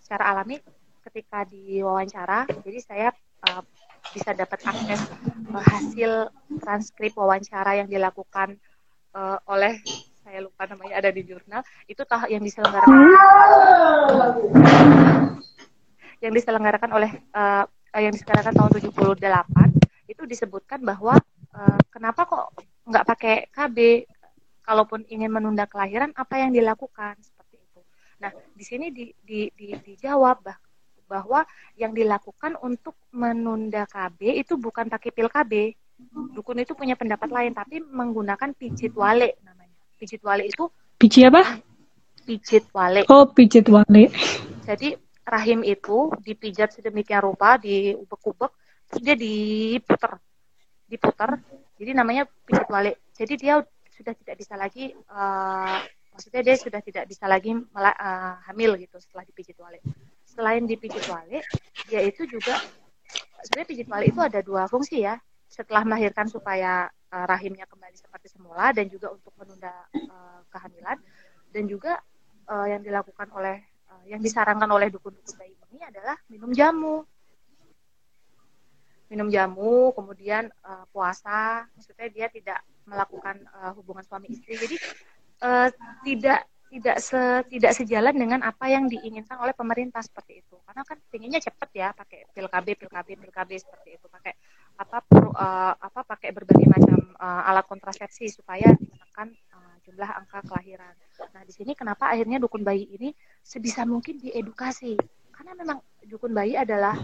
Secara 0.00 0.32
alami 0.32 0.56
ketika 1.02 1.44
diwawancara 1.46 2.46
jadi 2.62 2.78
saya 2.82 3.08
uh, 3.48 3.62
bisa 4.10 4.34
dapat 4.34 4.58
akses 4.66 5.02
uh, 5.54 5.62
hasil 5.62 6.30
transkrip 6.58 7.14
wawancara 7.14 7.78
yang 7.78 7.88
dilakukan 7.88 8.58
uh, 9.14 9.38
oleh 9.46 9.78
saya 10.22 10.38
lupa 10.38 10.70
namanya 10.70 11.02
ada 11.02 11.10
di 11.10 11.26
jurnal. 11.26 11.66
Itu 11.90 12.06
tah 12.06 12.30
yang 12.30 12.42
diselenggarakan 12.42 12.94
yang 16.22 16.32
diselenggarakan 16.32 16.90
oleh 16.94 17.10
uh, 17.34 17.66
yang 17.98 18.14
diselenggarakan 18.14 18.54
tahun 18.54 18.70
78 19.18 20.08
itu 20.08 20.22
disebutkan 20.24 20.80
bahwa 20.86 21.18
uh, 21.52 21.80
kenapa 21.90 22.24
kok 22.24 22.54
nggak 22.86 23.06
pakai 23.06 23.34
KB 23.50 24.06
kalaupun 24.62 25.02
ingin 25.10 25.30
menunda 25.34 25.66
kelahiran 25.66 26.14
apa 26.14 26.38
yang 26.38 26.54
dilakukan? 26.54 27.18
Seperti 27.18 27.58
itu. 27.58 27.80
Nah 28.22 28.30
di 28.54 28.64
sini 28.64 28.94
di, 28.94 29.10
di, 29.18 29.50
di, 29.50 29.74
dijawab 29.74 30.46
bah, 30.46 30.58
bahwa 31.06 31.46
yang 31.76 31.92
dilakukan 31.92 32.56
untuk 32.62 32.96
menunda 33.12 33.84
KB 33.88 34.38
itu 34.38 34.56
bukan 34.56 34.88
pakai 34.88 35.10
pil 35.12 35.28
KB. 35.28 35.52
Dukun 36.34 36.58
itu 36.58 36.74
punya 36.74 36.98
pendapat 36.98 37.30
lain 37.30 37.54
tapi 37.54 37.78
menggunakan 37.78 38.54
pijit 38.58 38.92
wale 38.98 39.38
namanya. 39.46 39.76
Pijit 39.98 40.22
wale 40.26 40.50
itu 40.50 40.66
pijit 40.98 41.30
apa? 41.30 41.62
Pijit 42.22 42.64
wale. 42.70 43.02
Oh, 43.10 43.26
pijit 43.30 43.66
wale. 43.66 44.10
Jadi 44.62 44.94
rahim 45.26 45.66
itu 45.66 46.10
dipijat 46.22 46.74
sedemikian 46.74 47.22
rupa, 47.22 47.58
diubek-ubek, 47.58 48.52
terus 48.90 49.02
dia 49.02 49.16
diputar, 49.18 50.18
diputar. 50.86 51.30
Jadi 51.78 51.90
namanya 51.94 52.26
pijat 52.46 52.66
wale. 52.70 53.02
Jadi 53.14 53.34
dia 53.38 53.58
sudah 53.90 54.14
tidak 54.14 54.36
bisa 54.38 54.54
lagi, 54.54 54.94
uh, 55.10 55.78
maksudnya 56.14 56.42
dia 56.42 56.56
sudah 56.58 56.80
tidak 56.82 57.04
bisa 57.10 57.26
lagi 57.26 57.54
uh, 57.54 58.34
hamil 58.50 58.78
gitu 58.78 58.98
setelah 59.02 59.26
dipijit 59.26 59.58
wale. 59.58 59.82
Selain 60.32 60.64
dipijit 60.64 61.04
wale, 61.12 61.44
dia 61.92 62.00
itu 62.00 62.24
juga 62.24 62.56
sebenarnya 63.44 63.68
pijit 63.68 63.88
wale 63.92 64.08
itu 64.08 64.20
ada 64.24 64.40
dua 64.40 64.64
fungsi 64.64 65.04
ya. 65.04 65.20
Setelah 65.44 65.84
melahirkan 65.84 66.24
supaya 66.32 66.88
uh, 66.88 67.26
rahimnya 67.28 67.68
kembali 67.68 67.92
seperti 68.00 68.32
semula 68.32 68.72
dan 68.72 68.88
juga 68.88 69.12
untuk 69.12 69.36
menunda 69.36 69.72
uh, 69.92 70.40
kehamilan 70.48 70.96
dan 71.52 71.64
juga 71.68 72.00
uh, 72.48 72.64
yang 72.64 72.80
dilakukan 72.80 73.28
oleh 73.36 73.60
yang 74.08 74.18
disarankan 74.18 74.66
oleh 74.66 74.90
dukun-dukun 74.90 75.36
bayi 75.38 75.54
ini 75.72 75.84
adalah 75.88 76.16
minum 76.28 76.52
jamu. 76.52 77.02
Minum 79.08 79.28
jamu, 79.28 79.92
kemudian 79.92 80.48
uh, 80.64 80.88
puasa, 80.88 81.68
maksudnya 81.76 82.08
dia 82.08 82.26
tidak 82.32 82.64
melakukan 82.88 83.44
uh, 83.60 83.76
hubungan 83.76 84.04
suami 84.04 84.32
istri. 84.32 84.56
Jadi 84.56 84.76
uh, 85.44 85.68
tidak 86.00 86.48
tidak 86.72 87.04
se, 87.04 87.20
tidak 87.52 87.72
sejalan 87.76 88.16
dengan 88.16 88.40
apa 88.40 88.64
yang 88.64 88.88
diinginkan 88.88 89.36
oleh 89.36 89.52
pemerintah 89.52 90.00
seperti 90.00 90.40
itu. 90.40 90.56
Karena 90.64 90.80
kan 90.88 90.96
pinginnya 91.12 91.36
cepet 91.44 91.68
ya, 91.76 91.92
pakai 91.92 92.24
pil 92.32 92.48
KB, 92.48 92.66
pil 92.80 92.88
KB, 92.88 93.08
pil 93.20 93.28
KB 93.28 93.50
seperti 93.60 94.00
itu, 94.00 94.08
pakai 94.08 94.32
apa 94.80 95.04
uh, 95.12 95.76
apa 95.76 96.00
pakai 96.00 96.32
berbagai 96.32 96.64
macam 96.64 97.12
uh, 97.20 97.44
alat 97.44 97.68
kontrasepsi 97.68 98.32
supaya 98.32 98.72
menekan 98.72 99.36
uh, 99.52 99.76
jumlah 99.84 100.08
angka 100.16 100.40
kelahiran. 100.48 100.96
Nah, 101.36 101.44
di 101.44 101.52
sini 101.52 101.76
kenapa 101.76 102.08
akhirnya 102.08 102.40
dukun 102.40 102.64
bayi 102.64 102.88
ini 102.88 103.12
sebisa 103.44 103.84
mungkin 103.84 104.16
diedukasi? 104.16 104.96
Karena 105.28 105.52
memang 105.52 105.76
dukun 106.08 106.32
bayi 106.32 106.56
adalah 106.56 106.96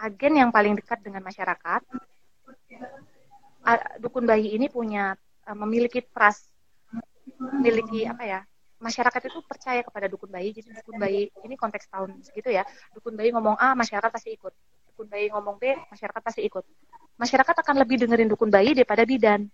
agen 0.00 0.32
yang 0.32 0.48
paling 0.48 0.80
dekat 0.80 1.04
dengan 1.04 1.20
masyarakat. 1.20 1.84
Dukun 4.00 4.24
bayi 4.24 4.56
ini 4.56 4.72
punya 4.72 5.12
uh, 5.44 5.56
memiliki 5.60 6.00
trust, 6.08 6.48
memiliki 7.36 8.08
apa 8.08 8.24
ya? 8.24 8.40
Masyarakat 8.80 9.22
itu 9.28 9.38
percaya 9.44 9.84
kepada 9.84 10.08
dukun 10.08 10.32
bayi. 10.32 10.56
Jadi 10.56 10.72
dukun 10.72 10.96
bayi 10.96 11.28
ini 11.44 11.54
konteks 11.54 11.92
tahun 11.92 12.24
segitu 12.24 12.48
ya. 12.48 12.64
Dukun 12.96 13.12
bayi 13.12 13.28
ngomong 13.30 13.60
A, 13.60 13.76
masyarakat 13.76 14.08
pasti 14.08 14.32
ikut. 14.32 14.52
Dukun 14.92 15.06
bayi 15.12 15.28
ngomong 15.28 15.60
B, 15.60 15.76
masyarakat 15.92 16.20
pasti 16.24 16.40
ikut. 16.48 16.64
Masyarakat 17.20 17.56
akan 17.60 17.76
lebih 17.84 18.00
dengerin 18.00 18.32
dukun 18.32 18.48
bayi 18.48 18.72
daripada 18.72 19.04
bidan. 19.04 19.46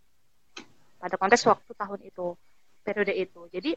Pada 0.97 1.19
konteks 1.19 1.43
waktu 1.51 1.73
tahun 1.75 2.01
itu, 2.07 2.39
periode 2.87 3.13
itu. 3.13 3.51
Jadi 3.51 3.75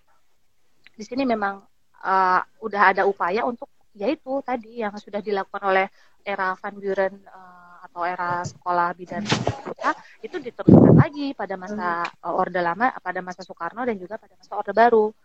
di 0.94 1.04
sini 1.04 1.26
memang 1.26 1.66
uh, 2.06 2.42
udah 2.62 2.82
ada 2.94 3.04
upaya 3.10 3.44
untuk 3.44 3.68
yaitu 3.98 4.40
tadi 4.46 4.86
yang 4.86 4.94
sudah 4.96 5.20
dilakukan 5.20 5.64
oleh 5.66 5.86
era 6.22 6.54
Van 6.56 6.76
Buren 6.78 7.14
uh, 7.26 7.82
atau 7.90 8.06
era 8.06 8.46
sekolah 8.46 8.94
bidan 8.94 9.26
kita 9.26 9.92
itu 10.22 10.36
diteruskan 10.38 10.94
lagi 10.94 11.34
pada 11.34 11.56
masa 11.58 12.04
uh, 12.22 12.36
Orde 12.36 12.62
Lama, 12.62 12.92
pada 13.02 13.20
masa 13.24 13.42
Soekarno 13.42 13.88
dan 13.88 13.98
juga 13.98 14.20
pada 14.20 14.36
masa 14.36 14.54
Orde 14.60 14.74
Baru 14.76 15.16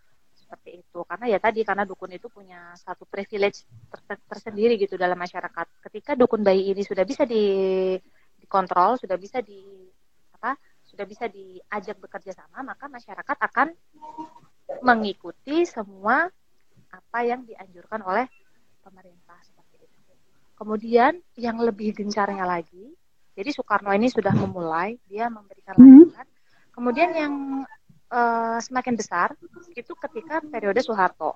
seperti 0.45 0.85
itu 0.85 1.01
karena 1.09 1.25
ya 1.25 1.39
tadi 1.41 1.65
karena 1.65 1.89
dukun 1.89 2.13
itu 2.13 2.29
punya 2.29 2.77
satu 2.77 3.09
privilege 3.09 3.65
ter 3.89 4.21
tersendiri 4.29 4.77
gitu 4.77 4.93
dalam 4.93 5.17
masyarakat 5.17 5.81
ketika 5.89 6.13
dukun 6.13 6.45
bayi 6.45 6.69
ini 6.69 6.85
sudah 6.85 7.01
bisa 7.01 7.25
di 7.25 7.97
dikontrol 8.37 9.01
sudah 9.01 9.17
bisa 9.17 9.41
di 9.41 9.89
apa 10.37 10.53
sudah 10.85 11.09
bisa 11.09 11.25
diajak 11.25 11.97
bekerja 11.97 12.37
sama 12.37 12.61
maka 12.61 12.85
masyarakat 12.85 13.37
akan 13.41 13.73
mengikuti 14.85 15.65
semua 15.65 16.29
apa 16.93 17.19
yang 17.25 17.41
dianjurkan 17.43 18.05
oleh 18.05 18.25
pemerintah 18.85 19.37
seperti 19.41 19.89
itu. 19.89 20.13
Kemudian 20.55 21.19
yang 21.35 21.57
lebih 21.59 21.91
gencarnya 21.91 22.45
lagi, 22.47 22.93
jadi 23.35 23.49
Soekarno 23.51 23.91
ini 23.91 24.07
sudah 24.07 24.31
memulai 24.31 24.95
dia 25.09 25.27
memberikan 25.27 25.75
hmm. 25.75 25.81
lanjutan. 25.83 26.27
Kemudian 26.71 27.09
yang 27.11 27.33
uh, 28.15 28.57
semakin 28.63 28.95
besar 28.95 29.35
itu 29.75 29.91
ketika 29.91 30.39
periode 30.39 30.79
Soeharto 30.79 31.35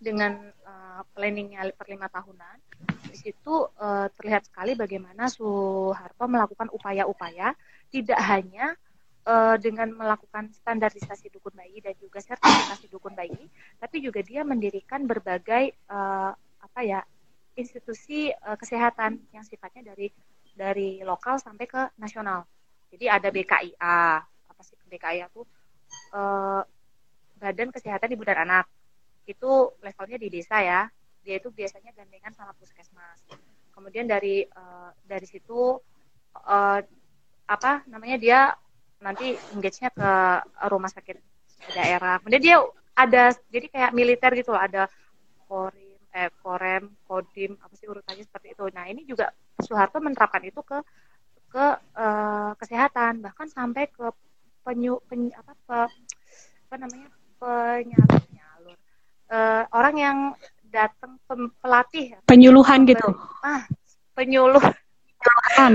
dengan 0.00 0.40
uh, 0.64 1.04
planningnya 1.12 1.68
per 1.76 1.92
lima 1.92 2.08
tahunan 2.08 2.56
di 3.12 3.16
situ 3.20 3.68
uh, 3.76 4.08
terlihat 4.16 4.48
sekali 4.48 4.72
bagaimana 4.72 5.28
Soeharto 5.28 6.24
melakukan 6.24 6.72
upaya-upaya 6.72 7.52
tidak 7.92 8.18
hanya 8.24 8.74
uh, 9.26 9.56
dengan 9.60 9.92
melakukan 9.92 10.48
standarisasi 10.54 11.28
dukun 11.32 11.52
bayi 11.52 11.82
dan 11.82 11.94
juga 11.98 12.22
sertifikasi 12.22 12.86
dukun 12.88 13.12
bayi, 13.12 13.50
tapi 13.76 14.00
juga 14.00 14.24
dia 14.24 14.46
mendirikan 14.46 15.04
berbagai 15.04 15.74
uh, 15.90 16.32
apa 16.60 16.80
ya 16.86 17.00
institusi 17.58 18.30
uh, 18.30 18.56
kesehatan 18.56 19.20
yang 19.34 19.44
sifatnya 19.44 19.92
dari 19.92 20.08
dari 20.54 21.00
lokal 21.02 21.40
sampai 21.40 21.66
ke 21.66 21.82
nasional. 21.98 22.46
Jadi 22.90 23.06
ada 23.06 23.28
BKIA, 23.30 24.22
BKIA 24.90 25.30
tuh 25.30 25.46
uh, 26.12 26.62
Badan 27.40 27.70
Kesehatan 27.70 28.12
Ibu 28.12 28.22
dan 28.26 28.44
Anak. 28.44 28.66
Itu 29.24 29.78
levelnya 29.80 30.18
di 30.18 30.28
desa 30.28 30.60
ya. 30.60 30.90
Dia 31.22 31.38
itu 31.38 31.48
biasanya 31.48 31.94
gandengan 31.94 32.34
sama 32.34 32.52
puskesmas. 32.58 33.22
Kemudian 33.70 34.10
dari 34.10 34.44
uh, 34.44 34.90
dari 35.06 35.24
situ 35.24 35.78
uh, 36.36 36.80
apa 37.50 37.72
namanya 37.88 38.16
dia 38.20 38.40
nanti 39.00 39.32
engage-nya 39.56 39.90
ke 39.90 40.12
rumah 40.68 40.92
sakit 40.92 41.16
daerah. 41.72 42.20
Kemudian 42.20 42.42
dia 42.42 42.56
ada 42.92 43.32
jadi 43.48 43.66
kayak 43.72 43.96
militer 43.96 44.30
gitu 44.36 44.52
loh, 44.52 44.60
ada 44.60 44.84
korim, 45.48 45.96
eh, 46.12 46.30
korem, 46.44 46.92
kodim, 47.08 47.56
apa 47.64 47.74
sih 47.74 47.88
urutannya 47.88 48.24
seperti 48.24 48.52
itu. 48.52 48.64
Nah 48.76 48.84
ini 48.86 49.08
juga 49.08 49.32
Soeharto 49.60 49.98
menerapkan 50.04 50.44
itu 50.44 50.60
ke 50.60 50.78
ke 51.50 51.66
uh, 51.98 52.54
kesehatan, 52.54 53.26
bahkan 53.26 53.50
sampai 53.50 53.90
ke 53.90 54.06
penyu, 54.70 55.02
penyu 55.10 55.34
apa 55.34 55.52
pe, 55.66 55.78
apa 56.70 56.74
namanya 56.78 57.08
penyalur 57.42 58.18
penyalur 58.22 58.78
uh, 59.34 59.64
orang 59.74 59.94
yang 59.98 60.18
datang 60.70 61.18
pelatih 61.58 62.14
penyuluhan 62.30 62.86
gitu? 62.86 63.10
Ah 63.42 63.66
penyuluh. 64.14 64.62
Penyuluhan. 64.62 65.74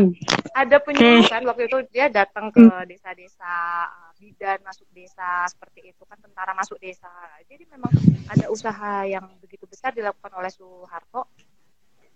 Ada 0.56 0.78
penyuluh 0.80 1.28
okay. 1.28 1.44
waktu 1.44 1.64
itu 1.68 1.78
dia 1.92 2.08
datang 2.08 2.50
ke 2.50 2.64
hmm. 2.64 2.88
desa-desa 2.88 3.54
uh, 3.92 4.12
bidan 4.16 4.64
masuk 4.64 4.88
desa 4.96 5.44
seperti 5.52 5.92
itu 5.92 6.02
kan 6.08 6.16
tentara 6.24 6.56
masuk 6.56 6.80
desa. 6.80 7.12
Jadi 7.46 7.68
memang 7.68 7.92
ada 8.32 8.48
usaha 8.48 9.04
yang 9.04 9.28
begitu 9.44 9.68
besar 9.68 9.92
dilakukan 9.92 10.32
oleh 10.34 10.50
Soeharto 10.50 11.28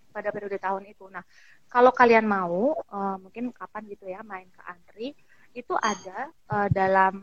pada 0.10 0.32
periode 0.32 0.58
tahun 0.58 0.90
itu. 0.90 1.06
Nah 1.12 1.22
kalau 1.68 1.92
kalian 1.92 2.26
mau 2.26 2.74
uh, 2.74 3.18
mungkin 3.20 3.52
kapan 3.52 3.86
gitu 3.92 4.10
ya 4.10 4.24
main 4.24 4.48
ke 4.50 4.62
Andri 4.64 5.14
itu 5.60 5.76
ada 5.76 6.32
uh, 6.48 6.68
dalam 6.72 7.14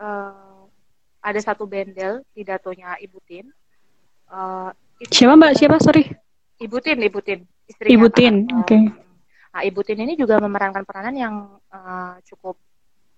uh, 0.00 0.64
ada 1.20 1.40
satu 1.40 1.68
bendel 1.68 2.24
pidatonya 2.32 2.96
Ibu 3.00 3.18
Tin. 3.28 3.46
Uh, 4.32 4.72
siapa 5.12 5.36
mbak? 5.36 5.52
Siapa? 5.56 5.76
Sorry. 5.80 6.08
Ibu 6.60 6.76
Tin 6.80 6.98
Ibu 7.04 7.20
Tin. 7.20 7.40
Istrinya 7.68 7.92
Ibu 7.92 8.06
Tin 8.12 8.34
oke. 8.48 8.64
Okay 8.64 9.04
Nah, 9.54 9.62
Ibu 9.62 9.86
Tin 9.86 10.02
ini 10.02 10.18
juga 10.18 10.42
memerankan 10.42 10.82
peranan 10.82 11.14
yang 11.14 11.34
uh, 11.70 12.18
cukup 12.26 12.58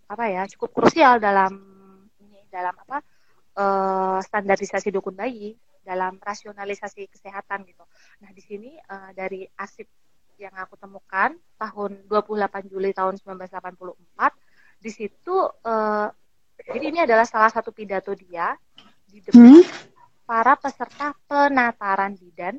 apa 0.04 0.28
ya, 0.28 0.44
cukup 0.52 0.68
krusial 0.76 1.16
dalam 1.16 1.56
ini 2.20 2.44
dalam 2.52 2.76
apa 2.76 3.00
uh, 3.56 4.20
standarisasi 4.20 4.92
dukun 4.92 5.16
bayi, 5.16 5.56
dalam 5.80 6.20
rasionalisasi 6.20 7.08
kesehatan 7.08 7.64
gitu. 7.64 7.88
Nah, 8.20 8.30
di 8.36 8.44
sini 8.44 8.76
uh, 8.76 9.16
dari 9.16 9.48
asip 9.56 9.88
yang 10.36 10.54
aku 10.56 10.76
temukan 10.76 11.32
tahun 11.56 11.90
28 12.08 12.72
Juli 12.72 12.92
tahun 12.92 13.16
1984 13.16 13.96
di 14.80 14.90
situ 14.92 15.36
uh, 15.64 16.08
jadi 16.64 16.84
ini 16.88 16.98
adalah 17.04 17.28
salah 17.28 17.52
satu 17.52 17.68
pidato 17.72 18.16
dia 18.16 18.56
di 19.04 19.20
depan 19.20 19.60
hmm? 19.60 19.64
para 20.24 20.56
peserta 20.56 21.12
penataran 21.28 22.16
bidan. 22.16 22.56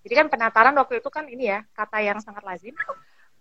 Jadi 0.00 0.14
kan 0.16 0.26
penataran 0.32 0.72
waktu 0.78 1.02
itu 1.02 1.10
kan 1.12 1.28
ini 1.28 1.50
ya 1.52 1.60
kata 1.74 2.00
yang 2.00 2.18
sangat 2.22 2.46
lazim 2.46 2.72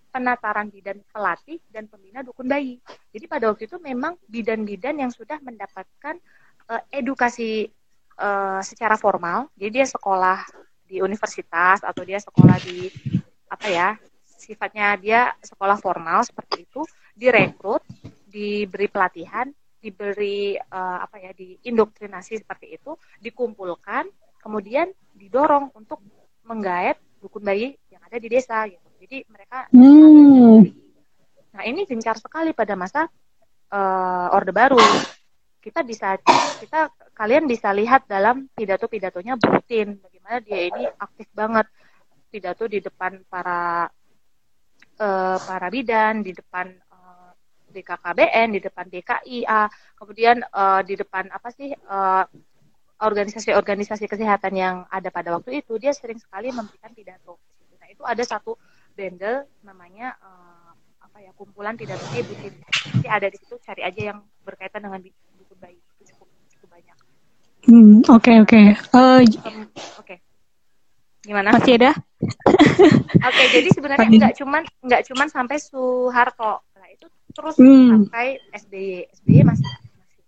penataran 0.09 0.73
bidan 0.73 0.97
pelatih 1.13 1.61
dan 1.69 1.85
pembina 1.85 2.25
dukun 2.25 2.49
bayi. 2.49 2.81
Jadi 3.13 3.25
pada 3.29 3.53
waktu 3.53 3.69
itu 3.69 3.77
memang 3.77 4.17
bidan-bidan 4.25 4.97
yang 4.97 5.13
sudah 5.13 5.37
mendapatkan 5.39 6.17
uh, 6.65 6.81
edukasi 6.89 7.69
uh, 8.17 8.59
secara 8.65 8.97
formal. 8.97 9.47
Jadi 9.53 9.71
dia 9.79 9.85
sekolah 9.85 10.41
di 10.89 10.97
universitas 11.05 11.85
atau 11.85 12.01
dia 12.01 12.17
sekolah 12.17 12.57
di 12.65 12.89
apa 13.59 13.67
ya 13.67 13.89
sifatnya 14.25 14.95
dia 14.95 15.21
sekolah 15.43 15.75
formal 15.77 16.23
seperti 16.23 16.63
itu 16.63 16.81
direkrut 17.11 17.83
diberi 18.23 18.87
pelatihan 18.87 19.51
diberi 19.79 20.55
uh, 20.55 21.03
apa 21.03 21.19
ya 21.19 21.31
diindoktrinasi 21.35 22.39
seperti 22.39 22.79
itu 22.79 22.95
dikumpulkan 23.19 24.07
kemudian 24.39 24.87
didorong 25.15 25.75
untuk 25.75 25.99
menggait 26.47 26.95
dukun 27.19 27.43
bayi 27.43 27.75
yang 27.91 27.99
ada 28.07 28.15
di 28.15 28.27
desa 28.31 28.63
gitu 28.67 28.87
jadi 29.03 29.17
mereka 29.27 29.67
hmm. 29.75 30.89
Nah, 31.59 31.67
ini 31.67 31.83
gencar 31.83 32.15
sekali 32.15 32.55
pada 32.55 32.77
masa 32.79 33.11
uh, 33.73 34.27
Orde 34.31 34.55
Baru. 34.55 34.79
Kita 35.59 35.83
bisa 35.83 36.15
kita 36.63 36.87
kalian 37.11 37.51
bisa 37.51 37.75
lihat 37.75 38.07
dalam 38.07 38.47
pidato-pidatonya 38.55 39.35
Putin 39.35 39.99
bagaimana 39.99 40.39
dia 40.39 40.71
ini 40.71 40.87
aktif 40.87 41.27
banget 41.35 41.67
pidato 42.29 42.69
di 42.69 42.79
depan 42.79 43.25
para 43.25 43.89
uh, 45.01 45.37
para 45.41 45.67
bidan, 45.73 46.21
di 46.21 46.31
depan 46.31 46.69
uh, 46.69 47.31
eh, 47.33 47.81
BKKBN, 47.81 48.47
di 48.53 48.59
depan 48.61 48.85
DKIA, 48.87 49.61
kemudian 49.97 50.45
uh, 50.53 50.81
di 50.85 50.93
depan 50.93 51.27
apa 51.33 51.49
sih 51.49 51.73
organisasi-organisasi 52.99 54.05
kesehatan 54.11 54.53
yang 54.53 54.75
ada 54.91 55.07
pada 55.09 55.33
waktu 55.33 55.63
itu, 55.63 55.79
dia 55.79 55.95
sering 55.95 56.19
sekali 56.19 56.51
memberikan 56.51 56.91
pidato. 56.91 57.39
Nah, 57.79 57.87
itu 57.87 58.03
ada 58.03 58.23
satu 58.27 58.59
bundle 58.91 59.47
namanya 59.63 60.19
uh, 60.19 60.75
apa 60.99 61.23
ya 61.23 61.31
kumpulan 61.33 61.79
tertib 61.79 62.27
bucin. 62.27 62.53
Jadi 62.99 63.07
ada 63.07 63.27
di 63.31 63.37
situ 63.39 63.55
cari 63.63 63.81
aja 63.87 64.01
yang 64.11 64.19
berkaitan 64.43 64.83
dengan 64.83 64.99
buku 65.39 65.55
bayi 65.55 65.79
itu 65.79 66.11
cukup 66.11 66.27
cukup 66.51 66.69
banyak. 66.75 66.97
Hmm 67.63 68.03
oke 68.11 68.19
okay, 68.19 68.35
oke. 68.43 68.51
Okay. 68.51 68.65
Uh, 68.91 69.23
um, 69.47 69.63
oke. 69.95 70.03
Okay. 70.03 70.19
Gimana? 71.29 71.53
Masih 71.53 71.77
ada? 71.77 71.93
oke 73.29 73.29
okay, 73.29 73.45
jadi 73.53 73.69
sebenarnya 73.69 74.09
nggak 74.09 74.35
cuman 74.41 74.65
nggak 74.81 75.01
cuman 75.13 75.27
sampai 75.29 75.61
Soeharto. 75.61 76.65
Nah 76.73 76.89
itu 76.89 77.05
terus 77.37 77.53
hmm. 77.61 78.09
sampai 78.09 78.41
SBY. 78.49 79.13
SBY 79.21 79.41
masih 79.45 79.69
masih 79.69 80.21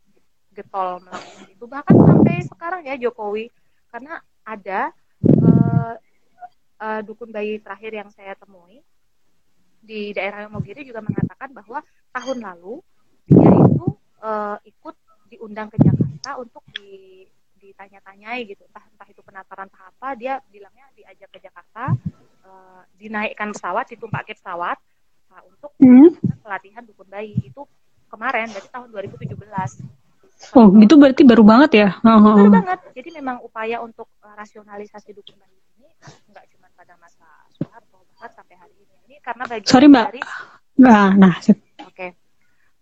getol 0.53 1.01
melakukan 1.01 1.47
itu 1.49 1.65
bahkan 1.65 1.95
sampai 1.97 2.35
sekarang 2.45 2.81
ya 2.85 2.95
Jokowi 3.01 3.49
karena 3.89 4.21
ada 4.45 4.93
uh, 5.25 5.97
uh, 6.77 6.99
dukun 7.01 7.33
bayi 7.33 7.57
terakhir 7.57 7.97
yang 7.97 8.09
saya 8.13 8.37
temui 8.37 8.85
di 9.81 10.13
daerah 10.13 10.45
Mogiri 10.53 10.85
juga 10.85 11.01
mengatakan 11.01 11.49
bahwa 11.49 11.81
tahun 12.13 12.45
lalu 12.45 12.77
dia 13.25 13.49
itu 13.49 13.87
uh, 14.21 14.61
ikut 14.61 14.95
diundang 15.33 15.73
ke 15.73 15.81
Jakarta 15.81 16.37
untuk 16.37 16.61
di, 16.77 17.25
ditanya-tanyai 17.61 18.41
gitu 18.49 18.65
entah 18.65 18.81
entah 18.81 19.07
itu 19.07 19.21
penataran 19.21 19.69
entah 19.69 19.85
apa 19.93 20.17
dia 20.17 20.41
bilangnya 20.49 20.89
diajak 20.97 21.29
ke 21.29 21.39
Jakarta 21.39 21.93
uh, 22.43 22.81
dinaikkan 22.97 23.53
pesawat 23.53 23.85
ditumpah 23.93 24.25
ke 24.25 24.33
pesawat 24.33 24.81
nah, 25.29 25.41
untuk 25.45 25.71
hmm. 25.77 26.41
pelatihan 26.41 26.81
dukun 26.81 27.05
bayi 27.05 27.37
itu 27.37 27.61
kemarin 28.09 28.49
dari 28.49 28.67
tahun 28.67 28.89
2017 28.89 29.37
Oh, 30.57 30.73
itu 30.81 30.97
berarti 30.97 31.21
baru 31.21 31.45
banget 31.45 31.71
ya? 31.77 31.89
Oh, 32.01 32.33
baru 32.33 32.49
banget. 32.49 32.81
Jadi 32.97 33.13
memang 33.13 33.45
upaya 33.45 33.77
untuk 33.77 34.09
uh, 34.25 34.33
rasionalisasi 34.33 35.13
dukun 35.13 35.37
bayi 35.37 35.53
ini 35.77 35.93
nggak 36.33 36.45
cuma 36.57 36.65
pada 36.73 36.97
masa 36.97 37.29
Soeharto, 37.53 38.01
bahkan 38.09 38.41
sampai 38.41 38.57
hari 38.57 38.73
ini. 38.73 38.95
Ini 39.05 39.15
karena 39.21 39.45
bagian 39.45 39.69
Sorry, 39.69 39.85
Mbak. 39.85 40.05
dari 40.09 40.21
Nah, 40.81 41.13
nah. 41.13 41.37
Oke. 41.37 41.53
Okay. 41.93 42.09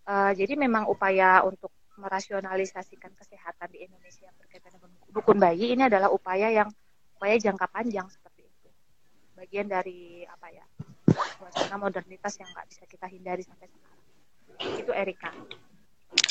Uh, 0.08 0.32
jadi 0.40 0.56
memang 0.56 0.88
upaya 0.88 1.44
untuk 1.44 1.70
merasionalisasikan 2.00 3.12
kesehatan 3.14 3.68
di 3.70 3.84
Indonesia 3.84 4.24
yang 4.26 4.38
berkaitan 4.40 4.72
dengan 4.74 4.90
dukun 5.12 5.38
bayi 5.38 5.76
ini 5.76 5.84
adalah 5.86 6.10
upaya 6.10 6.48
yang 6.48 6.70
upaya 7.20 7.36
jangka 7.36 7.68
panjang 7.68 8.08
seperti 8.08 8.48
itu. 8.48 8.70
Bagian 9.36 9.68
dari 9.68 10.24
apa 10.24 10.48
ya? 10.50 10.66
Suasana 11.12 11.76
modernitas 11.76 12.40
yang 12.40 12.48
nggak 12.56 12.68
bisa 12.72 12.84
kita 12.88 13.06
hindari 13.12 13.44
sampai 13.44 13.68
sekarang. 13.68 14.00
Itu 14.80 14.92
Erika. 14.96 15.30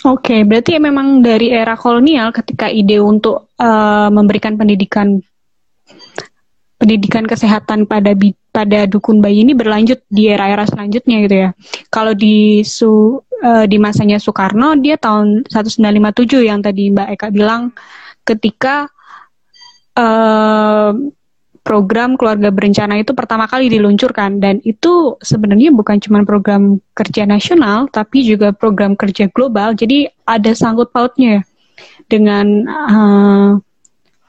Oke, 0.09 0.35
okay, 0.35 0.41
berarti 0.43 0.75
ya 0.75 0.81
memang 0.83 1.23
dari 1.23 1.55
era 1.55 1.79
kolonial 1.79 2.35
ketika 2.35 2.67
ide 2.67 2.99
untuk 2.99 3.55
uh, 3.63 4.11
memberikan 4.11 4.59
pendidikan 4.59 5.23
pendidikan 6.79 7.27
kesehatan 7.27 7.87
pada 7.87 8.15
pada 8.59 8.91
dukun 8.91 9.23
bayi 9.23 9.47
ini 9.47 9.55
berlanjut 9.55 10.03
di 10.11 10.27
era-era 10.27 10.67
selanjutnya 10.67 11.23
gitu 11.23 11.37
ya. 11.47 11.51
Kalau 11.95 12.11
di 12.19 12.67
su, 12.67 13.23
uh, 13.23 13.65
di 13.71 13.79
masanya 13.79 14.19
Soekarno 14.19 14.75
dia 14.83 14.99
tahun 14.99 15.47
1957 15.47 16.43
yang 16.43 16.59
tadi 16.59 16.91
Mbak 16.91 17.09
Eka 17.15 17.29
bilang 17.31 17.71
ketika 18.27 18.91
uh, 19.95 20.91
program 21.63 22.19
keluarga 22.19 22.49
berencana 22.51 22.99
itu 22.99 23.15
pertama 23.15 23.47
kali 23.47 23.71
diluncurkan 23.71 24.43
dan 24.43 24.59
itu 24.65 25.21
sebenarnya 25.23 25.71
bukan 25.71 26.01
cuma 26.03 26.25
program 26.25 26.81
kerja 26.97 27.29
nasional 27.29 27.93
tapi 27.93 28.25
juga 28.25 28.57
program 28.57 28.97
kerja 28.97 29.29
global 29.29 29.77
jadi 29.77 30.09
ada 30.25 30.57
sangkut 30.57 30.91
pautnya 30.91 31.45
dengan 32.09 32.65
uh, 32.65 33.61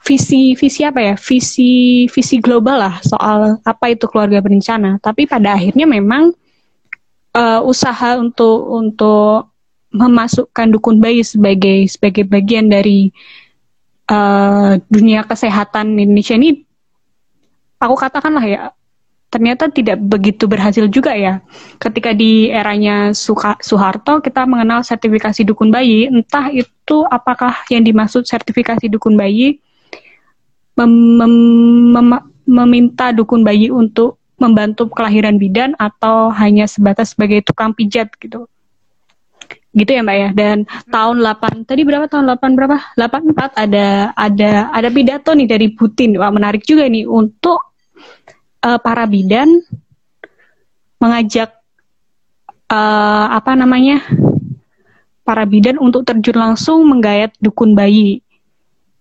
visi 0.00 0.56
visi 0.56 0.80
apa 0.82 1.00
ya? 1.00 1.14
Visi 1.16 2.04
visi 2.08 2.36
global 2.40 2.76
lah 2.80 2.94
soal 3.04 3.60
apa 3.62 3.92
itu 3.92 4.08
keluarga 4.08 4.40
berencana. 4.40 4.98
Tapi 4.98 5.28
pada 5.28 5.54
akhirnya 5.56 5.84
memang 5.84 6.32
uh, 7.36 7.60
usaha 7.62 8.16
untuk 8.18 8.68
untuk 8.70 9.50
memasukkan 9.90 10.70
dukun 10.70 11.02
bayi 11.02 11.26
sebagai 11.26 11.90
sebagai 11.90 12.22
bagian 12.22 12.70
dari 12.70 13.10
uh, 14.06 14.78
dunia 14.86 15.26
kesehatan 15.26 15.98
Indonesia 15.98 16.38
ini 16.38 16.62
aku 17.82 17.96
katakanlah 17.98 18.44
ya 18.46 18.60
ternyata 19.30 19.70
tidak 19.70 20.02
begitu 20.02 20.50
berhasil 20.50 20.90
juga 20.90 21.14
ya. 21.14 21.38
Ketika 21.78 22.10
di 22.10 22.50
eranya 22.50 23.14
Suka, 23.14 23.54
Soeharto 23.62 24.18
kita 24.18 24.42
mengenal 24.42 24.82
sertifikasi 24.82 25.46
dukun 25.46 25.70
bayi, 25.70 26.10
entah 26.10 26.50
itu 26.50 27.06
apakah 27.06 27.62
yang 27.70 27.86
dimaksud 27.86 28.26
sertifikasi 28.26 28.90
dukun 28.90 29.14
bayi 29.14 29.62
mem, 30.78 30.92
mem, 31.18 31.34
mem, 31.94 32.08
meminta 32.50 33.14
dukun 33.14 33.46
bayi 33.46 33.70
untuk 33.70 34.18
membantu 34.40 34.88
kelahiran 34.88 35.36
bidan 35.36 35.76
atau 35.76 36.32
hanya 36.32 36.64
sebatas 36.64 37.12
sebagai 37.12 37.44
tukang 37.44 37.76
pijat 37.76 38.08
gitu. 38.16 38.48
Gitu 39.70 39.90
ya 39.92 40.02
Mbak 40.02 40.16
ya. 40.16 40.28
Dan 40.34 40.56
tahun 40.90 41.22
8 41.22 41.68
tadi 41.68 41.86
berapa 41.86 42.10
tahun 42.10 42.26
8 42.34 42.58
berapa? 42.58 42.76
84 42.98 43.54
ada 43.54 43.86
ada 44.16 44.50
ada 44.74 44.88
pidato 44.90 45.30
nih 45.36 45.46
dari 45.46 45.68
Putin. 45.76 46.18
Wah, 46.18 46.32
menarik 46.32 46.66
juga 46.66 46.88
nih 46.90 47.06
untuk 47.06 47.70
uh, 48.64 48.78
para 48.82 49.06
bidan 49.06 49.62
mengajak 50.98 51.54
uh, 52.66 53.26
apa 53.30 53.52
namanya 53.54 54.02
para 55.22 55.46
bidan 55.46 55.78
untuk 55.78 56.02
terjun 56.02 56.36
langsung 56.36 56.82
menggayat 56.90 57.30
dukun 57.38 57.78
bayi 57.78 58.20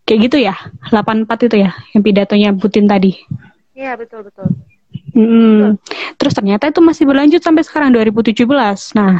kayak 0.10 0.20
gitu 0.26 0.38
ya? 0.42 0.58
84 0.90 1.46
itu 1.46 1.58
ya? 1.62 1.72
Yang 1.94 2.04
pidatonya 2.10 2.50
Putin 2.58 2.90
tadi? 2.90 3.14
Iya 3.78 3.94
betul 3.94 4.26
betul. 4.26 4.50
Hmm. 5.10 5.76
terus 6.22 6.38
ternyata 6.38 6.70
itu 6.70 6.80
masih 6.86 7.04
berlanjut 7.10 7.42
sampai 7.42 7.66
sekarang 7.66 7.92
2017 7.98 8.46
nah 8.94 9.18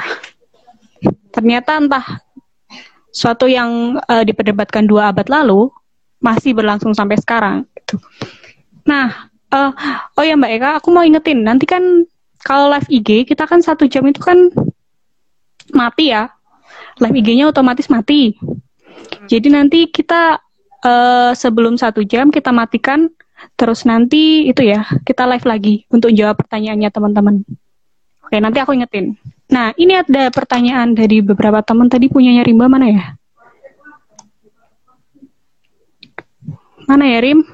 ternyata 1.34 1.82
entah 1.82 2.06
suatu 3.10 3.50
yang 3.50 3.98
uh, 3.98 4.24
diperdebatkan 4.24 4.86
dua 4.86 5.10
abad 5.10 5.26
lalu 5.28 5.74
masih 6.22 6.54
berlangsung 6.54 6.94
sampai 6.94 7.18
sekarang 7.18 7.66
gitu. 7.74 7.98
Nah, 8.86 9.30
Uh, 9.50 9.74
oh 10.14 10.22
ya 10.22 10.38
Mbak 10.38 10.52
Eka, 10.62 10.70
aku 10.78 10.94
mau 10.94 11.02
ingetin. 11.02 11.42
Nanti 11.42 11.66
kan 11.66 11.82
kalau 12.46 12.70
live 12.70 12.86
IG 12.86 13.26
kita 13.26 13.50
kan 13.50 13.66
satu 13.66 13.90
jam 13.90 14.06
itu 14.06 14.22
kan 14.22 14.54
mati 15.74 16.14
ya, 16.14 16.30
live 17.02 17.18
IG-nya 17.18 17.50
otomatis 17.50 17.90
mati. 17.90 18.38
Jadi 19.26 19.50
nanti 19.50 19.90
kita 19.90 20.38
uh, 20.84 21.32
sebelum 21.36 21.76
satu 21.76 22.04
jam 22.06 22.30
kita 22.30 22.52
matikan, 22.52 23.10
terus 23.56 23.88
nanti 23.88 24.48
itu 24.48 24.64
ya 24.64 24.84
kita 25.08 25.24
live 25.28 25.46
lagi 25.48 25.76
untuk 25.92 26.12
jawab 26.12 26.40
pertanyaannya 26.40 26.90
teman-teman. 26.92 27.36
Oke 28.26 28.38
nanti 28.38 28.58
aku 28.62 28.78
ingetin. 28.78 29.18
Nah 29.50 29.74
ini 29.80 29.98
ada 29.98 30.30
pertanyaan 30.30 30.94
dari 30.94 31.26
beberapa 31.26 31.66
teman 31.66 31.90
tadi 31.90 32.12
punyanya 32.12 32.46
Rimba 32.46 32.70
mana 32.70 32.88
ya? 32.90 33.06
Mana 36.86 37.06
ya 37.06 37.22
Rim? 37.22 37.46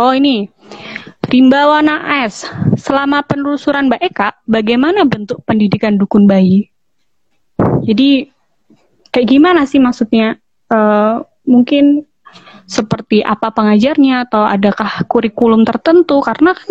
Oh 0.00 0.16
ini, 0.16 0.48
rimba 1.28 1.68
warna 1.68 2.24
es. 2.24 2.48
Selama 2.80 3.20
penelusuran 3.20 3.92
Mbak 3.92 4.00
Eka, 4.00 4.28
bagaimana 4.48 5.04
bentuk 5.04 5.44
pendidikan 5.44 6.00
dukun 6.00 6.24
bayi? 6.24 6.72
Jadi 7.84 8.32
kayak 9.12 9.28
gimana 9.28 9.68
sih 9.68 9.76
maksudnya? 9.76 10.39
Uh, 10.70 11.26
mungkin 11.44 12.06
seperti 12.70 13.26
apa 13.26 13.50
pengajarnya 13.50 14.30
atau 14.30 14.46
adakah 14.46 15.02
kurikulum 15.10 15.66
tertentu? 15.66 16.22
Karena 16.22 16.54
kan 16.54 16.70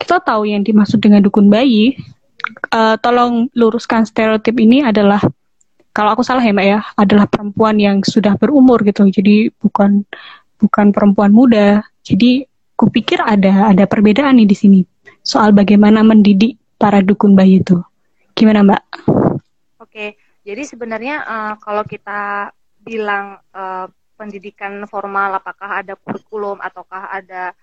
kita 0.00 0.24
tahu 0.24 0.48
yang 0.48 0.64
dimaksud 0.64 0.98
dengan 0.98 1.20
dukun 1.20 1.52
bayi. 1.52 1.94
Uh, 2.72 2.96
tolong 3.00 3.48
luruskan 3.56 4.04
stereotip 4.04 4.56
ini 4.60 4.84
adalah 4.84 5.20
kalau 5.96 6.12
aku 6.12 6.20
salah 6.20 6.44
ya 6.44 6.52
mbak 6.52 6.66
ya 6.68 6.80
adalah 6.92 7.24
perempuan 7.24 7.80
yang 7.80 8.04
sudah 8.04 8.36
berumur 8.36 8.84
gitu 8.84 9.08
jadi 9.08 9.48
bukan 9.64 10.04
bukan 10.60 10.92
perempuan 10.92 11.32
muda 11.32 11.80
jadi 12.04 12.44
kupikir 12.76 13.16
ada 13.24 13.72
ada 13.72 13.88
perbedaan 13.88 14.36
nih 14.36 14.44
di 14.44 14.56
sini 14.58 14.80
soal 15.24 15.56
bagaimana 15.56 16.04
mendidik 16.04 16.60
para 16.76 17.00
dukun 17.00 17.32
bayi 17.32 17.64
itu. 17.64 17.80
Gimana 18.36 18.60
Mbak? 18.60 18.82
Oke, 19.80 20.20
jadi 20.44 20.62
sebenarnya 20.68 21.24
uh, 21.24 21.54
kalau 21.56 21.82
kita 21.88 22.52
bilang 22.84 23.40
uh, 23.56 23.88
pendidikan 24.14 24.84
formal, 24.86 25.40
apakah 25.40 25.80
ada 25.82 25.96
kurikulum 25.96 26.60
ataukah 26.60 27.10
ada 27.10 27.56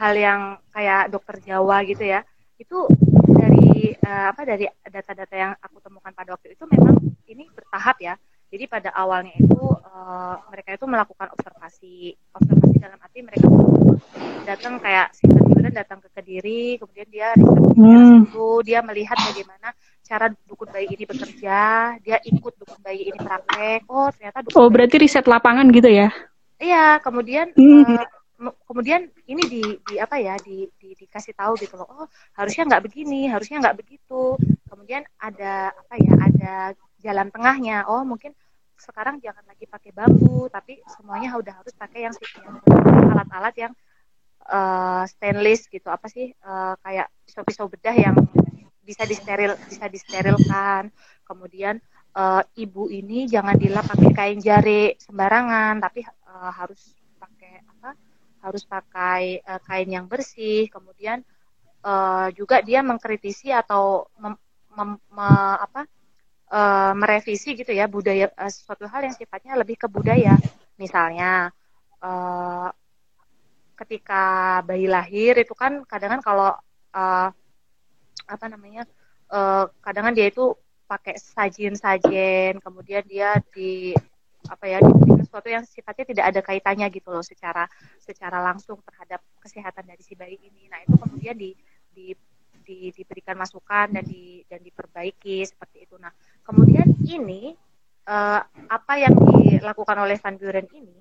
hal 0.00 0.12
yang 0.16 0.40
kayak 0.72 1.12
dokter 1.12 1.38
Jawa 1.44 1.84
gitu 1.84 2.02
ya? 2.08 2.24
Itu 2.56 2.88
dari 3.28 3.92
uh, 4.00 4.32
apa 4.32 4.42
dari 4.48 4.64
data-data 4.82 5.34
yang 5.36 5.52
aku 5.60 5.78
temukan 5.84 6.10
pada 6.16 6.34
waktu 6.34 6.56
itu 6.56 6.64
memang 6.66 6.96
ini 7.28 7.46
bertahap 7.52 8.00
ya. 8.00 8.16
Jadi 8.52 8.68
pada 8.68 8.92
awalnya 8.92 9.32
itu 9.36 9.64
uh, 9.64 10.36
mereka 10.52 10.76
itu 10.76 10.84
melakukan 10.84 11.32
observasi, 11.32 12.12
observasi 12.36 12.76
dalam 12.80 13.00
arti 13.00 13.24
mereka 13.24 13.48
datang 14.44 14.76
kayak 14.76 15.12
Sinta 15.16 15.40
datang 15.72 16.04
ke 16.04 16.08
Kediri, 16.12 16.76
kemudian 16.76 17.08
dia 17.08 17.32
riset 17.32 17.80
hmm. 17.80 18.28
itu, 18.28 18.48
dia 18.62 18.84
melihat 18.84 19.16
bagaimana 19.16 19.72
cara 20.12 20.28
dukun 20.44 20.68
bayi 20.68 20.92
ini 20.92 21.08
bekerja, 21.08 21.60
dia 22.04 22.20
ikut 22.20 22.52
dukun 22.60 22.80
bayi 22.84 23.08
ini 23.08 23.16
praktek. 23.16 23.88
Oh 23.88 24.12
ternyata 24.12 24.44
dukun 24.44 24.60
Oh 24.60 24.68
berarti 24.68 24.96
riset 25.00 25.24
lapangan 25.24 25.72
gitu 25.72 25.88
ya? 25.88 26.12
Iya, 26.60 27.00
kemudian 27.00 27.56
hmm. 27.56 27.96
uh, 27.96 28.06
kemudian 28.68 29.08
ini 29.24 29.42
di, 29.48 29.62
di 29.88 29.96
apa 29.96 30.18
ya 30.18 30.34
di, 30.42 30.66
di 30.76 30.98
dikasih 30.98 31.32
tahu 31.38 31.54
gitu 31.62 31.78
loh 31.78 31.86
oh 31.86 32.06
harusnya 32.34 32.66
nggak 32.66 32.82
begini 32.90 33.30
harusnya 33.30 33.62
nggak 33.62 33.78
begitu 33.78 34.34
kemudian 34.66 35.06
ada 35.22 35.70
apa 35.70 35.94
ya 35.94 36.14
ada 36.18 36.54
jalan 36.98 37.30
tengahnya 37.30 37.86
oh 37.86 38.02
mungkin 38.02 38.34
sekarang 38.74 39.22
jangan 39.22 39.46
lagi 39.46 39.70
pakai 39.70 39.94
bambu 39.94 40.50
tapi 40.50 40.82
semuanya 40.90 41.38
udah 41.38 41.54
harus 41.62 41.70
pakai 41.78 42.10
yang 42.10 42.14
alat-alat 43.14 43.54
yang 43.54 43.72
uh, 44.50 45.06
stainless 45.06 45.70
gitu 45.70 45.86
apa 45.86 46.10
sih 46.10 46.34
uh, 46.42 46.74
kayak 46.82 47.06
pisau-pisau 47.22 47.70
bedah 47.70 47.94
yang 47.94 48.16
bisa 48.82 49.06
disteril 49.06 49.54
bisa 49.70 49.86
disterilkan. 49.86 50.90
Kemudian 51.22 51.78
uh, 52.18 52.42
ibu 52.58 52.90
ini 52.92 53.24
jangan 53.30 53.56
dilap 53.56 53.88
pakai 53.88 54.10
kain 54.12 54.38
jari 54.42 54.94
sembarangan 55.00 55.80
tapi 55.80 56.04
uh, 56.04 56.52
harus 56.52 56.94
pakai 57.16 57.62
apa? 57.66 57.90
Harus 58.42 58.62
pakai 58.66 59.40
uh, 59.46 59.60
kain 59.62 59.88
yang 59.88 60.06
bersih. 60.10 60.68
Kemudian 60.68 61.22
uh, 61.86 62.28
juga 62.34 62.60
dia 62.60 62.82
mengkritisi 62.82 63.54
atau 63.54 64.10
mem, 64.18 64.34
mem, 64.74 64.90
me, 65.10 65.28
apa? 65.58 65.86
Uh, 66.52 66.92
merevisi 66.92 67.56
gitu 67.56 67.72
ya 67.72 67.88
budaya 67.88 68.28
uh, 68.36 68.52
suatu 68.52 68.84
hal 68.84 69.08
yang 69.08 69.16
sifatnya 69.16 69.56
lebih 69.56 69.80
ke 69.80 69.88
budaya. 69.88 70.36
Misalnya 70.76 71.48
uh, 72.04 72.68
ketika 73.82 74.60
bayi 74.62 74.84
lahir 74.84 75.40
itu 75.40 75.56
kan 75.56 75.80
kadang 75.88 76.18
kan 76.18 76.22
kalau 76.22 76.50
uh, 76.92 77.32
apa 78.28 78.46
namanya 78.48 78.86
uh, 79.32 79.68
kadang 79.82 80.10
kan 80.10 80.14
dia 80.14 80.28
itu 80.28 80.54
pakai 80.86 81.16
sajian-sajian 81.16 82.60
kemudian 82.60 83.04
dia 83.08 83.40
di 83.52 83.96
apa 84.50 84.66
ya 84.66 84.78
diberikan 84.82 85.22
sesuatu 85.22 85.48
yang 85.48 85.62
sifatnya 85.62 86.04
tidak 86.12 86.24
ada 86.34 86.40
kaitannya 86.42 86.86
gitu 86.90 87.14
loh 87.14 87.22
secara 87.22 87.64
secara 88.02 88.42
langsung 88.42 88.82
terhadap 88.82 89.22
kesehatan 89.38 89.86
dari 89.86 90.02
si 90.02 90.18
bayi 90.18 90.34
ini. 90.42 90.66
Nah 90.66 90.82
itu 90.82 90.98
kemudian 90.98 91.38
di, 91.38 91.54
di, 91.94 92.10
di 92.66 92.90
diberikan 92.90 93.38
masukan 93.38 93.94
dan 93.94 94.02
di 94.02 94.42
dan 94.50 94.58
diperbaiki 94.60 95.46
seperti 95.46 95.86
itu. 95.86 95.94
Nah 96.02 96.10
kemudian 96.42 96.90
ini 97.06 97.54
uh, 98.10 98.42
apa 98.66 98.94
yang 98.98 99.14
dilakukan 99.14 99.96
oleh 100.02 100.18
Van 100.18 100.34
Buren 100.34 100.66
ini 100.74 100.98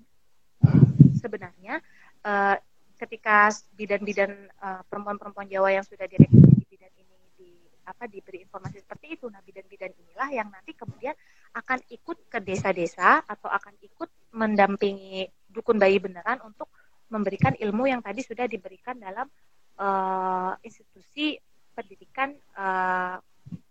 sebenarnya 1.21 1.77
uh, 2.25 2.55
ketika 2.97 3.49
bidan-bidan 3.77 4.49
uh, 4.61 4.81
perempuan-perempuan 4.89 5.49
Jawa 5.49 5.73
yang 5.73 5.85
sudah 5.85 6.05
direkrut 6.05 6.49
di 6.49 6.65
bidan 6.69 6.93
ini 6.97 7.17
di 7.37 7.49
apa 7.91 8.07
diberi 8.07 8.47
informasi 8.47 8.79
seperti 8.79 9.19
itu, 9.19 9.27
nah 9.27 9.43
bidan-bidan 9.43 9.91
inilah 9.91 10.29
yang 10.31 10.47
nanti 10.47 10.71
kemudian 10.71 11.11
akan 11.51 11.83
ikut 11.91 12.31
ke 12.31 12.39
desa-desa 12.39 13.27
atau 13.27 13.51
akan 13.51 13.75
ikut 13.83 14.09
mendampingi 14.31 15.27
dukun 15.51 15.75
bayi 15.75 15.99
beneran 15.99 16.39
untuk 16.47 16.71
memberikan 17.11 17.51
ilmu 17.59 17.91
yang 17.91 17.99
tadi 17.99 18.23
sudah 18.23 18.47
diberikan 18.47 18.95
dalam 18.95 19.27
uh, 19.75 20.55
institusi 20.63 21.35
pendidikan 21.75 22.31
uh, 22.55 23.19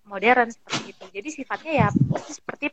modern 0.04 0.52
seperti 0.52 0.92
itu. 0.92 1.04
Jadi 1.08 1.28
sifatnya 1.32 1.72
ya 1.72 1.88
seperti 2.28 2.68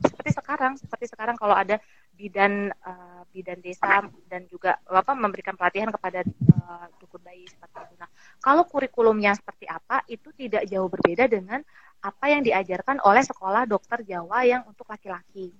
seperti 0.00 0.30
sekarang, 0.32 0.72
seperti 0.80 1.06
sekarang 1.12 1.36
kalau 1.36 1.52
ada 1.52 1.76
bidan 2.20 2.68
uh, 2.84 3.24
bidan 3.32 3.64
desa 3.64 4.04
dan 4.28 4.44
juga 4.52 4.76
apa 4.84 5.16
memberikan 5.16 5.56
pelatihan 5.56 5.88
kepada 5.88 6.20
uh, 6.68 6.86
dukun 7.00 7.24
bayi 7.24 7.48
seperti 7.48 7.80
itu. 7.80 7.94
Nah, 7.96 8.10
kalau 8.44 8.68
kurikulumnya 8.68 9.32
seperti 9.32 9.64
apa 9.64 10.04
itu 10.04 10.28
tidak 10.36 10.68
jauh 10.68 10.92
berbeda 10.92 11.24
dengan 11.32 11.64
apa 12.04 12.24
yang 12.28 12.44
diajarkan 12.44 13.00
oleh 13.00 13.24
sekolah 13.24 13.64
dokter 13.64 14.04
Jawa 14.04 14.44
yang 14.44 14.68
untuk 14.68 14.84
laki-laki. 14.92 15.56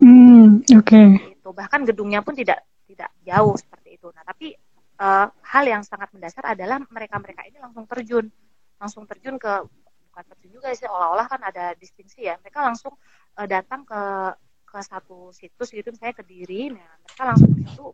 Hmm, 0.00 0.64
oke. 0.64 0.88
Okay. 0.88 1.36
Itu 1.36 1.52
bahkan 1.52 1.84
gedungnya 1.84 2.24
pun 2.24 2.32
tidak 2.32 2.64
tidak 2.88 3.12
jauh 3.20 3.52
seperti 3.60 4.00
itu. 4.00 4.08
Nah, 4.16 4.24
tapi 4.24 4.56
uh, 4.96 5.28
hal 5.28 5.64
yang 5.68 5.84
sangat 5.84 6.08
mendasar 6.16 6.56
adalah 6.56 6.80
mereka-mereka 6.88 7.44
ini 7.44 7.60
langsung 7.60 7.84
terjun, 7.84 8.32
langsung 8.80 9.04
terjun 9.04 9.36
ke 9.36 9.52
bukan 10.10 10.24
terjun 10.24 10.50
juga 10.56 10.72
sih, 10.72 10.88
olah-olah 10.88 11.28
kan 11.28 11.40
ada 11.44 11.76
distingsi 11.76 12.24
ya. 12.24 12.40
Mereka 12.40 12.64
langsung 12.64 12.96
uh, 13.36 13.46
datang 13.46 13.84
ke 13.84 14.00
ke 14.70 14.78
satu 14.78 15.34
situs 15.34 15.74
gitu 15.74 15.90
misalnya 15.90 16.14
ke 16.14 16.24
diri 16.24 16.70
nah 16.70 16.86
mereka 17.02 17.22
langsung 17.26 17.50
itu 17.58 17.86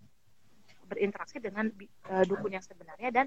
berinteraksi 0.86 1.42
dengan 1.42 1.66
uh, 2.12 2.24
dukun 2.28 2.54
yang 2.54 2.62
sebenarnya 2.62 3.10
dan 3.10 3.26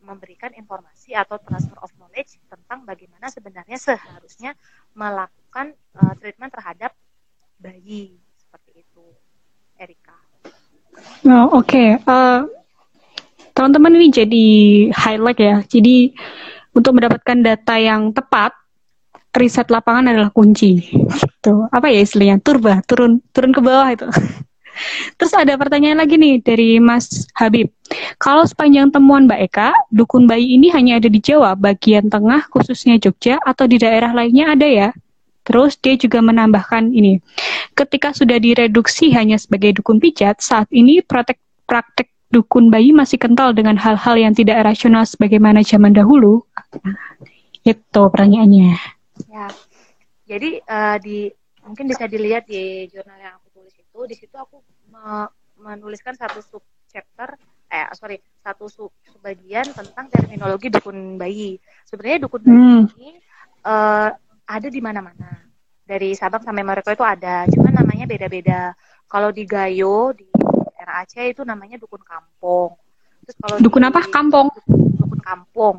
memberikan 0.00 0.52
informasi 0.56 1.12
atau 1.12 1.36
transfer 1.42 1.76
of 1.84 1.92
knowledge 2.00 2.40
tentang 2.48 2.86
bagaimana 2.88 3.28
sebenarnya 3.28 3.76
seharusnya 3.76 4.56
melakukan 4.96 5.76
uh, 5.98 6.14
treatment 6.16 6.52
terhadap 6.54 6.92
bayi 7.60 8.16
seperti 8.40 8.84
itu 8.84 9.04
Erika. 9.76 10.16
Oh, 11.28 11.60
Oke, 11.60 11.68
okay. 11.68 11.88
uh, 12.08 12.48
teman-teman 13.52 13.96
ini 14.00 14.08
jadi 14.08 14.48
highlight 14.92 15.40
ya. 15.40 15.56
Jadi 15.68 16.16
untuk 16.72 16.96
mendapatkan 16.96 17.38
data 17.44 17.74
yang 17.76 18.12
tepat 18.12 18.56
riset 19.34 19.68
lapangan 19.70 20.10
adalah 20.10 20.30
kunci. 20.34 20.82
Gitu. 20.90 21.54
Apa 21.70 21.86
ya 21.90 22.02
istilahnya? 22.02 22.42
Turba, 22.42 22.82
turun 22.86 23.22
turun 23.30 23.52
ke 23.54 23.60
bawah 23.62 23.88
itu. 23.90 24.08
Terus 25.18 25.32
ada 25.36 25.58
pertanyaan 25.60 26.00
lagi 26.00 26.16
nih 26.16 26.40
dari 26.40 26.80
Mas 26.80 27.28
Habib. 27.36 27.68
Kalau 28.16 28.46
sepanjang 28.46 28.88
temuan 28.94 29.28
Mbak 29.28 29.40
Eka, 29.50 29.70
dukun 29.92 30.24
bayi 30.24 30.56
ini 30.56 30.72
hanya 30.72 30.96
ada 30.96 31.10
di 31.10 31.20
Jawa, 31.20 31.52
bagian 31.58 32.08
tengah 32.08 32.48
khususnya 32.48 32.96
Jogja 32.96 33.36
atau 33.42 33.68
di 33.68 33.76
daerah 33.76 34.14
lainnya 34.14 34.56
ada 34.56 34.64
ya? 34.64 34.88
Terus 35.44 35.76
dia 35.80 35.98
juga 35.98 36.22
menambahkan 36.22 36.94
ini, 36.94 37.18
ketika 37.74 38.14
sudah 38.14 38.38
direduksi 38.38 39.10
hanya 39.16 39.40
sebagai 39.40 39.80
dukun 39.80 39.98
pijat, 39.98 40.38
saat 40.38 40.70
ini 40.70 41.02
praktek, 41.02 41.40
praktek 41.66 42.12
dukun 42.30 42.70
bayi 42.70 42.94
masih 42.94 43.18
kental 43.18 43.50
dengan 43.50 43.74
hal-hal 43.74 44.14
yang 44.14 44.32
tidak 44.36 44.62
rasional 44.62 45.02
sebagaimana 45.02 45.66
zaman 45.66 45.90
dahulu. 45.90 46.46
Itu 47.66 48.08
pertanyaannya. 48.14 48.99
Ya, 49.28 49.46
jadi 50.24 50.62
uh, 50.64 50.96
di 51.02 51.28
mungkin 51.60 51.90
bisa 51.90 52.08
dilihat 52.08 52.48
di 52.48 52.88
jurnal 52.88 53.18
yang 53.20 53.34
aku 53.36 53.60
tulis 53.60 53.74
itu, 53.76 54.00
di 54.08 54.16
situ 54.16 54.36
aku 54.38 54.64
me 54.88 55.28
menuliskan 55.60 56.16
satu 56.16 56.40
sub 56.40 56.64
chapter, 56.88 57.36
eh 57.68 57.84
sorry, 57.92 58.16
satu 58.40 58.64
sub, 58.70 58.88
sub 59.04 59.20
bagian 59.20 59.68
tentang 59.76 60.08
terminologi 60.08 60.72
dukun 60.72 61.20
bayi. 61.20 61.60
Sebenarnya 61.84 62.24
dukun 62.24 62.40
bayi 62.48 62.56
hmm. 62.56 62.84
ini 62.96 63.10
uh, 63.68 64.08
ada 64.48 64.68
di 64.72 64.80
mana-mana. 64.80 65.46
Dari 65.90 66.14
Sabang 66.14 66.46
sampai 66.46 66.62
Mereka 66.62 66.94
itu 66.94 67.02
ada, 67.02 67.50
cuman 67.50 67.82
namanya 67.82 68.06
beda-beda. 68.06 68.78
Kalau 69.10 69.34
di 69.34 69.42
Gayo 69.42 70.14
di 70.14 70.30
Aceh 70.90 71.34
itu 71.34 71.42
namanya 71.46 71.78
dukun 71.78 72.02
kampung. 72.02 72.74
Terus 73.26 73.36
kalau 73.38 73.56
dukun 73.58 73.82
di, 73.82 73.88
apa? 73.90 74.00
Kampung. 74.10 74.48
Dukun 74.70 75.20
kampung. 75.22 75.76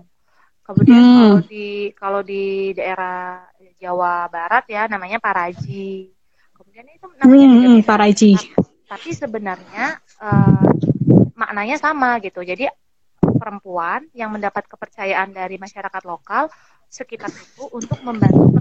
Kemudian 0.71 0.95
hmm. 0.97 1.19
kalau 1.19 1.41
di 1.43 1.67
kalau 1.93 2.21
di 2.23 2.43
daerah 2.71 3.43
Jawa 3.81 4.29
Barat 4.31 4.63
ya 4.71 4.87
namanya 4.87 5.17
Paraji. 5.17 6.13
Kemudian 6.55 6.85
itu 6.87 7.05
namanya 7.19 7.47
hmm, 7.47 7.79
Paraji. 7.83 8.31
Tapi, 8.91 9.09
sebenarnya 9.15 9.99
uh, 10.19 10.67
maknanya 11.35 11.79
sama 11.79 12.19
gitu. 12.19 12.43
Jadi 12.43 12.67
perempuan 13.19 14.05
yang 14.13 14.29
mendapat 14.29 14.67
kepercayaan 14.69 15.33
dari 15.33 15.57
masyarakat 15.57 16.03
lokal 16.05 16.51
sekitar 16.91 17.31
itu 17.31 17.65
untuk 17.71 17.97
membantu 18.03 18.51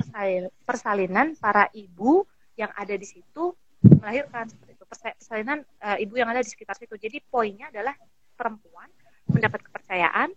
persalinan 0.62 1.34
para 1.34 1.66
ibu 1.74 2.22
yang 2.54 2.70
ada 2.78 2.94
di 2.94 3.02
situ 3.02 3.52
melahirkan 3.82 4.46
seperti 4.46 4.78
itu 4.78 4.84
persalinan 4.86 5.58
uh, 5.82 5.98
ibu 5.98 6.14
yang 6.14 6.30
ada 6.30 6.38
di 6.38 6.46
sekitar 6.46 6.78
situ 6.78 6.94
jadi 6.94 7.18
poinnya 7.26 7.74
adalah 7.74 7.96
perempuan 8.38 8.86
mendapat 9.26 9.66
kepercayaan 9.66 10.30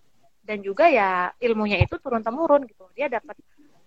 dan 0.44 0.60
juga 0.60 0.92
ya 0.92 1.32
ilmunya 1.40 1.80
itu 1.80 1.96
turun 2.04 2.20
temurun 2.20 2.68
gitu. 2.68 2.84
Dia 2.92 3.08
dapat 3.08 3.40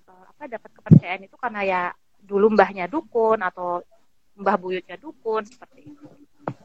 uh, 0.09 0.25
apa 0.33 0.49
dapat 0.49 0.71
kepercayaan 0.73 1.29
itu 1.29 1.37
karena 1.37 1.61
ya 1.63 1.83
dulu 2.17 2.57
mbahnya 2.57 2.89
dukun 2.89 3.45
atau 3.45 3.85
mbah 4.41 4.57
buyutnya 4.57 4.97
dukun 4.97 5.45
seperti 5.45 5.93
itu. 5.93 6.09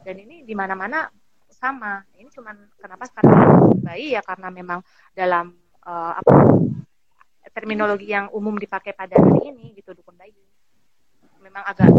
Dan 0.02 0.16
ini 0.24 0.42
di 0.48 0.56
mana 0.56 0.72
mana 0.72 1.06
sama. 1.52 2.00
Ini 2.16 2.26
cuman 2.32 2.56
kenapa 2.80 3.04
sekarang 3.12 3.36
bayi? 3.84 4.16
Ya 4.16 4.24
karena 4.24 4.48
memang 4.48 4.80
dalam 5.12 5.52
uh, 5.84 6.12
apa 6.16 6.56
terminologi 7.52 8.08
yang 8.08 8.32
umum 8.32 8.56
dipakai 8.56 8.96
pada 8.96 9.20
hari 9.20 9.52
ini 9.52 9.76
gitu 9.76 9.92
dukun 9.92 10.16
bayi. 10.16 10.32
Memang 11.44 11.68
agak 11.68 11.92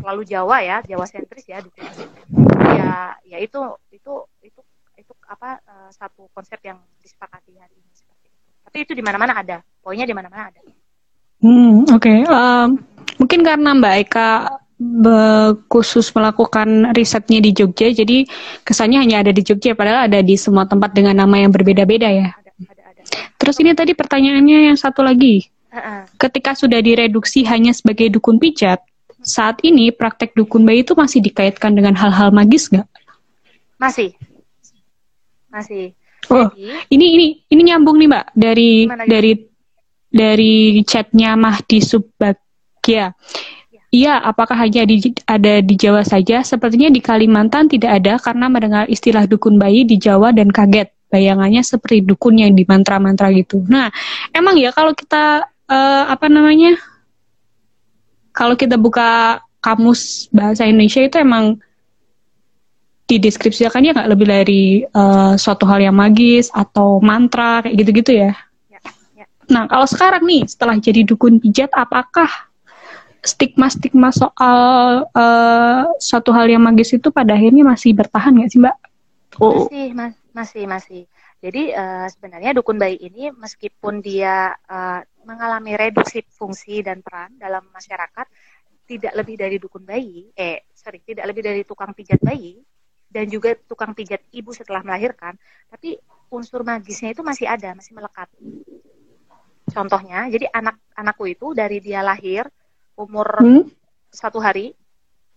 terlalu 0.00 0.24
Jawa 0.24 0.64
ya 0.64 0.80
Jawa 0.80 1.04
sentris 1.04 1.44
ya 1.44 1.60
dukun 1.60 1.84
ya 2.72 3.12
ya 3.20 3.36
itu 3.36 3.60
itu 3.92 4.12
itu 4.40 4.60
itu 4.64 4.73
apa 5.28 5.60
uh, 5.64 5.90
satu 5.90 6.28
konsep 6.32 6.60
yang 6.64 6.78
disepakati 7.00 7.56
hari 7.56 7.74
ini 7.76 7.90
seperti 7.92 8.28
itu. 8.30 8.50
Tapi 8.64 8.76
itu 8.84 8.92
di 8.96 9.02
mana-mana 9.04 9.32
ada, 9.40 9.56
poinnya 9.80 10.06
di 10.08 10.16
mana-mana 10.16 10.50
ada. 10.52 10.60
Hmm, 11.44 11.84
oke. 11.88 12.00
Okay. 12.00 12.18
Um, 12.24 12.80
mungkin 13.20 13.40
karena 13.44 13.70
Mbak 13.76 13.94
Eka 14.08 14.28
khusus 15.70 16.10
melakukan 16.12 16.92
risetnya 16.98 17.38
di 17.38 17.54
Jogja, 17.54 17.88
jadi 17.94 18.26
kesannya 18.66 18.98
hanya 19.00 19.22
ada 19.22 19.30
di 19.30 19.40
Jogja, 19.40 19.72
padahal 19.72 20.10
ada 20.10 20.20
di 20.20 20.34
semua 20.34 20.66
tempat 20.66 20.92
dengan 20.92 21.14
nama 21.14 21.38
yang 21.38 21.54
berbeda-beda 21.54 22.10
ya. 22.10 22.34
Ada, 22.34 22.50
ada, 22.68 22.82
ada. 22.90 23.02
Terus 23.38 23.56
ini 23.62 23.70
tadi 23.72 23.92
pertanyaannya 23.94 24.72
yang 24.72 24.78
satu 24.78 25.06
lagi. 25.06 25.46
Uh-uh. 25.70 26.06
Ketika 26.18 26.58
sudah 26.58 26.82
direduksi 26.82 27.46
hanya 27.46 27.70
sebagai 27.74 28.10
dukun 28.12 28.42
pijat, 28.42 28.82
saat 29.24 29.62
ini 29.64 29.88
praktek 29.88 30.36
dukun 30.36 30.68
bayi 30.68 30.84
itu 30.84 30.92
masih 30.92 31.24
dikaitkan 31.24 31.72
dengan 31.72 31.96
hal-hal 31.96 32.28
magis 32.34 32.68
nggak? 32.68 32.86
Masih, 33.80 34.12
masih. 35.54 35.94
Oh, 36.32 36.50
Jadi, 36.50 36.90
ini 36.90 37.06
ini 37.14 37.26
ini 37.52 37.62
nyambung 37.70 38.00
nih 38.00 38.08
Mbak 38.10 38.26
dari 38.34 38.70
dari 39.06 39.32
dari 40.10 40.54
chatnya 40.82 41.38
Mahdi 41.38 41.78
Subagya. 41.78 43.14
Iya, 43.94 44.18
apakah 44.26 44.58
hanya 44.58 44.82
di, 44.82 45.14
ada 45.22 45.62
di 45.62 45.74
Jawa 45.78 46.02
saja? 46.02 46.42
Sepertinya 46.42 46.90
di 46.90 46.98
Kalimantan 46.98 47.70
tidak 47.70 48.02
ada 48.02 48.18
karena 48.18 48.50
mendengar 48.50 48.90
istilah 48.90 49.22
dukun 49.30 49.54
bayi 49.54 49.86
di 49.86 50.02
Jawa 50.02 50.34
dan 50.34 50.50
kaget. 50.50 50.90
Bayangannya 51.14 51.62
seperti 51.62 52.02
dukun 52.02 52.42
yang 52.42 52.58
di 52.58 52.66
mantra-mantra 52.66 53.30
gitu. 53.30 53.62
Nah, 53.70 53.94
emang 54.34 54.58
ya 54.58 54.74
kalau 54.74 54.98
kita 54.98 55.46
uh, 55.46 56.04
apa 56.10 56.26
namanya? 56.26 56.74
Kalau 58.34 58.58
kita 58.58 58.74
buka 58.74 59.38
kamus 59.62 60.26
bahasa 60.34 60.66
Indonesia 60.66 60.98
itu 60.98 61.14
emang 61.22 61.62
dideskripsikan 63.04 63.84
ya 63.84 63.92
nggak 63.92 64.10
lebih 64.10 64.26
dari 64.26 64.64
uh, 64.88 65.36
suatu 65.36 65.68
hal 65.68 65.84
yang 65.84 65.96
magis 65.96 66.48
atau 66.48 66.98
mantra 67.04 67.60
kayak 67.60 67.76
gitu-gitu 67.84 68.12
ya. 68.16 68.32
ya, 68.72 68.80
ya. 69.12 69.26
Nah 69.52 69.68
kalau 69.68 69.84
sekarang 69.84 70.24
nih 70.24 70.48
setelah 70.48 70.80
jadi 70.80 71.04
dukun 71.04 71.36
pijat 71.36 71.68
apakah 71.76 72.28
stigma-stigma 73.24 74.12
soal 74.12 75.08
uh, 75.12 75.84
suatu 76.00 76.32
hal 76.32 76.48
yang 76.48 76.64
magis 76.64 76.96
itu 76.96 77.08
pada 77.12 77.36
akhirnya 77.36 77.64
masih 77.64 77.92
bertahan 77.92 78.36
nggak 78.40 78.50
sih 78.52 78.60
Mbak? 78.60 78.76
Oh. 79.40 79.66
Masih, 79.66 79.86
mas, 79.96 80.14
masih, 80.32 80.64
masih. 80.68 81.02
Jadi 81.44 81.76
uh, 81.76 82.08
sebenarnya 82.08 82.56
dukun 82.56 82.80
bayi 82.80 82.96
ini 83.04 83.28
meskipun 83.36 84.00
dia 84.00 84.56
uh, 84.64 85.04
mengalami 85.28 85.76
reduksi 85.76 86.24
fungsi 86.32 86.80
dan 86.80 87.04
peran 87.04 87.36
dalam 87.36 87.68
masyarakat, 87.68 88.24
tidak 88.88 89.12
lebih 89.12 89.36
dari 89.36 89.56
dukun 89.60 89.84
bayi, 89.84 90.32
eh 90.36 90.68
sorry, 90.72 91.04
tidak 91.04 91.28
lebih 91.28 91.42
dari 91.44 91.60
tukang 91.68 91.92
pijat 91.92 92.20
bayi 92.20 92.64
dan 93.14 93.30
juga 93.30 93.54
tukang 93.54 93.94
pijat 93.94 94.18
ibu 94.34 94.50
setelah 94.50 94.82
melahirkan, 94.82 95.38
tapi 95.70 95.94
unsur 96.34 96.66
magisnya 96.66 97.14
itu 97.14 97.22
masih 97.22 97.46
ada, 97.46 97.70
masih 97.78 97.94
melekat. 97.94 98.26
Contohnya, 99.70 100.26
jadi 100.26 100.50
anak 100.50 100.82
anakku 100.98 101.30
itu 101.30 101.54
dari 101.54 101.78
dia 101.78 102.02
lahir 102.02 102.50
umur 102.98 103.38
hmm? 103.38 103.70
satu 104.10 104.42
hari, 104.42 104.74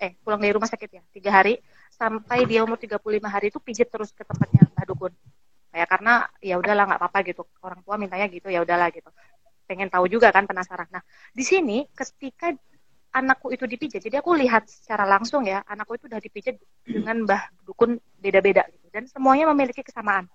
eh 0.02 0.18
pulang 0.26 0.42
dari 0.42 0.58
rumah 0.58 0.66
sakit 0.66 0.90
ya, 0.90 1.04
tiga 1.14 1.30
hari, 1.38 1.62
sampai 1.94 2.50
dia 2.50 2.66
umur 2.66 2.82
35 2.82 2.98
hari 3.30 3.54
itu 3.54 3.62
pijit 3.62 3.94
terus 3.94 4.10
ke 4.10 4.26
tempatnya 4.26 4.66
Mbah 4.74 4.86
Dukun. 4.90 5.14
Ya 5.70 5.86
karena 5.86 6.26
ya 6.42 6.58
udahlah 6.58 6.90
nggak 6.90 6.98
apa-apa 6.98 7.20
gitu, 7.30 7.46
orang 7.62 7.86
tua 7.86 8.02
mintanya 8.02 8.26
gitu 8.26 8.50
ya 8.50 8.66
udahlah 8.66 8.90
gitu. 8.90 9.14
Pengen 9.70 9.94
tahu 9.94 10.10
juga 10.10 10.34
kan 10.34 10.50
penasaran. 10.50 10.90
Nah 10.90 11.06
di 11.30 11.46
sini 11.46 11.86
ketika 11.94 12.50
anakku 13.18 13.49
itu 13.49 13.65
dipijat, 13.65 14.05
jadi 14.05 14.22
aku 14.22 14.38
lihat 14.38 14.70
secara 14.70 15.09
langsung 15.09 15.41
ya 15.49 15.65
anakku 15.65 15.97
itu 15.97 16.05
udah 16.05 16.22
dipijat 16.22 16.55
dengan 16.86 17.26
Mbah 17.26 17.65
Dukun 17.65 17.97
beda-beda 18.22 18.61
gitu, 18.70 18.88
dan 18.93 19.09
semuanya 19.09 19.49
memiliki 19.49 19.82
kesamaan. 19.82 20.30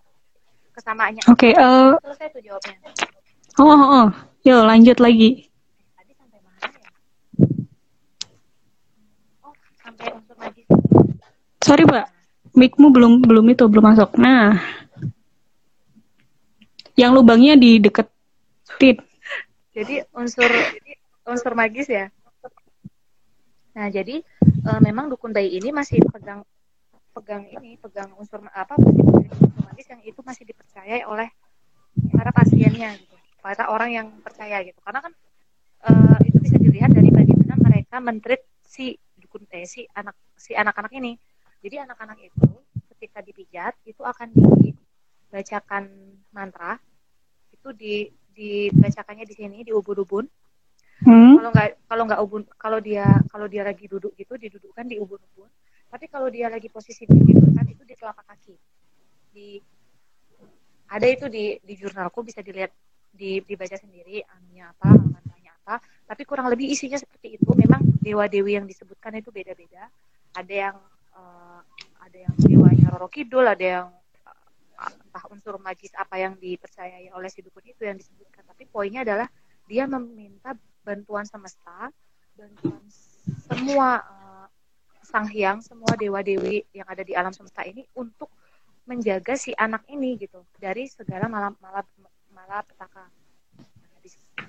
Kesamaannya. 0.73 1.23
Oke. 1.29 1.53
Okay, 1.53 1.61
uh... 1.61 1.93
Eh, 1.95 2.01
Selesai 2.01 2.29
tuh 2.33 2.43
jawabnya. 2.43 2.77
Oh, 3.61 3.69
oh, 3.69 3.83
oh. 3.85 4.09
Yo 4.41 4.65
lanjut 4.65 4.97
lagi. 4.99 5.53
Sorry, 11.63 11.85
Mbak. 11.85 12.07
Mikmu 12.53 12.89
belum 12.89 13.13
belum 13.21 13.47
itu 13.53 13.65
belum 13.69 13.85
masuk. 13.93 14.17
Nah. 14.17 14.57
Yang 16.97 17.11
lubangnya 17.21 17.55
di 17.57 17.81
deket 17.81 18.09
tit. 18.81 19.01
Jadi 19.73 20.05
unsur 20.13 20.49
unsur 21.25 21.53
magis 21.53 21.89
ya. 21.89 22.09
Nah, 23.73 23.87
jadi 23.89 24.21
e, 24.43 24.71
memang 24.85 25.09
dukun 25.09 25.33
bayi 25.33 25.57
ini 25.57 25.73
masih 25.73 26.05
pegang 26.13 26.45
pegang 27.13 27.45
ini, 27.49 27.77
pegang 27.81 28.13
unsur 28.17 28.41
apa 28.53 28.77
unsur 28.81 29.37
magis 29.69 29.87
yang 29.89 30.01
itu 30.05 30.21
masih 30.25 30.45
dipercaya 30.49 31.05
oleh 31.09 31.29
para 32.13 32.31
pasiennya 32.33 32.97
gitu. 32.97 33.17
Para 33.43 33.69
orang 33.69 33.91
yang 33.93 34.07
percaya 34.21 34.61
gitu. 34.65 34.79
Karena 34.85 35.01
kan 35.01 35.13
e, 35.89 35.91
itu 36.29 36.39
bisa 36.41 36.57
dilihat 36.61 36.93
dari 36.93 37.09
bagaimana 37.09 37.55
mereka 37.61 37.97
mentreat 38.01 38.45
si 38.61 38.97
dukun 39.17 39.45
eh 39.53 39.69
si 39.69 39.85
anak 39.93 40.17
si 40.37 40.57
anak-anak 40.57 40.93
ini 40.97 41.13
jadi 41.63 41.87
anak-anak 41.87 42.19
itu 42.19 42.49
ketika 42.97 43.23
dipijat 43.23 43.79
itu 43.87 44.03
akan 44.03 44.35
dibacakan 44.35 45.85
mantra 46.35 46.75
itu 47.55 47.71
di 47.71 48.11
dibacakannya 48.33 49.23
di 49.29 49.35
sini 49.37 49.59
di 49.63 49.71
ubun-ubun. 49.71 50.27
Hmm. 51.03 51.39
Kalau 51.39 51.51
nggak 51.51 51.69
kalau 51.91 52.03
nggak 52.07 52.21
ubun 52.23 52.43
kalau 52.59 52.79
dia 52.79 53.07
kalau 53.29 53.47
dia 53.51 53.63
lagi 53.67 53.91
duduk 53.91 54.15
gitu 54.15 54.35
didudukkan 54.39 54.85
di 54.87 54.97
ubun-ubun. 55.03 55.51
Tapi 55.93 56.09
kalau 56.09 56.33
dia 56.33 56.49
lagi 56.49 56.73
posisi 56.73 57.05
didudukkan 57.05 57.67
itu 57.69 57.83
di 57.85 57.95
telapak 57.99 58.25
kaki. 58.27 58.55
Di 59.35 59.49
ada 60.93 61.07
itu 61.09 61.27
di 61.27 61.59
di 61.61 61.75
jurnalku 61.77 62.23
bisa 62.25 62.41
dilihat 62.41 62.73
di 63.13 63.45
dibaca 63.45 63.77
sendiri 63.77 64.25
anunya 64.25 64.73
apa 64.73 64.89
mantranya 64.89 65.53
apa 65.65 65.85
tapi 66.09 66.25
kurang 66.25 66.49
lebih 66.49 66.73
isinya 66.73 66.97
seperti 66.97 67.37
itu 67.37 67.49
memang 67.53 67.85
dewa 68.01 68.25
dewi 68.25 68.57
yang 68.57 68.65
disebutkan 68.65 69.21
itu 69.21 69.29
beda 69.29 69.53
beda 69.53 69.85
ada 70.33 70.53
yang 70.53 70.77
uh, 71.17 71.61
ada 72.03 72.19
yang 72.29 72.35
dewanya 72.37 72.87
Roro 72.93 73.09
Kidul, 73.09 73.47
ada 73.47 73.65
yang 73.65 73.89
uh, 74.27 74.93
entah 74.93 75.25
unsur 75.33 75.57
magis 75.61 75.93
apa 75.97 76.19
yang 76.19 76.37
dipercayai 76.37 77.13
oleh 77.13 77.29
si 77.29 77.45
dukun 77.45 77.65
itu 77.65 77.85
yang 77.85 77.97
disebutkan. 77.97 78.45
Tapi 78.49 78.69
poinnya 78.69 79.05
adalah 79.05 79.29
dia 79.69 79.87
meminta 79.87 80.57
bantuan 80.83 81.25
semesta, 81.27 81.91
bantuan 82.35 82.83
semua 83.49 84.03
uh, 84.03 84.47
sang 85.03 85.27
hyang, 85.31 85.63
semua 85.63 85.95
dewa 85.95 86.21
dewi 86.23 86.67
yang 86.75 86.87
ada 86.91 87.07
di 87.07 87.15
alam 87.15 87.31
semesta 87.31 87.63
ini 87.63 87.87
untuk 87.99 88.31
menjaga 88.87 89.39
si 89.39 89.55
anak 89.55 89.87
ini 89.89 90.19
gitu 90.19 90.43
dari 90.59 90.91
segala 90.91 91.31
malam 91.31 91.55
malam 91.63 91.87
malapetaka 92.35 93.07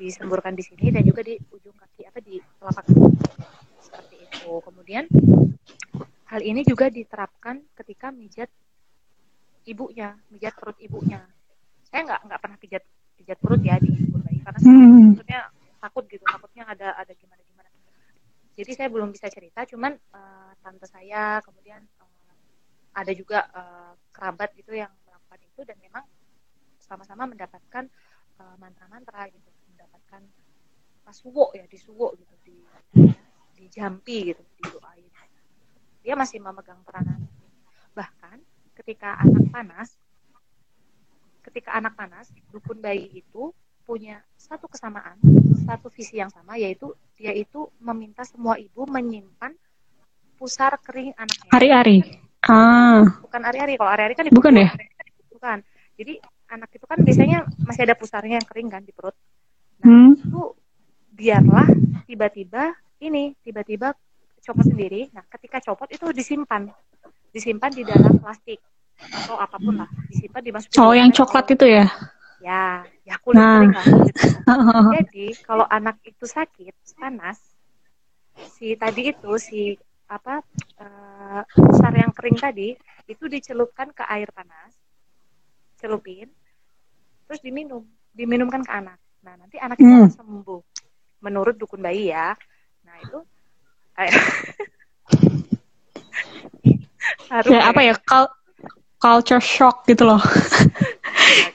disemburkan 0.01 0.57
di 0.57 0.65
sini 0.65 0.89
dan 0.89 1.05
juga 1.05 1.21
di 1.21 1.37
ujung 1.53 1.77
kaki 1.77 2.09
apa 2.09 2.17
di 2.17 2.41
telapak 2.57 2.81
kaki 2.89 2.97
seperti 3.77 4.15
itu 4.25 4.57
kemudian 4.65 5.05
Hal 6.33 6.41
ini 6.41 6.65
juga 6.65 6.89
diterapkan 6.89 7.61
ketika 7.77 8.09
mijat 8.09 8.49
ibunya, 9.69 10.17
mijat 10.33 10.57
perut 10.57 10.73
ibunya. 10.81 11.21
Saya 11.85 12.09
nggak 12.09 12.21
nggak 12.25 12.39
pernah 12.41 12.57
pijat 12.57 12.83
pijat 13.21 13.37
perut 13.37 13.61
ya 13.61 13.77
di 13.77 13.93
ibu 13.93 14.17
bayi 14.17 14.41
karena 14.41 14.59
hmm. 14.65 15.13
maksudnya 15.13 15.41
takut 15.83 16.07
gitu, 16.07 16.23
takutnya 16.23 16.63
ada 16.63 16.95
ada 16.95 17.11
gimana 17.11 17.43
gimana. 17.43 17.69
Jadi 18.55 18.71
saya 18.71 18.87
belum 18.87 19.11
bisa 19.11 19.27
cerita, 19.27 19.67
cuman 19.67 19.91
uh, 20.15 20.51
tante 20.63 20.87
saya 20.87 21.43
kemudian 21.43 21.83
uh, 21.99 22.07
ada 22.95 23.11
juga 23.11 23.43
uh, 23.51 23.93
kerabat 24.15 24.55
gitu 24.55 24.71
yang 24.71 24.93
melakukan 25.03 25.39
itu 25.43 25.61
dan 25.67 25.77
memang 25.83 26.05
sama-sama 26.79 27.27
mendapatkan 27.27 27.91
uh, 28.39 28.55
mantra-mantra 28.61 29.27
gitu, 29.27 29.49
mendapatkan 29.73 30.23
pasuwo 31.03 31.51
ya 31.51 31.67
disuwo 31.67 32.15
gitu 32.15 32.35
di 32.47 32.55
di 33.53 33.65
jampi 33.67 34.31
gitu 34.31 34.43
didoain 34.59 35.11
dia 36.03 36.15
masih 36.15 36.39
memegang 36.39 36.79
peranan 36.83 37.27
bahkan 37.95 38.39
ketika 38.75 39.19
anak 39.19 39.43
panas 39.51 39.89
ketika 41.43 41.75
anak 41.75 41.93
panas 41.95 42.31
dukun 42.51 42.79
bayi 42.79 43.07
itu 43.11 43.51
punya 43.83 44.23
satu 44.39 44.71
kesamaan 44.71 45.19
satu 45.67 45.87
visi 45.91 46.19
yang 46.19 46.31
sama 46.31 46.55
yaitu 46.55 46.91
dia 47.19 47.31
itu 47.35 47.67
meminta 47.79 48.23
semua 48.23 48.55
ibu 48.59 48.87
menyimpan 48.87 49.55
pusar 50.35 50.75
kering 50.83 51.15
anaknya. 51.15 51.51
Hari-hari 51.51 51.97
ah. 52.47 53.03
Bukan 53.23 53.41
hari-hari 53.43 53.79
kalau 53.79 53.91
hari-hari 53.91 54.13
kan 54.15 54.25
bukan 54.31 54.53
ya? 54.59 54.69
bukan. 55.31 55.57
Jadi 55.95 56.13
anak 56.51 56.69
itu 56.75 56.85
kan 56.87 56.99
biasanya 56.99 57.39
masih 57.63 57.81
ada 57.87 57.95
pusarnya 57.95 58.39
yang 58.39 58.47
kering 58.47 58.69
kan 58.71 58.81
di 58.83 58.91
perut. 58.91 59.15
Nah 59.83 59.87
hmm. 59.87 60.11
itu 60.19 60.41
biarlah 61.13 61.67
tiba-tiba 62.07 62.75
ini 63.03 63.35
tiba-tiba 63.43 63.95
copot 64.43 64.65
sendiri. 64.67 65.07
Nah, 65.15 65.23
ketika 65.31 65.63
copot 65.63 65.87
itu 65.87 66.11
disimpan, 66.11 66.67
disimpan 67.31 67.71
di 67.71 67.83
dalam 67.87 68.19
plastik 68.19 68.59
atau 68.99 69.39
apa 69.39 69.55
pun 69.57 69.79
lah, 69.79 69.89
disimpan 70.11 70.41
dimasukin. 70.43 70.77
Oh, 70.83 70.91
yang 70.91 71.09
coklat 71.15 71.47
itu 71.55 71.65
ya? 71.65 71.87
Ya, 72.43 72.83
ya 73.07 73.15
kulit 73.23 73.39
nah. 73.39 73.63
kering 73.63 73.71
lah. 73.71 73.87
Gitu. 73.87 74.27
Jadi 74.99 75.25
kalau 75.47 75.63
anak 75.71 76.03
itu 76.03 76.27
sakit, 76.27 76.75
panas, 76.99 77.39
si 78.59 78.75
tadi 78.75 79.15
itu 79.15 79.31
si 79.39 79.79
apa 80.11 80.43
uh, 80.83 81.41
besar 81.47 81.95
yang 81.95 82.11
kering 82.11 82.35
tadi 82.35 82.75
itu 83.07 83.23
dicelupkan 83.31 83.95
ke 83.95 84.03
air 84.11 84.27
panas, 84.35 84.75
celupin, 85.79 86.27
terus 87.25 87.39
diminum, 87.39 87.87
diminumkan 88.11 88.59
ke 88.67 88.71
anak. 88.75 88.99
Nah 89.23 89.39
nanti 89.39 89.55
anak 89.63 89.79
itu 89.79 89.87
hmm. 89.87 90.11
sembuh, 90.11 90.61
menurut 91.23 91.55
dukun 91.55 91.79
bayi 91.79 92.11
ya. 92.11 92.35
Nah 92.83 92.95
itu 92.99 93.23
Harum 97.29 97.53
ya, 97.53 97.61
apa 97.69 97.81
ya 97.85 97.93
culture 98.97 99.43
shock 99.43 99.85
gitu 99.85 100.05
loh 100.07 100.17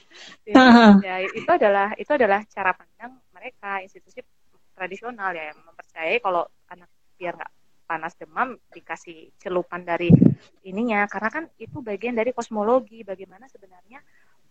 ya, 0.57 0.99
ya, 1.09 1.17
itu 1.29 1.51
adalah 1.51 1.93
itu 1.99 2.11
adalah 2.11 2.41
cara 2.49 2.73
pandang 2.73 3.13
mereka 3.35 3.85
institusi 3.85 4.25
tradisional 4.73 5.35
ya 5.35 5.51
yang 5.51 5.59
mempercayai 5.67 6.23
kalau 6.23 6.47
anak 6.71 6.89
biar 7.19 7.35
nggak 7.35 7.53
panas 7.89 8.13
demam 8.21 8.55
dikasih 8.71 9.33
celupan 9.41 9.83
dari 9.83 10.13
ininya. 10.69 11.09
Karena 11.09 11.29
kan 11.33 11.45
itu 11.57 11.81
bagian 11.81 12.15
dari 12.15 12.37
kosmologi 12.37 13.01
bagaimana 13.01 13.49
sebenarnya 13.49 13.99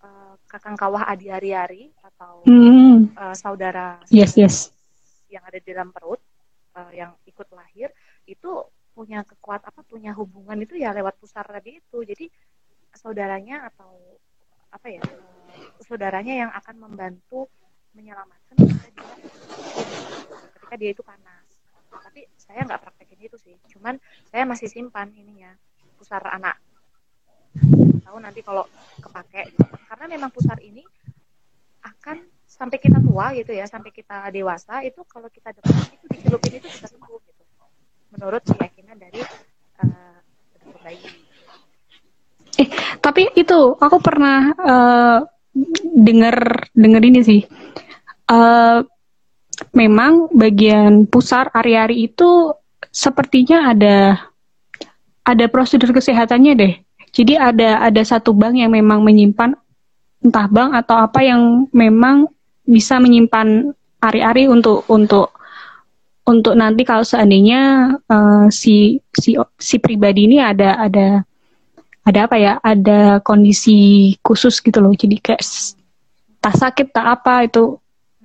uh, 0.02 0.34
kakang 0.50 0.74
kawah 0.74 1.06
adi 1.06 1.30
ari 1.30 1.94
atau 2.02 2.42
mm. 2.50 3.14
uh, 3.14 3.36
saudara, 3.38 4.02
saudara 4.02 4.10
yes 4.10 4.34
yes. 4.34 4.74
yang 5.30 5.46
ada 5.46 5.62
di 5.62 5.70
dalam 5.70 5.94
perut 5.94 6.20
uh, 6.74 6.90
yang 6.90 7.14
ikut 7.30 7.46
lahir 7.54 7.94
itu 8.26 8.50
punya 8.98 9.22
kekuat 9.22 9.62
apa 9.70 9.86
punya 9.86 10.10
hubungan 10.18 10.58
itu 10.58 10.74
ya 10.74 10.90
lewat 10.90 11.22
pusar 11.22 11.46
tadi 11.46 11.78
itu. 11.78 12.02
Jadi 12.02 12.26
saudaranya 12.98 13.70
atau 13.70 13.94
apa 14.74 14.90
ya 14.90 15.06
saudaranya 15.86 16.48
yang 16.48 16.52
akan 16.54 16.76
membantu 16.82 17.50
menyelamatkan 17.98 18.56
ketika 18.58 18.90
dia 18.94 19.12
ketika 20.58 20.76
dia 20.78 20.90
itu 20.94 21.04
panas. 21.06 21.48
Tapi 21.90 22.30
saya 22.38 22.68
nggak 22.68 22.82
praktekin 22.84 23.20
itu 23.26 23.38
sih. 23.42 23.56
Cuman 23.72 23.98
saya 24.30 24.44
masih 24.46 24.70
simpan 24.70 25.10
ininya 25.16 25.56
pusar 25.98 26.22
anak. 26.30 26.62
Tahu 28.06 28.18
nanti 28.22 28.46
kalau 28.46 28.68
kepake. 29.02 29.56
Karena 29.90 30.06
memang 30.12 30.30
pusar 30.30 30.62
ini 30.62 30.86
akan 31.82 32.22
sampai 32.48 32.78
kita 32.80 33.00
tua 33.04 33.36
gitu 33.36 33.52
ya 33.52 33.68
sampai 33.68 33.92
kita 33.92 34.32
dewasa 34.32 34.80
itu 34.84 35.04
kalau 35.04 35.28
kita 35.28 35.52
demam 35.52 35.84
itu 35.92 36.06
dicelupin 36.10 36.54
itu 36.60 36.68
bisa 36.68 36.88
sembuh 36.88 37.20
gitu. 37.28 37.44
Menurut 38.16 38.42
keyakinan 38.44 38.98
dari 39.00 39.20
uh, 39.84 40.20
bayi. 40.84 41.04
Eh 42.58 42.68
tapi 43.04 43.30
itu 43.36 43.60
aku 43.78 43.98
pernah 44.00 44.52
uh, 44.58 45.20
dengar 45.98 46.68
dengar 46.78 47.02
ini 47.02 47.20
sih 47.26 47.42
uh, 48.30 48.84
memang 49.74 50.30
bagian 50.36 51.08
pusar 51.10 51.50
ari-ari 51.56 52.08
itu 52.10 52.54
sepertinya 52.94 53.74
ada 53.74 54.22
ada 55.28 55.46
prosedur 55.52 55.92
kesehatannya 55.92 56.54
deh. 56.56 56.74
Jadi 57.12 57.36
ada 57.36 57.82
ada 57.82 58.02
satu 58.04 58.32
bank 58.32 58.56
yang 58.56 58.72
memang 58.72 59.04
menyimpan 59.04 59.58
entah 60.22 60.48
bank 60.48 60.76
atau 60.86 60.96
apa 61.02 61.20
yang 61.24 61.66
memang 61.74 62.30
bisa 62.68 63.00
menyimpan 63.02 63.74
ari-ari 64.04 64.46
untuk 64.46 64.86
untuk 64.92 65.34
untuk 66.28 66.54
nanti 66.60 66.84
kalau 66.84 67.08
seandainya 67.08 67.96
uh, 68.12 68.52
si 68.52 69.00
si 69.16 69.40
si 69.56 69.76
pribadi 69.80 70.28
ini 70.28 70.38
ada 70.44 70.76
ada 70.78 71.24
ada 72.08 72.20
apa 72.24 72.40
ya? 72.40 72.56
Ada 72.64 73.20
kondisi 73.20 74.16
khusus 74.24 74.64
gitu 74.64 74.80
loh. 74.80 74.96
Jadi 74.96 75.20
kayak 75.20 75.44
tak 76.40 76.56
sakit 76.56 76.96
tak 76.96 77.04
apa 77.20 77.44
itu. 77.44 77.76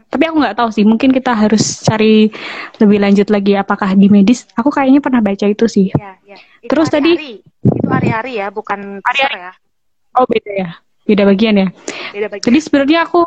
Tapi 0.06 0.22
aku 0.28 0.36
nggak 0.38 0.56
tahu 0.60 0.70
sih. 0.70 0.84
Mungkin 0.86 1.10
kita 1.10 1.34
harus 1.34 1.82
cari 1.82 2.30
lebih 2.78 2.98
lanjut 3.02 3.26
lagi 3.32 3.58
apakah 3.58 3.90
di 3.98 4.06
medis. 4.06 4.46
Aku 4.54 4.70
kayaknya 4.70 5.02
pernah 5.02 5.18
baca 5.18 5.50
itu 5.50 5.66
sih. 5.66 5.90
Ya, 5.98 6.14
ya. 6.22 6.38
Itu 6.62 6.70
terus 6.70 6.92
hari 6.94 7.02
-hari. 7.02 7.16
tadi 7.16 7.24
itu 7.62 7.88
hari-hari 7.90 8.32
ya 8.38 8.46
bukan 8.54 9.02
hari-hari. 9.02 9.50
ya. 9.50 9.52
Oh 10.14 10.28
beda 10.30 10.52
ya. 10.52 10.70
Beda 11.02 11.22
bagian 11.26 11.54
ya. 11.58 11.68
Beda 12.14 12.26
bagian. 12.30 12.46
jadi 12.46 12.58
sebenarnya 12.62 12.98
aku 13.08 13.26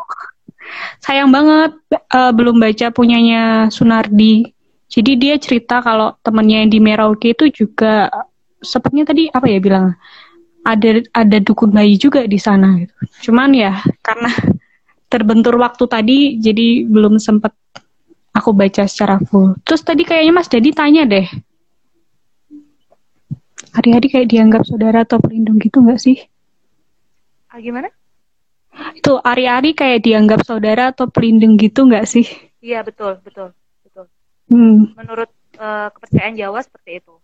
sayang 1.04 1.28
banget 1.28 1.76
uh, 2.16 2.32
belum 2.32 2.56
baca 2.56 2.88
punyanya 2.94 3.68
Sunardi. 3.68 4.56
Jadi 4.86 5.12
dia 5.18 5.34
cerita 5.36 5.82
kalau 5.82 6.14
temennya 6.22 6.62
yang 6.62 6.70
di 6.70 6.78
Merauke 6.78 7.34
itu 7.34 7.50
juga 7.50 8.06
sepertinya 8.62 9.10
tadi 9.10 9.26
apa 9.28 9.46
ya 9.50 9.58
bilang 9.58 9.98
ada 10.66 11.06
ada 11.14 11.38
dukun 11.38 11.70
bayi 11.70 11.94
juga 11.94 12.26
di 12.26 12.42
sana 12.42 12.82
gitu. 12.82 12.94
Cuman 13.30 13.54
ya 13.54 13.78
karena 14.02 14.34
terbentur 15.06 15.54
waktu 15.62 15.86
tadi 15.86 16.18
jadi 16.42 16.82
belum 16.90 17.22
sempat 17.22 17.54
aku 18.34 18.50
baca 18.50 18.82
secara 18.90 19.22
full. 19.22 19.54
Terus 19.62 19.86
tadi 19.86 20.02
kayaknya 20.02 20.34
Mas 20.34 20.50
Dedi 20.50 20.74
tanya 20.74 21.06
deh. 21.06 21.24
Hari-hari 23.72 24.08
kayak 24.10 24.28
dianggap 24.28 24.62
saudara 24.66 25.06
atau 25.06 25.22
pelindung 25.22 25.60
gitu 25.62 25.84
nggak 25.84 26.00
sih? 26.00 26.16
Ah, 27.52 27.60
gimana? 27.60 27.88
Itu 28.96 29.20
hari-hari 29.24 29.72
kayak 29.72 30.04
dianggap 30.04 30.44
saudara 30.44 30.92
atau 30.92 31.08
pelindung 31.08 31.56
gitu 31.56 31.88
nggak 31.88 32.04
sih? 32.04 32.26
Iya 32.60 32.82
betul 32.84 33.20
betul 33.24 33.52
betul. 33.84 34.08
Hmm. 34.48 34.92
Menurut 34.96 35.30
uh, 35.60 35.88
kepercayaan 35.92 36.34
Jawa 36.36 36.60
seperti 36.64 37.00
itu. 37.04 37.14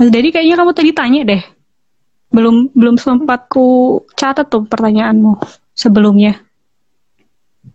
Mas 0.00 0.10
Dedi 0.12 0.32
kayaknya 0.32 0.56
kamu 0.56 0.72
tadi 0.72 0.90
tanya 0.92 1.20
deh. 1.24 1.42
Belum 2.34 2.66
belum 2.74 2.98
sempat 2.98 3.46
ku 3.46 4.02
catat 4.18 4.50
tuh 4.50 4.66
pertanyaanmu 4.66 5.38
sebelumnya. 5.70 6.42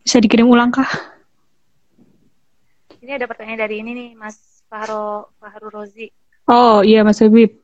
Bisa 0.04 0.20
dikirim 0.20 0.52
ulang 0.52 0.76
kah? 0.76 0.92
Ini 3.00 3.16
ada 3.16 3.26
pertanyaan 3.26 3.64
dari 3.64 3.80
ini 3.80 3.92
nih, 3.96 4.10
Mas 4.20 4.62
Fahro 4.68 5.32
Fahru 5.40 5.72
Rozi. 5.72 6.12
Oh 6.52 6.84
iya 6.84 7.08
Mas 7.08 7.24
Habib. 7.24 7.56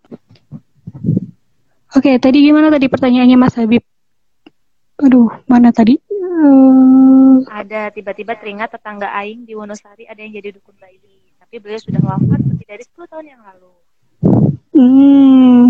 Oke, 1.96 2.16
tadi 2.20 2.44
gimana 2.44 2.72
tadi 2.72 2.88
pertanyaannya 2.88 3.38
Mas 3.40 3.56
Habib? 3.60 3.84
Aduh, 5.04 5.28
mana 5.52 5.76
tadi? 5.76 6.00
Uh... 6.12 7.44
Ada 7.52 7.92
tiba-tiba 7.92 8.40
teringat 8.40 8.72
tetangga 8.72 9.12
Aing 9.12 9.44
di 9.44 9.52
Wonosari 9.52 10.08
ada 10.08 10.20
yang 10.20 10.32
jadi 10.32 10.56
dukun 10.56 10.76
bayi. 10.80 11.00
Tapi 11.40 11.60
beliau 11.60 11.80
sudah 11.80 12.02
wafat 12.04 12.42
lebih 12.42 12.66
dari 12.68 12.84
10 12.84 13.12
tahun 13.12 13.26
yang 13.32 13.42
lalu. 13.44 13.72
Hmm. 14.76 15.66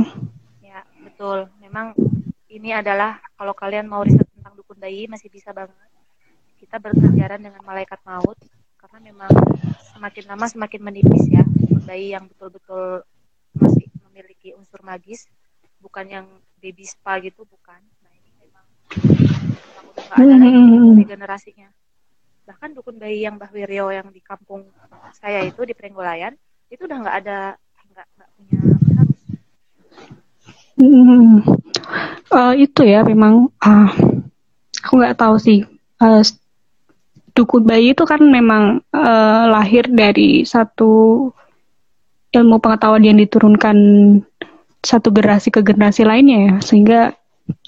Betul. 1.16 1.47
Memang 1.63 1.95
ini 2.51 2.76
adalah 2.76 3.24
kalau 3.39 3.55
kalian 3.55 3.88
mau 3.88 4.03
riset 4.03 4.28
tentang 4.36 4.51
dukun 4.59 4.76
bayi 4.76 5.07
masih 5.07 5.32
bisa 5.32 5.55
banget. 5.55 5.72
Kita 6.59 6.76
berkejaran 6.76 7.39
dengan 7.39 7.63
malaikat 7.63 8.03
maut 8.03 8.36
karena 8.76 8.99
memang 8.99 9.32
semakin 9.95 10.24
lama 10.28 10.45
semakin 10.51 10.82
menipis 10.84 11.24
ya 11.32 11.47
dukun 11.47 11.88
bayi 11.88 12.11
yang 12.11 12.28
betul-betul 12.28 13.07
masih 13.55 13.88
memiliki 14.11 14.51
unsur 14.59 14.84
magis, 14.84 15.32
bukan 15.80 16.03
yang 16.03 16.28
baby 16.59 16.84
spa 16.84 17.16
gitu 17.24 17.47
bukan. 17.47 17.80
Nah 18.03 18.11
ini 18.11 18.30
memang, 18.36 18.66
memang 18.99 19.86
udah 19.95 20.03
gak 20.11 20.18
ada 20.20 20.36
lagi 20.36 20.51
hmm. 20.51 21.07
generasinya. 21.07 21.70
Bahkan 22.43 22.76
dukun 22.76 22.99
bayi 22.99 23.24
yang 23.24 23.39
Mbah 23.39 23.55
Wiryo 23.55 23.88
yang 23.95 24.11
di 24.11 24.20
kampung 24.20 24.68
saya 25.16 25.47
itu 25.47 25.63
di 25.63 25.72
Prenggolayan 25.72 26.36
itu 26.68 26.84
udah 26.84 26.97
nggak 27.07 27.18
ada 27.24 27.39
nggak 27.95 28.30
punya 28.36 28.57
harus. 28.59 28.74
Hmm 30.76 31.43
uh, 32.32 32.53
itu 32.55 32.82
ya 32.86 33.01
memang 33.05 33.51
uh, 33.61 33.89
aku 34.84 34.93
nggak 34.99 35.17
tahu 35.17 35.36
sih 35.39 35.59
uh, 36.01 36.21
dukun 37.36 37.67
bayi 37.67 37.91
itu 37.91 38.03
kan 38.07 38.21
memang 38.23 38.80
uh, 38.95 39.43
lahir 39.51 39.88
dari 39.91 40.47
satu 40.47 41.28
ilmu 42.32 42.59
pengetahuan 42.59 43.03
yang 43.03 43.19
diturunkan 43.19 43.78
satu 44.84 45.09
generasi 45.11 45.49
ke 45.51 45.63
generasi 45.63 46.03
lainnya 46.05 46.39
ya 46.51 46.55
sehingga 46.61 47.01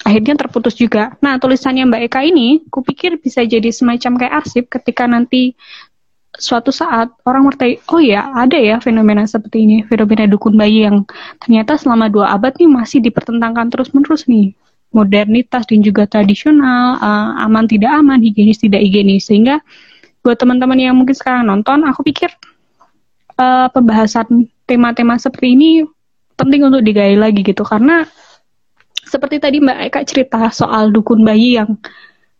akhirnya 0.02 0.34
terputus 0.34 0.74
juga. 0.74 1.14
Nah 1.22 1.38
tulisannya 1.38 1.86
Mbak 1.86 2.02
Eka 2.10 2.20
ini, 2.26 2.66
kupikir 2.66 3.14
bisa 3.22 3.46
jadi 3.46 3.70
semacam 3.70 4.18
kayak 4.18 4.34
arsip 4.42 4.64
ketika 4.66 5.06
nanti 5.06 5.54
suatu 6.36 6.68
saat 6.68 7.08
orang 7.24 7.48
bertanya, 7.48 7.80
oh 7.88 8.02
ya 8.02 8.28
ada 8.36 8.60
ya 8.60 8.76
fenomena 8.78 9.24
seperti 9.24 9.64
ini, 9.64 9.76
fenomena 9.88 10.28
dukun 10.28 10.54
bayi 10.54 10.84
yang 10.84 11.08
ternyata 11.40 11.80
selama 11.80 12.12
dua 12.12 12.36
abad 12.36 12.52
nih 12.60 12.68
masih 12.68 13.00
dipertentangkan 13.00 13.72
terus-menerus 13.72 14.28
nih. 14.28 14.52
Modernitas 14.88 15.68
dan 15.68 15.84
juga 15.84 16.08
tradisional, 16.08 16.96
uh, 16.96 17.44
aman 17.44 17.68
tidak 17.68 17.92
aman, 17.92 18.24
higienis 18.24 18.56
tidak 18.56 18.80
higienis. 18.80 19.28
Sehingga 19.28 19.60
buat 20.24 20.40
teman-teman 20.40 20.80
yang 20.80 20.96
mungkin 20.96 21.12
sekarang 21.12 21.44
nonton, 21.44 21.84
aku 21.84 22.00
pikir 22.08 22.32
uh, 23.36 23.68
pembahasan 23.68 24.48
tema-tema 24.64 25.20
seperti 25.20 25.52
ini 25.52 25.70
penting 26.40 26.64
untuk 26.64 26.80
digali 26.80 27.20
lagi 27.20 27.44
gitu. 27.44 27.68
Karena 27.68 28.08
seperti 29.04 29.40
tadi 29.40 29.60
Mbak 29.60 29.78
Eka 29.92 30.00
cerita 30.08 30.40
soal 30.52 30.88
dukun 30.88 31.20
bayi 31.20 31.60
yang 31.60 31.76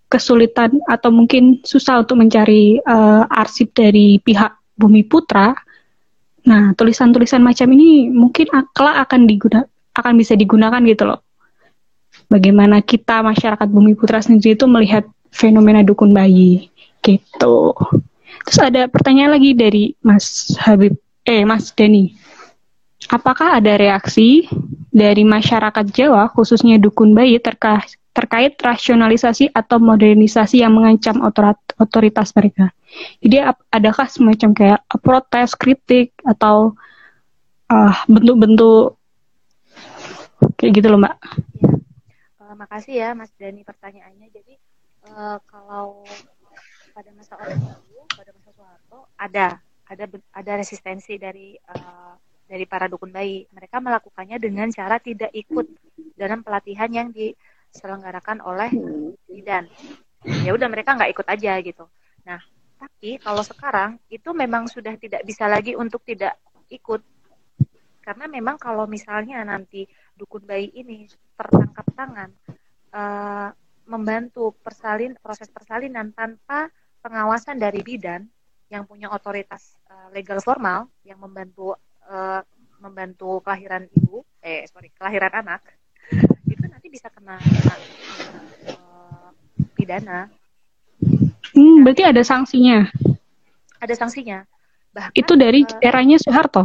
kesulitan 0.08 0.80
atau 0.88 1.12
mungkin 1.12 1.60
susah 1.62 2.00
untuk 2.00 2.16
mencari 2.16 2.80
uh, 2.80 3.28
arsip 3.28 3.76
dari 3.76 4.16
pihak 4.18 4.56
Bumi 4.74 5.04
Putra. 5.04 5.52
Nah, 6.48 6.72
tulisan-tulisan 6.72 7.44
macam 7.44 7.68
ini 7.76 8.08
mungkin 8.08 8.48
kelak 8.72 8.96
akan 9.08 9.28
diguna 9.28 9.68
akan 9.92 10.14
bisa 10.16 10.32
digunakan 10.32 10.80
gitu 10.80 11.04
loh. 11.04 11.20
Bagaimana 12.32 12.80
kita 12.80 13.20
masyarakat 13.20 13.68
Bumi 13.68 13.92
Putra 13.92 14.24
sendiri 14.24 14.56
itu 14.56 14.64
melihat 14.64 15.04
fenomena 15.28 15.84
dukun 15.84 16.16
bayi 16.16 16.72
gitu. 17.04 17.76
Terus 18.48 18.58
ada 18.64 18.88
pertanyaan 18.88 19.36
lagi 19.36 19.52
dari 19.52 19.92
Mas 20.00 20.56
Habib, 20.56 20.96
eh 21.28 21.44
Mas 21.44 21.68
Denny. 21.76 22.16
Apakah 23.08 23.56
ada 23.56 23.80
reaksi 23.80 24.44
dari 24.92 25.24
masyarakat 25.24 25.86
Jawa 25.88 26.28
khususnya 26.28 26.76
dukun 26.76 27.16
bayi 27.16 27.40
terkait 27.40 27.96
terkait 28.12 28.58
rasionalisasi 28.58 29.54
atau 29.54 29.78
modernisasi 29.78 30.58
yang 30.58 30.74
mengancam 30.74 31.22
otoritas 31.78 32.34
mereka. 32.34 32.74
Jadi 33.22 33.46
adakah 33.70 34.10
semacam 34.10 34.50
kayak 34.58 34.80
protes, 35.06 35.54
kritik 35.54 36.18
atau 36.26 36.74
uh, 37.70 37.94
bentuk-bentuk 38.10 38.98
kayak 40.58 40.72
gitu 40.82 40.86
loh 40.90 40.98
Mbak? 40.98 41.14
Ya. 41.14 41.70
Uh, 42.42 42.54
makasih 42.58 42.94
ya 42.98 43.08
Mas 43.14 43.30
Dani 43.38 43.62
pertanyaannya. 43.62 44.34
Jadi 44.34 44.58
uh, 45.14 45.38
kalau 45.46 46.02
pada 46.90 47.14
masa 47.14 47.38
Orde 47.38 47.54
Baru, 47.54 48.02
pada 48.18 48.30
masa 48.34 48.50
Soeharto 48.50 48.98
ada 49.14 49.46
ada 49.86 50.04
ada 50.34 50.52
resistensi 50.58 51.14
dari 51.22 51.54
uh, 51.70 52.18
dari 52.48 52.64
para 52.64 52.88
dukun 52.88 53.12
bayi. 53.12 53.44
Mereka 53.52 53.78
melakukannya 53.78 54.40
dengan 54.40 54.72
cara 54.72 54.96
tidak 54.96 55.28
ikut 55.36 55.68
dalam 56.16 56.40
pelatihan 56.40 56.88
yang 56.88 57.12
di 57.12 57.36
diselenggarakan 57.68 58.40
oleh 58.40 58.72
bidan. 59.28 59.68
Ya 60.24 60.50
udah 60.56 60.66
mereka 60.72 60.96
nggak 60.96 61.12
ikut 61.12 61.26
aja 61.28 61.52
gitu. 61.60 61.84
Nah 62.24 62.40
tapi 62.78 63.18
kalau 63.20 63.44
sekarang 63.44 64.00
itu 64.08 64.30
memang 64.32 64.70
sudah 64.70 64.96
tidak 64.96 65.22
bisa 65.28 65.44
lagi 65.46 65.76
untuk 65.76 66.02
tidak 66.02 66.40
ikut. 66.72 67.04
Karena 68.00 68.24
memang 68.24 68.56
kalau 68.56 68.88
misalnya 68.88 69.44
nanti 69.44 69.84
dukun 70.16 70.48
bayi 70.48 70.72
ini 70.72 71.04
tertangkap 71.36 71.86
tangan 71.92 72.30
uh, 72.96 73.52
membantu 73.84 74.56
persalin 74.64 75.14
proses 75.20 75.52
persalinan 75.52 76.10
tanpa 76.16 76.72
pengawasan 77.04 77.60
dari 77.60 77.84
bidan 77.84 78.24
yang 78.68 78.84
punya 78.84 79.12
otoritas 79.12 79.76
uh, 79.88 80.08
legal 80.12 80.40
formal 80.40 80.88
yang 81.04 81.20
membantu 81.20 81.76
uh, 82.08 82.40
membantu 82.82 83.42
kelahiran 83.44 83.86
ibu 83.92 84.24
eh 84.42 84.64
sorry 84.70 84.90
kelahiran 84.96 85.44
anak 85.44 85.62
itu 86.48 86.64
nanti 86.64 86.88
bisa 86.88 87.12
kena, 87.12 87.36
kena 87.38 87.76
uh, 88.74 89.30
pidana 89.76 90.32
Hmm, 91.54 91.82
berarti 91.86 92.02
ada 92.06 92.22
sanksinya. 92.22 92.86
Ada 93.78 93.94
sanksinya. 93.94 94.46
Bahkan, 94.94 95.14
itu 95.14 95.32
dari 95.38 95.62
uh, 95.66 95.78
eranya 95.82 96.18
Soeharto 96.18 96.64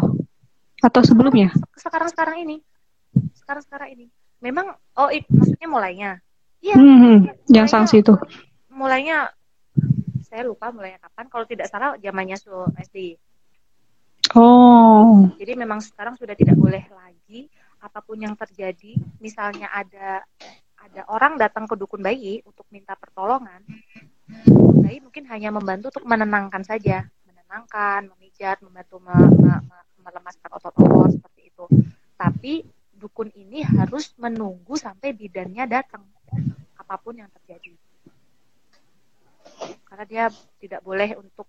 atau 0.81 1.01
sebelumnya? 1.05 1.53
Sekarang 1.77 2.09
sekarang 2.09 2.37
ini. 2.45 2.57
Sekarang 3.37 3.63
sekarang 3.65 3.89
ini. 3.93 4.05
Memang 4.41 4.73
oh 4.97 5.09
it, 5.13 5.25
maksudnya 5.29 5.69
mulainya. 5.69 6.11
Iya. 6.61 6.75
Hmm, 6.77 6.97
hmm, 6.99 7.17
yang 7.51 7.67
sanksi 7.69 8.01
itu. 8.01 8.15
Mulainya 8.69 9.31
saya 10.25 10.45
lupa 10.45 10.73
mulainya 10.73 11.01
kapan. 11.01 11.25
Kalau 11.29 11.45
tidak 11.45 11.69
salah 11.69 11.95
zamannya 11.97 12.37
Su 12.37 12.53
SD. 12.77 13.17
Oh. 14.33 15.29
Jadi 15.37 15.53
memang 15.53 15.77
sekarang 15.77 16.17
sudah 16.17 16.33
tidak 16.33 16.57
boleh 16.57 16.81
lagi 16.89 17.49
apa 17.83 17.99
pun 18.01 18.17
yang 18.17 18.33
terjadi, 18.33 18.97
misalnya 19.21 19.69
ada 19.69 20.23
ada 20.79 21.01
orang 21.11 21.37
datang 21.37 21.69
ke 21.69 21.75
dukun 21.77 22.01
bayi 22.01 22.41
untuk 22.47 22.65
minta 22.73 22.97
pertolongan, 22.97 23.61
bayi 24.81 25.03
mungkin 25.03 25.27
hanya 25.29 25.53
membantu 25.53 25.93
untuk 25.93 26.05
menenangkan 26.07 26.63
saja, 26.63 27.05
menenangkan, 27.27 28.09
memijat, 28.15 28.57
membantu 28.63 28.99
me, 29.03 29.15
me, 29.37 29.53
me, 29.63 29.77
melemaskan 30.03 30.49
otot-otot 30.49 31.19
seperti 31.19 31.41
itu. 31.53 31.65
Tapi 32.17 32.53
dukun 32.95 33.29
ini 33.35 33.61
harus 33.63 34.15
menunggu 34.15 34.75
sampai 34.79 35.11
bidannya 35.11 35.67
datang, 35.67 36.03
apa 36.79 36.95
pun 36.97 37.19
yang 37.19 37.29
terjadi. 37.41 37.75
Karena 39.85 40.03
dia 40.09 40.23
tidak 40.57 40.81
boleh 40.81 41.15
untuk 41.19 41.45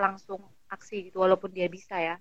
langsung 0.00 0.40
aksi 0.72 1.12
gitu, 1.12 1.20
walaupun 1.20 1.52
dia 1.52 1.68
bisa 1.68 2.00
ya 2.00 2.16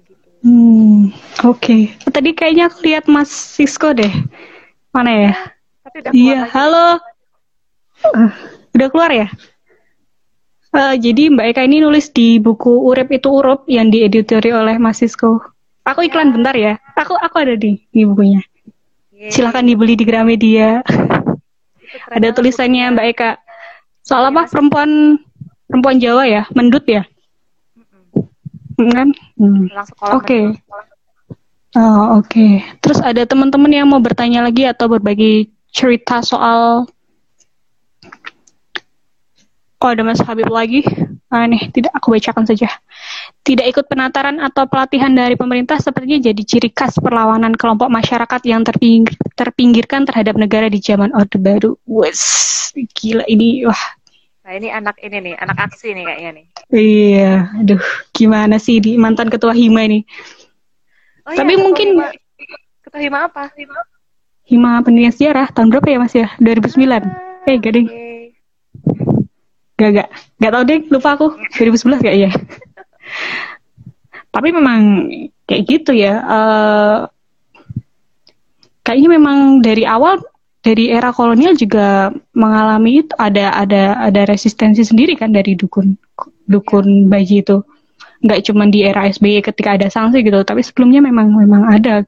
begitu. 0.00 0.28
Hmm, 0.40 1.12
oke. 1.44 1.60
Okay. 1.60 1.82
Tadi 2.08 2.30
kayaknya 2.32 2.72
aku 2.72 2.78
lihat 2.88 3.04
Mas 3.04 3.28
Sisko 3.28 3.92
deh. 3.92 4.10
Mana 4.96 5.10
ya? 5.12 5.34
Iya, 6.10 6.48
halo. 6.48 6.98
Uh, 8.00 8.32
udah 8.72 8.88
keluar 8.88 9.12
ya? 9.12 9.28
Uh, 10.72 10.94
jadi 10.96 11.28
Mbak 11.34 11.46
Eka 11.52 11.62
ini 11.66 11.84
nulis 11.84 12.08
di 12.14 12.40
buku 12.40 12.70
Urip 12.88 13.12
itu 13.12 13.28
Urup 13.28 13.68
yang 13.68 13.92
dieditori 13.92 14.54
oleh 14.54 14.80
Mas 14.80 15.04
Sisko. 15.04 15.42
Aku 15.84 16.00
iklan 16.06 16.30
ya. 16.30 16.34
bentar 16.34 16.54
ya. 16.56 16.74
Aku 16.96 17.18
aku 17.20 17.36
ada 17.42 17.58
di 17.58 17.76
di 17.92 18.02
bukunya. 18.08 18.40
Yeah. 19.12 19.34
Silahkan 19.34 19.66
dibeli 19.66 19.98
di 19.98 20.06
Gramedia. 20.08 20.80
ada 22.08 22.28
tulisannya 22.32 22.96
Mbak 22.96 23.06
Eka. 23.12 23.30
Soal 24.06 24.30
apa? 24.32 24.48
Perempuan 24.48 25.20
perempuan 25.70 26.02
Jawa 26.02 26.26
ya, 26.26 26.42
mendut 26.52 26.84
ya? 26.84 27.06
kan 28.80 29.12
hmm. 29.36 29.68
oke 29.76 30.24
okay. 30.24 30.44
Oh, 31.70 32.18
oke. 32.18 32.26
Okay. 32.34 32.66
Terus 32.82 32.98
ada 32.98 33.22
teman-teman 33.22 33.70
yang 33.70 33.86
mau 33.86 34.02
bertanya 34.02 34.42
lagi 34.42 34.66
atau 34.66 34.90
berbagi 34.90 35.54
cerita 35.70 36.18
soal 36.18 36.90
Oh, 39.80 39.88
ada 39.88 40.04
Mas 40.04 40.20
Habib 40.20 40.44
lagi. 40.52 40.84
Ah, 41.32 41.48
nih, 41.48 41.72
tidak 41.72 41.96
aku 41.96 42.12
bacakan 42.12 42.44
saja. 42.44 42.68
Tidak 43.40 43.64
ikut 43.64 43.88
penataran 43.88 44.36
atau 44.36 44.68
pelatihan 44.68 45.08
dari 45.08 45.40
pemerintah 45.40 45.80
sepertinya 45.80 46.20
jadi 46.20 46.42
ciri 46.44 46.68
khas 46.68 47.00
perlawanan 47.00 47.56
kelompok 47.56 47.88
masyarakat 47.88 48.44
yang 48.44 48.60
terpinggir, 48.60 49.16
terpinggirkan 49.40 50.04
terhadap 50.04 50.36
negara 50.36 50.68
di 50.68 50.84
zaman 50.84 51.16
Orde 51.16 51.40
Baru. 51.40 51.80
Wes, 51.88 52.20
gila 52.92 53.24
ini 53.24 53.64
wah 53.64 53.99
Nah 54.50 54.58
ini 54.58 54.66
anak 54.66 54.98
ini 54.98 55.30
nih, 55.30 55.34
anak 55.38 55.70
aksi 55.70 55.94
nih 55.94 56.02
kayaknya 56.10 56.30
nih. 56.34 56.46
Iya, 56.74 57.54
aduh, 57.62 57.78
gimana 58.10 58.58
sih 58.58 58.82
di 58.82 58.98
mantan 58.98 59.30
ketua 59.30 59.54
hima 59.54 59.86
ini? 59.86 60.02
Oh, 61.22 61.30
Tapi 61.38 61.54
iya, 61.54 61.62
mungkin 61.62 61.94
hima. 61.94 62.10
ketua 62.82 62.98
hima 62.98 63.18
apa? 63.30 63.54
Hima, 63.54 63.78
hima 64.50 64.82
pendidikan 64.82 65.14
sejarah 65.14 65.54
tahun 65.54 65.70
berapa 65.70 65.86
ya 65.94 65.98
mas 66.02 66.14
ya? 66.18 66.26
2009. 66.42 66.82
Ah, 66.82 67.46
eh, 67.46 67.56
gak 67.62 67.72
deh. 67.78 67.86
Okay. 67.86 68.22
Gak, 69.78 69.90
gak, 69.94 70.08
gak 70.18 70.50
tau 70.50 70.62
deh, 70.66 70.80
lupa 70.90 71.08
aku. 71.14 71.26
2011 71.54 72.02
gak 72.02 72.16
ya? 72.18 72.30
Tapi 74.34 74.48
memang 74.50 75.06
kayak 75.46 75.62
gitu 75.70 75.94
ya. 75.94 76.26
Uh, 76.26 76.98
kayaknya 78.82 79.14
memang 79.14 79.62
dari 79.62 79.86
awal 79.86 80.18
dari 80.60 80.92
era 80.92 81.08
kolonial 81.08 81.56
juga 81.56 82.12
mengalami 82.36 83.00
itu 83.00 83.12
ada 83.16 83.56
ada 83.56 83.96
ada 83.96 84.22
resistensi 84.28 84.84
sendiri 84.84 85.16
kan 85.16 85.32
dari 85.32 85.56
dukun 85.56 85.96
dukun 86.44 87.08
bayi 87.08 87.40
itu. 87.40 87.64
Nggak 88.20 88.52
cuma 88.52 88.68
di 88.68 88.84
era 88.84 89.08
SBY 89.08 89.40
ketika 89.40 89.80
ada 89.80 89.88
sanksi 89.88 90.20
gitu 90.20 90.44
tapi 90.44 90.60
sebelumnya 90.60 91.00
memang 91.00 91.32
memang 91.32 91.64
ada. 91.72 92.04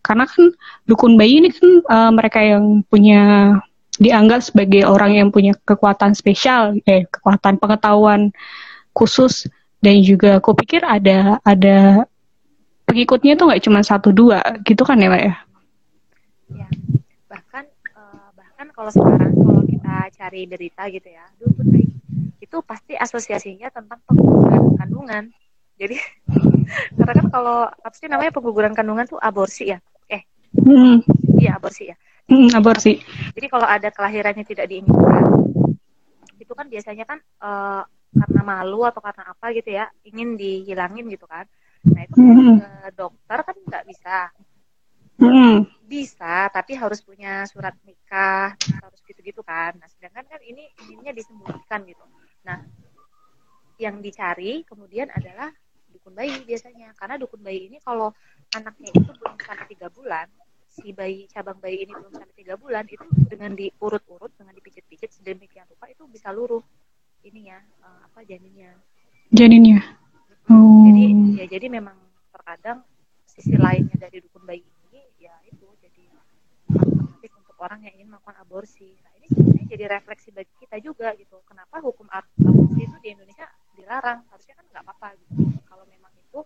Karena 0.00 0.24
kan 0.24 0.56
dukun 0.88 1.20
bayi 1.20 1.44
ini 1.44 1.52
kan 1.52 1.68
uh, 1.84 2.10
mereka 2.10 2.40
yang 2.40 2.80
punya 2.88 3.54
dianggap 4.00 4.40
sebagai 4.40 4.88
orang 4.88 5.20
yang 5.20 5.28
punya 5.28 5.52
kekuatan 5.68 6.16
spesial 6.16 6.80
eh 6.88 7.04
kekuatan 7.12 7.60
pengetahuan 7.60 8.32
khusus. 8.96 9.44
Dan 9.82 10.00
juga 10.00 10.40
aku 10.40 10.56
pikir 10.56 10.80
ada 10.86 11.42
ada 11.44 12.06
pengikutnya 12.88 13.36
itu 13.36 13.42
nggak 13.44 13.62
cuma 13.68 13.80
satu 13.84 14.14
dua 14.14 14.40
gitu 14.64 14.86
kan 14.86 14.96
ya 14.96 15.10
pak 15.10 15.20
ya, 15.20 15.34
ya 15.36 15.51
kalau 18.82 18.98
sekarang 18.98 19.30
kalau 19.38 19.62
kita 19.62 19.94
cari 20.18 20.42
berita 20.50 20.82
gitu 20.90 21.06
ya 21.06 21.22
bayi 21.38 21.86
itu 22.42 22.56
pasti 22.66 22.98
asosiasinya 22.98 23.70
tentang 23.70 24.02
pengguguran 24.02 24.74
kandungan. 24.74 25.30
Jadi 25.78 25.94
karena 26.98 27.12
kan 27.14 27.26
kalau 27.30 27.70
apa 27.70 27.94
sih 27.94 28.10
namanya 28.10 28.34
pengguguran 28.34 28.74
kandungan 28.74 29.06
tuh 29.06 29.22
aborsi 29.22 29.70
ya? 29.70 29.78
Eh 30.10 30.26
hmm. 30.58 31.06
iya 31.38 31.62
aborsi 31.62 31.94
ya. 31.94 31.96
Hmm, 32.26 32.50
aborsi. 32.58 32.98
Jadi 33.38 33.46
kalau 33.46 33.70
ada 33.70 33.86
kelahirannya 33.94 34.42
tidak 34.42 34.66
diinginkan 34.66 35.30
itu 36.42 36.50
kan 36.58 36.66
biasanya 36.66 37.06
kan 37.06 37.22
uh, 37.38 37.86
karena 38.18 38.42
malu 38.42 38.82
atau 38.82 38.98
karena 38.98 39.30
apa 39.30 39.46
gitu 39.54 39.78
ya 39.78 39.86
ingin 40.02 40.34
dihilangin 40.34 41.06
gitu 41.06 41.30
kan. 41.30 41.46
Nah 41.86 42.02
itu 42.02 42.18
hmm. 42.18 42.58
ke 42.58 42.98
dokter 42.98 43.38
kan 43.46 43.54
nggak 43.62 43.84
bisa 43.86 44.34
Hmm. 45.22 45.58
Bisa, 45.86 46.50
tapi 46.50 46.74
harus 46.74 47.04
punya 47.04 47.46
surat 47.46 47.76
nikah, 47.86 48.56
harus 48.58 49.00
gitu-gitu 49.06 49.44
kan. 49.46 49.76
Nah, 49.78 49.86
sedangkan 49.86 50.24
kan 50.26 50.40
ini 50.42 50.66
inginnya 50.88 51.12
disembunyikan 51.14 51.84
gitu. 51.86 52.04
Nah, 52.48 52.58
yang 53.78 54.02
dicari 54.02 54.66
kemudian 54.66 55.12
adalah 55.12 55.52
dukun 55.92 56.16
bayi 56.16 56.42
biasanya. 56.42 56.96
Karena 56.98 57.20
dukun 57.20 57.44
bayi 57.44 57.70
ini 57.70 57.78
kalau 57.84 58.10
anaknya 58.56 58.90
itu 58.90 59.10
belum 59.14 59.34
sampai 59.38 59.66
tiga 59.70 59.88
bulan, 59.92 60.26
si 60.72 60.90
bayi 60.96 61.28
cabang 61.28 61.60
bayi 61.60 61.84
ini 61.84 61.92
belum 61.92 62.12
sampai 62.16 62.34
tiga 62.34 62.54
bulan, 62.56 62.88
itu 62.88 63.04
dengan 63.28 63.52
diurut-urut, 63.52 64.32
dengan 64.34 64.56
dipijit-pijit 64.56 65.12
sedemikian 65.12 65.68
rupa 65.68 65.92
itu 65.92 66.08
bisa 66.08 66.32
luruh 66.32 66.64
ini 67.22 67.52
ya 67.52 67.60
uh, 67.84 68.08
apa 68.08 68.24
janinnya. 68.24 68.74
Janinnya. 69.30 69.78
Oh. 70.50 70.88
Jadi 70.88 71.04
ya 71.38 71.46
jadi 71.46 71.66
memang 71.70 71.94
terkadang 72.32 72.82
sisi 73.28 73.54
lainnya 73.54 73.94
dari 73.96 74.18
dukun 74.24 74.42
bayi 74.42 74.64
orang 77.62 77.80
yang 77.86 77.94
ingin 77.94 78.08
melakukan 78.10 78.36
aborsi. 78.42 78.98
Nah 79.06 79.12
ini 79.22 79.26
sebenarnya 79.30 79.66
jadi 79.70 79.84
refleksi 79.86 80.28
bagi 80.34 80.54
kita 80.58 80.76
juga 80.82 81.14
gitu. 81.14 81.38
Kenapa 81.46 81.78
hukum 81.78 82.10
aborsi 82.10 82.82
itu 82.82 82.96
di 82.98 83.08
Indonesia 83.14 83.46
dilarang? 83.78 84.26
Harusnya 84.28 84.54
kan 84.58 84.64
nggak 84.66 84.82
apa-apa 84.82 85.08
gitu. 85.22 85.32
Kalau 85.70 85.84
memang 85.86 86.12
itu 86.18 86.40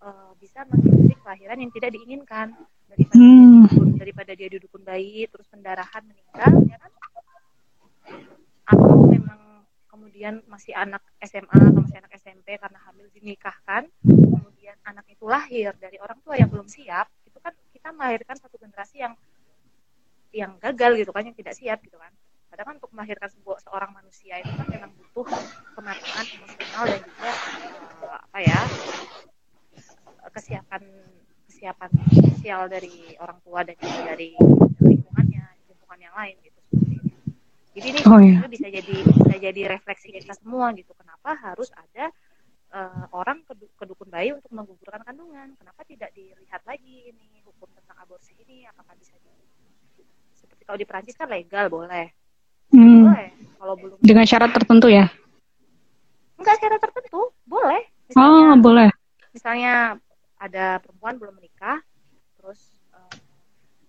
uh, 0.00 0.32
bisa 0.40 0.64
menghindari 0.66 1.14
kelahiran 1.20 1.58
yang 1.60 1.72
tidak 1.76 1.90
diinginkan 1.92 2.46
daripada 2.88 3.12
hmm. 3.16 3.28
dia 3.28 3.44
dudukun, 3.44 3.88
daripada 4.00 4.32
dia 4.32 4.48
dudukun 4.48 4.82
bayi 4.82 5.28
terus 5.28 5.46
pendarahan 5.52 6.02
meninggal, 6.04 6.52
ya 6.68 6.76
kan? 6.80 6.92
Atau 8.64 8.96
memang 9.12 9.40
kemudian 9.88 10.40
masih 10.48 10.72
anak 10.72 11.04
SMA 11.20 11.52
atau 11.52 11.80
masih 11.84 11.98
anak 12.00 12.12
SMP 12.16 12.56
karena 12.56 12.78
hamil 12.88 13.06
dinikahkan, 13.12 13.88
kemudian 14.04 14.76
anak 14.88 15.04
itu 15.12 15.24
lahir 15.28 15.76
dari 15.76 16.00
orang 16.00 16.18
tua 16.24 16.40
yang 16.40 16.48
belum 16.48 16.68
siap, 16.68 17.08
itu 17.28 17.38
kan 17.40 17.52
kita 17.72 17.92
melahirkan 17.92 18.36
satu 18.40 18.56
generasi 18.56 19.04
yang 19.04 19.12
yang 20.34 20.58
gagal 20.58 20.98
gitu 20.98 21.10
kan 21.14 21.22
yang 21.22 21.36
tidak 21.38 21.54
siap 21.54 21.78
gitu 21.86 21.94
kan. 21.94 22.10
Padahal 22.50 22.66
kan 22.70 22.76
untuk 22.82 22.92
melahirkan 22.94 23.30
sebuah 23.30 23.58
seorang 23.66 23.90
manusia 23.94 24.38
itu 24.42 24.50
kan 24.54 24.66
memang 24.66 24.90
butuh 24.94 25.26
kematangan 25.78 26.26
emosional 26.26 26.82
dan 26.86 27.00
juga 27.02 27.30
uh, 28.02 28.20
apa 28.30 28.38
ya 28.42 28.60
kesiapan 30.34 30.82
kesiapan 31.46 31.90
sosial 32.10 32.66
dari 32.66 33.14
orang 33.22 33.38
tua 33.46 33.62
dan 33.62 33.78
juga 33.78 34.14
dari 34.14 34.34
lingkungannya 34.82 35.44
lingkungan 35.70 35.98
yang 36.02 36.14
lain 36.14 36.34
gitu 36.42 36.54
jadi 37.74 37.90
ini 37.90 38.00
oh, 38.06 38.22
iya. 38.22 38.46
bisa 38.46 38.70
jadi 38.70 38.94
bisa 39.02 39.34
jadi 39.34 39.60
refleksi 39.66 40.14
kita 40.14 40.30
semua 40.38 40.70
gitu. 40.78 40.94
Kenapa 40.94 41.34
harus 41.34 41.74
ada 41.74 42.06
uh, 42.70 43.10
orang 43.10 43.42
kedukun 43.50 44.06
bayi 44.14 44.30
untuk 44.30 44.54
menggugurkan 44.54 45.02
kandungan? 45.02 45.58
Kenapa 45.58 45.82
tidak 45.82 46.14
dilihat 46.14 46.62
lagi 46.62 47.10
ini 47.10 47.42
hukum 47.42 47.66
tentang 47.74 47.98
aborsi 47.98 48.38
ini? 48.46 48.62
Apakah 48.70 48.94
bisa 48.94 49.18
di 49.18 49.34
kalau 50.64 50.76
di 50.80 50.86
Perancis 50.88 51.16
kan 51.16 51.28
legal 51.28 51.68
boleh. 51.68 52.08
Hmm. 52.72 53.06
boleh 53.06 53.28
kalau 53.60 53.74
belum. 53.78 53.96
Dengan 54.00 54.24
syarat 54.26 54.50
tertentu 54.50 54.88
ya? 54.90 55.06
Enggak 56.40 56.56
syarat 56.60 56.80
tertentu 56.82 57.30
boleh. 57.46 57.82
Misalnya, 58.04 58.52
oh 58.52 58.56
boleh. 58.60 58.88
misalnya 59.32 59.74
ada 60.36 60.76
perempuan 60.84 61.16
belum 61.16 61.40
menikah 61.40 61.80
terus 62.36 62.60
uh, 62.92 63.16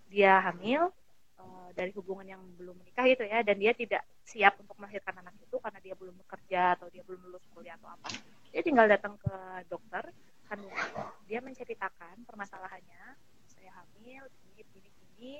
dia 0.08 0.40
hamil 0.40 0.88
uh, 1.36 1.70
dari 1.76 1.92
hubungan 1.92 2.24
yang 2.24 2.42
belum 2.56 2.80
menikah 2.80 3.04
gitu 3.12 3.28
ya 3.28 3.44
dan 3.44 3.60
dia 3.60 3.76
tidak 3.76 4.08
siap 4.24 4.56
untuk 4.64 4.80
melahirkan 4.80 5.20
anak 5.20 5.36
itu 5.44 5.60
karena 5.60 5.80
dia 5.84 5.94
belum 6.00 6.16
bekerja 6.24 6.80
atau 6.80 6.88
dia 6.88 7.04
belum 7.04 7.28
lulus 7.28 7.44
kuliah 7.52 7.76
atau 7.76 7.92
apa. 7.92 8.08
Dia 8.56 8.64
tinggal 8.64 8.88
datang 8.88 9.20
ke 9.20 9.36
dokter 9.68 10.08
kandungan. 10.48 10.88
Dia 11.28 11.44
menceritakan 11.44 12.24
permasalahannya. 12.24 13.20
Saya 13.52 13.76
hamil 13.76 14.24
ini 14.56 14.64
ini 14.64 14.90
ini 15.20 15.34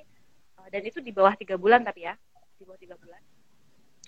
dan 0.66 0.82
itu 0.82 0.98
di 0.98 1.12
bawah 1.14 1.36
tiga 1.38 1.54
bulan 1.60 1.84
tapi 1.86 2.08
ya 2.08 2.14
di 2.56 2.64
bawah 2.64 2.80
tiga 2.80 2.96
bulan. 2.96 3.22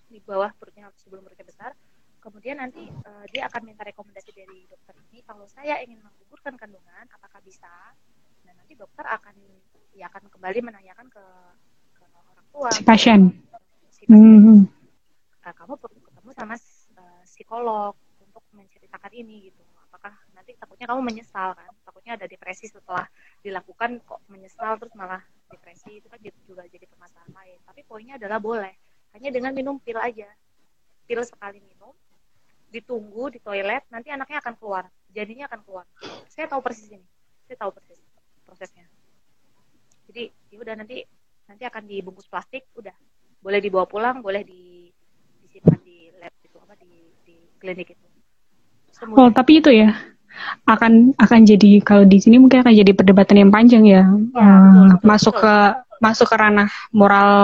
Di 0.08 0.18
bawah 0.24 0.50
perutnya 0.56 0.88
sebelum 0.96 1.22
perutnya 1.24 1.46
besar. 1.46 1.70
Kemudian 2.18 2.58
nanti 2.58 2.82
uh, 3.06 3.24
dia 3.30 3.46
akan 3.46 3.62
minta 3.62 3.86
rekomendasi 3.86 4.34
dari 4.34 4.66
dokter 4.66 4.94
ini 5.08 5.22
kalau 5.22 5.46
saya 5.46 5.78
ingin 5.86 6.02
menggugurkan 6.02 6.58
kandungan 6.58 7.06
apakah 7.14 7.38
bisa? 7.46 7.70
Dan 8.42 8.58
nanti 8.58 8.74
dokter 8.74 9.06
akan 9.06 9.38
ya 9.94 10.10
akan 10.10 10.26
kembali 10.26 10.58
menanyakan 10.66 11.06
ke, 11.10 11.24
ke 11.94 12.04
orang 12.10 12.46
tua 12.50 12.68
si 12.74 12.82
pasien. 12.82 13.30
si 13.90 14.02
pasien 14.06 14.42
hmm. 14.42 14.62
uh, 15.46 15.54
kamu 15.54 15.74
perlu 15.78 16.00
ketemu 16.02 16.30
sama 16.34 16.54
uh, 16.98 17.22
psikolog 17.22 17.94
untuk 18.18 18.42
menceritakan 18.50 19.12
ini 19.14 19.50
gitu. 19.52 19.62
Apakah 19.88 20.14
nanti 20.34 20.58
takutnya 20.58 20.90
kamu 20.90 21.00
menyesal 21.06 21.54
kan? 21.54 21.70
Takutnya 21.86 22.18
ada 22.18 22.26
depresi 22.26 22.66
setelah 22.66 23.06
dilakukan 23.46 24.02
kok 24.02 24.20
menyesal 24.26 24.74
terus 24.78 24.94
malah 24.98 25.22
depresi 25.48 25.98
itu 25.98 26.06
kan 26.06 26.20
juga 26.20 26.62
jadi 26.68 26.84
permasalahan 26.84 27.32
lain. 27.32 27.58
Tapi 27.64 27.80
poinnya 27.88 28.14
adalah 28.20 28.38
boleh. 28.38 28.74
Hanya 29.16 29.32
dengan 29.32 29.52
minum 29.56 29.80
pil 29.80 29.96
aja. 29.96 30.28
Pil 31.08 31.20
sekali 31.24 31.58
minum 31.64 31.96
ditunggu 32.68 33.32
di 33.32 33.40
toilet 33.40 33.80
nanti 33.88 34.12
anaknya 34.12 34.44
akan 34.44 34.54
keluar. 34.60 34.84
Jadinya 35.08 35.48
akan 35.48 35.60
keluar. 35.64 35.84
Saya 36.28 36.46
tahu 36.46 36.60
persis 36.60 36.92
ini. 36.92 37.06
Saya 37.48 37.56
tahu 37.64 37.72
persis 37.72 37.96
prosesnya. 38.44 38.84
Jadi 40.08 40.32
ya 40.52 40.58
udah 40.60 40.74
nanti 40.76 41.04
nanti 41.48 41.64
akan 41.64 41.82
dibungkus 41.88 42.28
plastik 42.28 42.68
udah. 42.76 42.92
Boleh 43.40 43.60
dibawa 43.60 43.88
pulang 43.88 44.20
boleh 44.20 44.44
di 44.44 44.92
disimpan 45.44 45.80
di 45.80 46.12
lab 46.20 46.32
itu 46.44 46.56
apa 46.60 46.76
di 46.76 47.08
di 47.24 47.36
klinik 47.56 47.96
itu. 47.96 48.06
Semuanya. 48.92 49.20
oh 49.20 49.30
tapi 49.32 49.62
itu 49.62 49.70
ya 49.72 49.94
akan 50.68 51.16
akan 51.16 51.40
jadi 51.44 51.80
kalau 51.82 52.04
di 52.04 52.18
sini 52.20 52.36
mungkin 52.38 52.62
akan 52.62 52.74
jadi 52.74 52.92
perdebatan 52.92 53.36
yang 53.40 53.50
panjang 53.50 53.84
ya, 53.84 54.02
ya 54.02 54.04
betul, 54.06 54.38
uh, 54.38 54.92
betul, 54.94 55.06
masuk 55.06 55.34
betul. 55.34 55.42
ke 55.44 55.54
masuk 55.98 56.26
ke 56.30 56.36
ranah 56.38 56.70
moral 56.94 57.38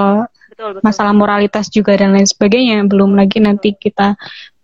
betul, 0.51 0.71
betul. 0.79 0.83
masalah 0.87 1.13
moralitas 1.13 1.67
juga 1.71 1.99
dan 1.99 2.15
lain 2.15 2.27
sebagainya. 2.27 2.87
Belum 2.87 3.15
lagi 3.19 3.43
nanti 3.43 3.75
kita 3.75 4.15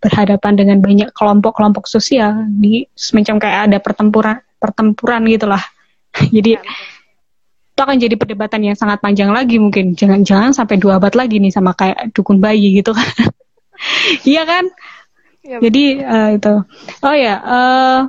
berhadapan 0.00 0.52
dengan 0.56 0.78
banyak 0.80 1.12
kelompok-kelompok 1.12 1.84
sosial 1.84 2.48
di 2.48 2.88
semacam 2.96 3.36
kayak 3.36 3.60
ada 3.68 3.78
pertempuran 3.82 4.36
pertempuran 4.56 5.26
gitulah. 5.28 5.62
jadi 6.34 6.56
ya, 6.56 6.62
itu 7.70 7.80
akan 7.80 7.96
jadi 7.96 8.14
perdebatan 8.16 8.60
yang 8.60 8.76
sangat 8.78 9.02
panjang 9.02 9.32
lagi 9.34 9.58
mungkin. 9.58 9.98
Jangan-jangan 9.98 10.54
sampai 10.54 10.78
dua 10.78 11.02
abad 11.02 11.12
lagi 11.18 11.42
nih 11.42 11.52
sama 11.52 11.74
kayak 11.74 12.14
dukun 12.14 12.38
bayi 12.38 12.80
gitu 12.80 12.94
kan. 12.94 13.08
iya 14.30 14.44
kan? 14.46 14.68
Ya, 15.40 15.56
jadi 15.56 15.84
uh, 16.04 16.28
itu. 16.36 16.54
Oh 17.00 17.16
ya, 17.16 17.40
uh, 17.40 18.00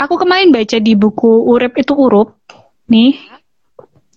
aku 0.00 0.14
kemarin 0.16 0.48
baca 0.48 0.80
di 0.80 0.96
buku 0.96 1.44
Urip 1.44 1.76
itu 1.76 1.92
Urup 1.92 2.40
nih. 2.88 3.20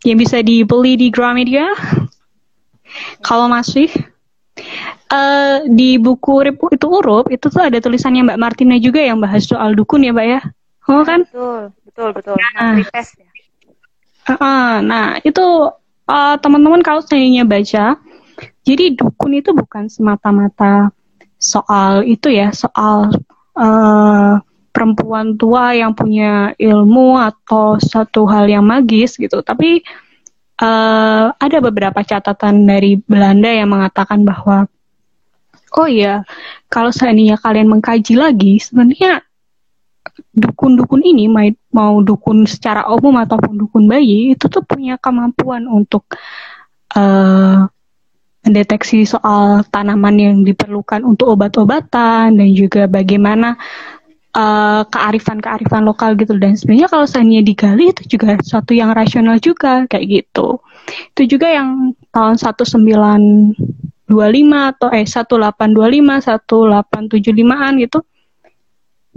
Yang 0.04 0.18
bisa 0.28 0.38
dibeli 0.40 0.96
di 0.96 1.08
Gramedia. 1.12 1.76
Kalau 3.20 3.52
masih. 3.52 3.92
Uh, 5.14 5.66
di 5.70 5.98
buku 6.02 6.42
Ripu 6.46 6.74
itu 6.74 6.86
Urup 6.90 7.30
itu 7.30 7.46
tuh 7.50 7.62
ada 7.62 7.78
tulisannya 7.78 8.26
Mbak 8.26 8.40
Martina 8.42 8.78
juga 8.82 9.02
yang 9.02 9.22
bahas 9.22 9.46
soal 9.46 9.78
dukun 9.78 10.06
ya 10.06 10.14
Mbak 10.14 10.28
ya? 10.30 10.42
Oh 10.90 11.06
kan? 11.06 11.26
Betul 11.26 11.62
betul 11.86 12.10
betul. 12.18 12.36
Nah, 12.38 12.54
nah, 12.58 12.74
ya. 12.82 13.04
uh, 14.34 14.76
nah 14.82 15.08
itu 15.22 15.46
uh, 16.10 16.36
teman-teman 16.42 16.82
kalau 16.82 17.02
sayangnya 17.06 17.46
baca 17.46 17.98
jadi 18.64 18.96
dukun 18.96 19.38
itu 19.38 19.52
bukan 19.54 19.88
semata-mata 19.92 20.92
soal 21.38 22.08
itu 22.08 22.32
ya 22.32 22.50
soal 22.56 23.12
uh, 23.60 24.40
perempuan 24.74 25.38
tua 25.38 25.78
yang 25.78 25.94
punya 25.94 26.58
ilmu 26.58 27.16
atau 27.22 27.78
satu 27.78 28.26
hal 28.26 28.50
yang 28.50 28.66
magis 28.66 29.16
gitu. 29.16 29.46
Tapi 29.46 29.86
uh, 30.60 31.30
ada 31.38 31.58
beberapa 31.62 32.02
catatan 32.02 32.66
dari 32.66 32.98
Belanda 32.98 33.54
yang 33.54 33.70
mengatakan 33.70 34.26
bahwa 34.26 34.66
oh 35.78 35.88
iya 35.90 36.26
kalau 36.70 36.94
seandainya 36.94 37.38
kalian 37.42 37.70
mengkaji 37.70 38.14
lagi 38.18 38.62
sebenarnya 38.62 39.26
dukun-dukun 40.34 41.02
ini 41.02 41.26
mau 41.74 41.98
dukun 42.06 42.46
secara 42.46 42.86
umum 42.92 43.18
ataupun 43.18 43.66
dukun 43.66 43.90
bayi 43.90 44.38
itu 44.38 44.46
tuh 44.46 44.62
punya 44.62 45.00
kemampuan 45.02 45.66
untuk 45.66 46.06
uh, 46.94 47.66
mendeteksi 48.44 49.08
soal 49.08 49.64
tanaman 49.72 50.16
yang 50.20 50.38
diperlukan 50.44 51.02
untuk 51.08 51.34
obat-obatan 51.34 52.36
dan 52.36 52.50
juga 52.52 52.86
bagaimana 52.92 53.56
uh, 54.34 54.82
kearifan-kearifan 54.90 55.86
lokal 55.86 56.18
gitu 56.18 56.36
dan 56.38 56.58
sebenarnya 56.58 56.90
kalau 56.90 57.06
seandainya 57.08 57.46
digali 57.46 57.94
itu 57.94 58.18
juga 58.18 58.38
suatu 58.42 58.74
yang 58.74 58.92
rasional 58.92 59.38
juga 59.40 59.86
kayak 59.88 60.06
gitu. 60.10 60.60
Itu 61.16 61.38
juga 61.38 61.48
yang 61.54 61.96
tahun 62.12 62.36
1925 62.42 64.10
atau 64.76 64.90
eh 64.92 65.06
1825 65.08 66.44
1875an 66.44 67.72
gitu. 67.82 68.00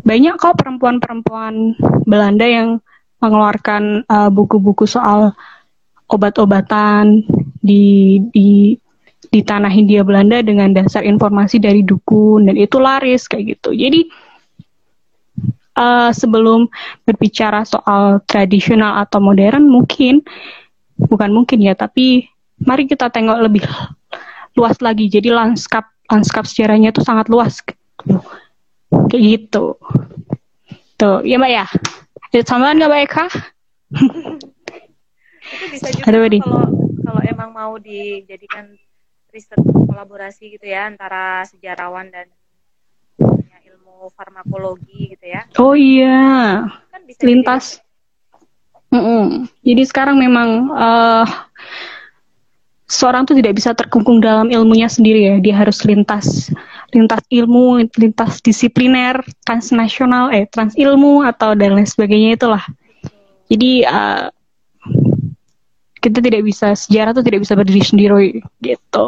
Banyak 0.06 0.34
kok 0.38 0.54
perempuan-perempuan 0.60 1.74
Belanda 2.06 2.46
yang 2.46 2.78
mengeluarkan 3.18 4.06
uh, 4.06 4.30
buku-buku 4.30 4.86
soal 4.86 5.32
obat-obatan 6.06 7.26
di 7.58 8.22
di 8.30 8.78
di 9.26 9.40
tanah 9.42 9.72
Hindia 9.72 10.06
Belanda 10.06 10.38
dengan 10.44 10.70
dasar 10.70 11.02
informasi 11.02 11.58
dari 11.58 11.82
dukun 11.82 12.46
dan 12.46 12.54
itu 12.54 12.78
laris 12.78 13.26
kayak 13.26 13.58
gitu. 13.58 13.74
Jadi 13.74 14.06
uh, 15.76 16.10
sebelum 16.10 16.66
berbicara 17.04 17.62
soal 17.62 18.24
tradisional 18.26 18.98
atau 19.04 19.20
modern 19.22 19.68
mungkin 19.68 20.24
bukan 20.96 21.30
mungkin 21.30 21.60
ya 21.60 21.76
tapi 21.76 22.26
mari 22.64 22.88
kita 22.88 23.12
tengok 23.12 23.38
lebih 23.44 23.64
luas 24.56 24.80
lagi. 24.80 25.06
Jadi 25.12 25.28
lanskap 25.28 25.86
lanskap 26.08 26.48
sejarahnya 26.48 26.90
itu 26.90 27.04
sangat 27.04 27.28
luas 27.28 27.60
kayak 29.12 29.22
gitu. 29.22 29.76
Tuh 30.96 31.20
ya 31.22 31.36
mbak 31.36 31.52
ya? 31.52 31.66
Ada 32.32 32.44
tambahan 32.44 32.80
nggak 32.80 32.90
mbak 32.90 33.02
Eka? 33.04 33.26
Itu 35.46 35.64
bisa 35.70 35.86
juga 35.92 36.10
kalau 36.42 36.66
kalau 37.06 37.22
emang 37.22 37.50
mau 37.54 37.72
dijadikan 37.78 38.74
riset 39.30 39.60
kolaborasi 39.60 40.56
gitu 40.56 40.64
ya 40.64 40.88
antara 40.88 41.44
sejarawan 41.44 42.08
dan 42.08 42.26
farmakologi 44.14 45.16
gitu 45.16 45.26
ya. 45.26 45.42
Oh 45.58 45.74
iya. 45.74 46.64
Kan 46.92 47.02
bisa 47.04 47.22
lintas. 47.26 47.64
Mm 48.94 49.02
-mm. 49.02 49.24
Jadi 49.66 49.82
sekarang 49.82 50.16
memang 50.16 50.70
uh, 50.70 51.26
seorang 52.86 53.26
tuh 53.26 53.34
tidak 53.34 53.58
bisa 53.58 53.74
terkungkung 53.74 54.22
dalam 54.22 54.46
ilmunya 54.48 54.86
sendiri 54.86 55.26
ya. 55.26 55.34
Dia 55.42 55.54
harus 55.58 55.82
lintas 55.82 56.54
lintas 56.94 57.20
ilmu, 57.28 57.82
lintas 57.98 58.38
disipliner, 58.40 59.18
transnasional, 59.42 60.30
eh 60.30 60.46
trans 60.46 60.78
ilmu 60.78 61.26
atau 61.26 61.58
dan 61.58 61.74
lain 61.74 61.88
sebagainya 61.88 62.38
itulah. 62.38 62.62
Jadi 63.50 63.82
uh, 63.86 64.30
kita 65.98 66.22
tidak 66.22 66.46
bisa 66.46 66.78
sejarah 66.78 67.10
tuh 67.10 67.26
tidak 67.26 67.42
bisa 67.42 67.58
berdiri 67.58 67.82
sendiri 67.82 68.38
gitu. 68.62 69.06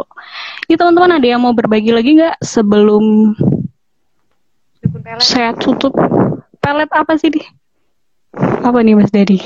Ya 0.67 0.75
teman-teman 0.75 1.23
ada 1.23 1.27
yang 1.27 1.47
mau 1.47 1.55
berbagi 1.55 1.95
lagi 1.95 2.19
nggak 2.19 2.43
sebelum 2.43 3.35
Dukun 4.83 5.01
pelet. 5.03 5.23
Saya 5.23 5.51
tutup. 5.57 5.95
Pelet 6.59 6.91
apa 6.93 7.13
sih 7.19 7.31
di? 7.33 7.41
Apa 8.39 8.83
nih 8.85 8.95
Mas 8.99 9.11
Dedi? 9.11 9.41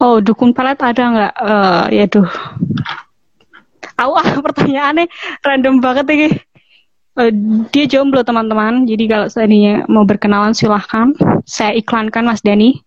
Oh, 0.00 0.16
dukun 0.24 0.56
pelet 0.56 0.80
ada 0.80 1.04
nggak? 1.12 1.34
Uh, 1.36 1.84
ya 1.92 2.04
tuh. 2.08 2.24
Awah, 4.00 4.26
pertanyaannya 4.46 5.06
random 5.44 5.84
banget 5.84 6.06
ini. 6.08 6.28
Uh, 7.20 7.28
dia 7.68 7.84
jomblo 7.84 8.24
teman-teman, 8.24 8.88
jadi 8.88 9.04
kalau 9.10 9.26
seandainya 9.28 9.84
mau 9.92 10.08
berkenalan 10.08 10.56
silahkan. 10.56 11.12
Saya 11.44 11.76
iklankan 11.76 12.24
Mas 12.24 12.40
Dani. 12.40 12.80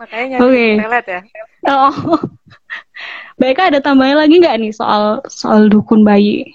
Makanya. 0.00 0.40
Okay. 0.40 0.80
pelet 0.80 1.06
ya. 1.06 1.20
Oh. 1.68 2.16
Baik, 3.40 3.58
ada 3.60 3.82
tambahan 3.82 4.16
lagi 4.16 4.40
nggak 4.40 4.56
nih 4.56 4.72
soal 4.72 5.20
soal 5.28 5.68
dukun 5.68 6.06
bayi? 6.06 6.48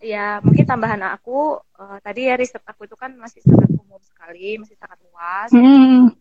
Ya 0.00 0.40
mungkin 0.40 0.64
tambahan 0.64 1.04
aku 1.12 1.60
uh, 1.60 1.98
tadi 2.00 2.32
ya 2.32 2.34
riset 2.40 2.64
aku 2.64 2.88
itu 2.88 2.96
kan 2.96 3.12
masih 3.20 3.44
sangat 3.44 3.68
umum 3.76 4.00
sekali 4.00 4.56
masih 4.56 4.76
sangat 4.80 4.98
luas. 5.04 5.50
Mm. 5.52 6.16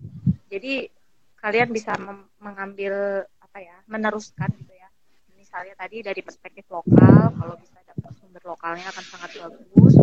jadi 0.52 0.92
kalian 1.40 1.72
bisa 1.72 1.96
mengambil 2.44 3.24
apa 3.40 3.58
ya 3.64 3.78
meneruskan 3.88 4.52
gitu 4.60 4.76
ya. 4.76 4.92
Misalnya 5.40 5.74
tadi 5.80 6.04
dari 6.04 6.20
perspektif 6.20 6.68
lokal 6.68 7.32
kalau 7.32 7.56
bisa 7.56 7.80
dapat 7.88 8.12
sumber 8.20 8.44
lokalnya 8.44 8.86
akan 8.92 9.06
sangat 9.08 9.32
bagus. 9.40 9.96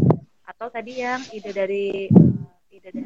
Atau 0.49 0.73
tadi 0.73 1.05
yang 1.05 1.21
ide 1.37 1.53
dari 1.53 2.09
uh, 2.09 2.73
ide 2.73 2.89
dari 2.89 3.05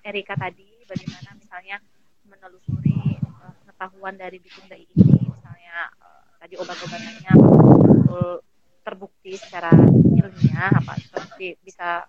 Erika 0.00 0.38
tadi 0.38 0.86
bagaimana 0.86 1.36
misalnya 1.36 1.76
menelusuri 2.24 3.18
uh, 3.42 3.52
pengetahuan 3.60 4.14
dari 4.14 4.38
dukun 4.38 4.64
bayi 4.70 4.86
ini 4.94 5.28
misalnya 5.28 5.90
uh, 5.98 6.24
tadi 6.38 6.54
obat-obatannya 6.56 7.32
betul 7.34 8.40
terbukti 8.80 9.36
secara 9.36 9.70
ilmiah 10.16 10.72
apa 10.72 10.96
seperti 10.98 11.56
bisa 11.60 12.04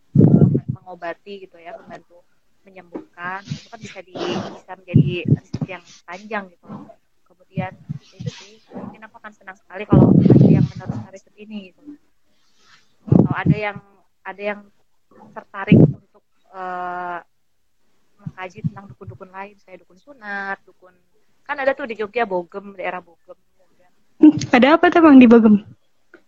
mengobati 0.71 1.45
gitu 1.47 1.55
ya 1.61 1.75
membantu 1.77 2.23
menyembuhkan 2.61 3.41
itu 3.45 3.67
kan 3.69 3.79
bisa 3.81 3.99
di 4.05 4.13
bisa 4.57 4.71
menjadi 4.77 5.25
riset 5.25 5.63
yang 5.65 5.83
panjang 6.05 6.43
gitu. 6.53 6.67
Kemudian 7.25 7.73
itu 8.13 8.29
sih 8.29 8.53
mungkin 8.75 9.01
aku 9.07 9.15
akan 9.17 9.33
senang 9.33 9.57
sekali 9.57 9.83
kalau 9.89 10.13
ada 10.13 10.47
yang 10.47 10.65
meneruskan 10.65 11.09
riset 11.09 11.35
ini 11.37 11.73
gitu. 11.73 11.81
Atau 13.09 13.33
ada 13.33 13.55
yang 13.57 13.77
ada 14.21 14.41
yang 14.41 14.61
tertarik 15.33 15.79
untuk 15.81 16.23
uh, 16.53 17.19
mengkaji 18.21 18.61
tentang 18.61 18.85
dukun-dukun 18.93 19.29
lain 19.33 19.57
saya 19.57 19.81
dukun 19.81 19.97
sunat 19.97 20.61
dukun 20.61 20.93
kan 21.41 21.57
ada 21.57 21.73
tuh 21.73 21.89
di 21.89 21.97
Jogja 21.97 22.29
Bogem 22.29 22.77
daerah 22.77 23.01
Bogem. 23.01 23.33
Hmm, 24.21 24.37
ada 24.53 24.77
apa 24.77 24.93
tuh 24.93 25.01
bang 25.01 25.17
di 25.17 25.25
Bogem 25.25 25.65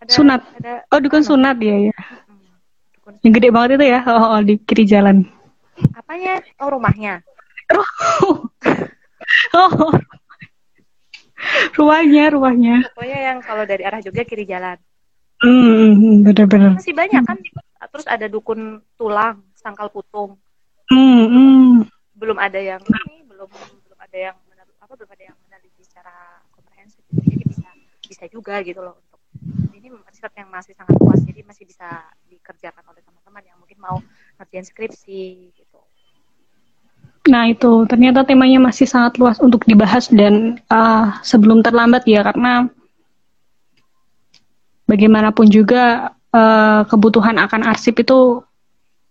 ada, 0.04 0.12
sunat 0.12 0.42
ada, 0.60 0.74
oh 0.92 1.00
dukun 1.00 1.24
sunat 1.24 1.58
ya 1.64 1.90
ya 1.90 1.96
hmm, 1.96 3.24
yang 3.24 3.34
gede 3.34 3.50
banget 3.50 3.70
itu 3.80 3.86
ya 3.96 4.00
oh, 4.06 4.38
oh 4.38 4.42
di 4.44 4.60
kiri 4.60 4.84
jalan 4.84 5.24
Apanya? 5.94 6.38
Oh 6.62 6.70
rumahnya. 6.70 7.26
oh. 9.58 9.92
rumahnya, 11.78 12.24
rumahnya. 12.32 12.76
Pokoknya 12.94 13.20
yang 13.34 13.38
kalau 13.42 13.64
dari 13.66 13.84
arah 13.84 14.00
Jogja 14.00 14.24
kiri 14.24 14.46
jalan. 14.46 14.78
Hmm, 15.44 16.24
benar-benar. 16.24 16.80
Masih 16.80 16.96
banyak 16.96 17.24
kan? 17.26 17.38
Terus 17.92 18.08
ada 18.08 18.32
dukun 18.32 18.80
tulang, 18.96 19.44
sangkal 19.60 19.92
putung. 19.92 20.40
Hmm, 20.88 21.26
hmm. 21.28 21.68
Belum 22.16 22.38
ada 22.40 22.62
yang 22.62 22.80
ini, 22.86 23.28
belum 23.28 23.50
belum 23.84 24.00
ada 24.00 24.18
yang 24.32 24.36
apa 24.80 24.94
belum 24.96 25.10
ada 25.12 25.24
yang 25.34 25.38
meneliti 25.44 25.84
secara 25.84 26.40
komprehensif. 26.56 27.04
Jadi 27.12 27.44
bisa 27.44 27.68
bisa 28.08 28.26
juga 28.32 28.64
gitu 28.64 28.80
loh 28.80 28.96
ini 29.84 29.92
riset 30.08 30.32
yang 30.40 30.48
masih 30.48 30.72
sangat 30.80 30.96
luas 30.96 31.20
jadi 31.28 31.44
masih 31.44 31.68
bisa 31.68 32.08
dikerjakan 32.32 32.88
oleh 32.88 33.04
teman-teman 33.04 33.44
yang 33.44 33.58
mungkin 33.60 33.76
mau 33.84 34.00
ngerjain 34.40 34.64
skripsi 34.64 35.52
gitu. 35.52 35.80
Nah 37.28 37.52
itu 37.52 37.84
ternyata 37.92 38.24
temanya 38.24 38.64
masih 38.64 38.88
sangat 38.88 39.20
luas 39.20 39.44
untuk 39.44 39.68
dibahas 39.68 40.08
dan 40.08 40.64
uh, 40.72 41.20
sebelum 41.20 41.60
terlambat 41.60 42.08
ya 42.08 42.24
karena 42.24 42.72
bagaimanapun 44.88 45.52
juga 45.52 46.16
uh, 46.32 46.88
kebutuhan 46.88 47.36
akan 47.44 47.68
arsip 47.68 48.00
itu 48.00 48.40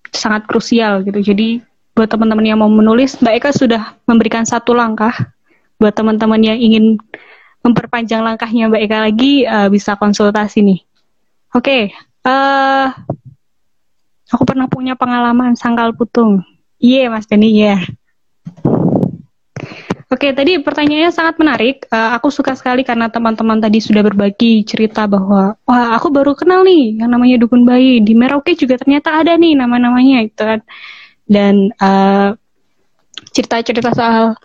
sangat 0.08 0.48
krusial 0.48 1.04
gitu. 1.04 1.20
Jadi 1.20 1.60
buat 1.92 2.08
teman-teman 2.08 2.48
yang 2.48 2.64
mau 2.64 2.72
menulis, 2.72 3.20
Mbak 3.20 3.34
Eka 3.44 3.50
sudah 3.52 3.92
memberikan 4.08 4.48
satu 4.48 4.72
langkah 4.72 5.12
buat 5.76 5.92
teman-teman 5.92 6.40
yang 6.40 6.56
ingin 6.56 6.96
memperpanjang 7.62 8.22
langkahnya 8.22 8.68
Mbak 8.68 8.82
Eka 8.86 8.98
lagi 8.98 9.32
uh, 9.46 9.70
bisa 9.70 9.94
konsultasi 9.94 10.62
nih. 10.62 10.80
Oke, 11.52 11.62
okay, 11.62 11.82
uh, 12.26 12.90
aku 14.30 14.42
pernah 14.42 14.66
punya 14.66 14.98
pengalaman 14.98 15.54
sangkal 15.54 15.94
putung. 15.94 16.42
Iya, 16.82 17.06
yeah, 17.06 17.12
Mas 17.14 17.30
Denny, 17.30 17.54
iya. 17.54 17.78
Yeah. 17.78 17.80
Oke, 20.12 20.28
tadi 20.36 20.60
pertanyaannya 20.60 21.08
sangat 21.08 21.40
menarik. 21.40 21.88
Uh, 21.88 22.12
aku 22.12 22.28
suka 22.28 22.52
sekali 22.52 22.84
karena 22.84 23.08
teman-teman 23.08 23.56
tadi 23.56 23.80
sudah 23.80 24.04
berbagi 24.04 24.60
cerita 24.60 25.08
bahwa, 25.08 25.56
wah 25.64 25.88
aku 25.96 26.12
baru 26.12 26.36
kenal 26.36 26.68
nih 26.68 27.00
yang 27.00 27.08
namanya 27.08 27.40
dukun 27.40 27.64
bayi. 27.64 28.04
Di 28.04 28.12
Merauke 28.12 28.52
juga 28.52 28.76
ternyata 28.76 29.08
ada 29.24 29.32
nih 29.40 29.56
nama-namanya 29.56 30.28
itu 30.28 30.42
kan. 30.44 30.60
Dan 31.24 31.72
uh, 31.80 32.36
cerita-cerita 33.32 33.96
soal 33.96 34.36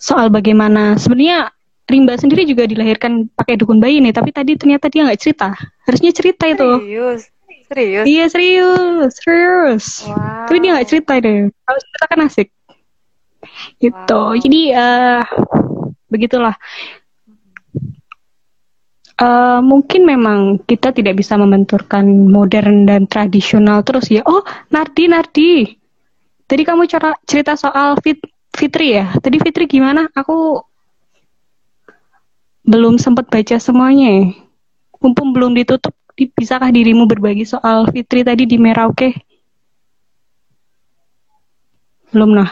soal 0.00 0.32
bagaimana 0.32 0.96
sebenarnya 0.96 1.52
Rimba 1.84 2.16
sendiri 2.16 2.48
juga 2.48 2.64
dilahirkan 2.64 3.28
pakai 3.36 3.60
dukun 3.60 3.76
bayi 3.76 4.00
nih, 4.00 4.16
tapi 4.16 4.32
tadi 4.32 4.56
ternyata 4.56 4.88
dia 4.88 5.04
nggak 5.04 5.20
cerita. 5.20 5.52
Harusnya 5.84 6.10
cerita 6.16 6.48
itu. 6.48 6.68
Serius? 6.80 7.22
Serius? 7.64 8.04
Iya 8.08 8.24
serius, 8.32 9.10
serius. 9.20 9.84
Wow. 10.08 10.48
Tapi 10.48 10.56
dia 10.64 10.70
nggak 10.76 10.88
cerita 10.88 11.12
deh. 11.20 11.52
Kalau 11.52 11.78
cerita 11.80 12.04
kan 12.08 12.20
asik 12.24 12.48
gitu 13.78 14.20
wow. 14.20 14.36
jadi 14.36 14.60
uh, 14.74 15.22
begitulah 16.08 16.54
uh, 19.20 19.60
mungkin 19.60 20.06
memang 20.08 20.38
kita 20.64 20.94
tidak 20.94 21.18
bisa 21.18 21.36
membenturkan 21.38 22.04
modern 22.28 22.88
dan 22.88 23.06
tradisional 23.06 23.84
terus 23.84 24.08
ya 24.10 24.24
oh 24.26 24.42
Nardi 24.72 25.04
Nardi 25.10 25.52
tadi 26.44 26.62
kamu 26.62 26.88
cara 26.88 27.16
cerita 27.24 27.54
soal 27.58 27.98
fit 28.00 28.20
Fitri 28.54 28.94
ya 28.94 29.10
tadi 29.18 29.42
Fitri 29.42 29.66
gimana 29.66 30.06
aku 30.14 30.62
belum 32.64 32.96
sempat 32.96 33.28
baca 33.28 33.56
semuanya 33.60 34.32
mumpung 34.96 35.36
belum 35.36 35.52
ditutup 35.52 35.92
bisakah 36.16 36.72
dirimu 36.72 37.04
berbagi 37.04 37.44
soal 37.44 37.84
Fitri 37.92 38.24
tadi 38.24 38.48
di 38.48 38.56
Merauke 38.56 39.12
belum 42.08 42.30
nah 42.32 42.50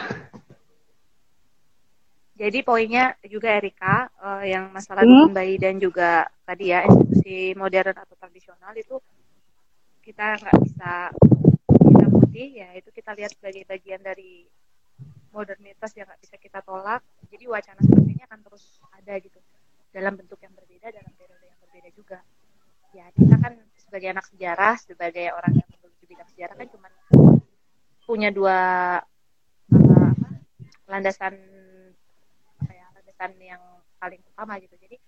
jadi 2.37 2.59
poinnya 2.61 3.17
juga 3.25 3.57
Erika 3.57 4.11
uh, 4.21 4.43
yang 4.45 4.69
masalah 4.69 5.01
hmm? 5.01 5.33
bayi 5.33 5.57
dan 5.57 5.81
juga 5.81 6.29
tadi 6.45 6.69
ya 6.69 6.85
institusi 6.85 7.57
modern 7.57 7.97
atau 7.97 8.13
tradisional 8.19 8.73
itu 8.77 9.01
kita 10.03 10.37
nggak 10.43 10.57
bisa 10.67 10.91
kita 11.71 12.05
putih 12.11 12.47
ya 12.59 12.69
itu 12.75 12.89
kita 12.91 13.15
lihat 13.15 13.31
sebagai 13.33 13.63
bagian 13.63 14.03
dari 14.03 14.43
modernitas 15.33 15.95
yang 15.97 16.05
nggak 16.05 16.21
bisa 16.21 16.35
kita 16.37 16.59
tolak. 16.61 17.01
Jadi 17.33 17.49
wacana 17.49 17.81
seperti 17.81 18.11
ini 18.13 18.23
akan 18.27 18.39
terus 18.45 18.63
ada 18.93 19.13
gitu 19.17 19.39
dalam 19.93 20.17
bentuk 20.17 20.41
yang 20.41 20.53
berbeda 20.57 20.89
dalam 20.89 21.11
periode 21.15 21.45
yang 21.45 21.59
berbeda 21.63 21.89
juga. 21.93 22.19
Ya 22.93 23.05
kita 23.13 23.35
kan 23.37 23.53
sebagai 23.77 24.09
anak 24.09 24.25
sejarah, 24.33 24.75
sebagai 24.81 25.29
orang 25.31 25.53
yang 25.61 25.69
di 26.01 26.05
bidang 26.09 26.29
sejarah 26.33 26.55
kan 26.57 26.67
cuma 26.67 26.87
punya 28.03 28.29
dua 28.33 28.59
uh, 29.71 30.09
apa, 30.11 30.27
landasan 30.91 31.39
yang 33.39 33.63
paling 34.03 34.19
utama 34.35 34.59
gitu 34.59 34.75
jadi 34.75 34.99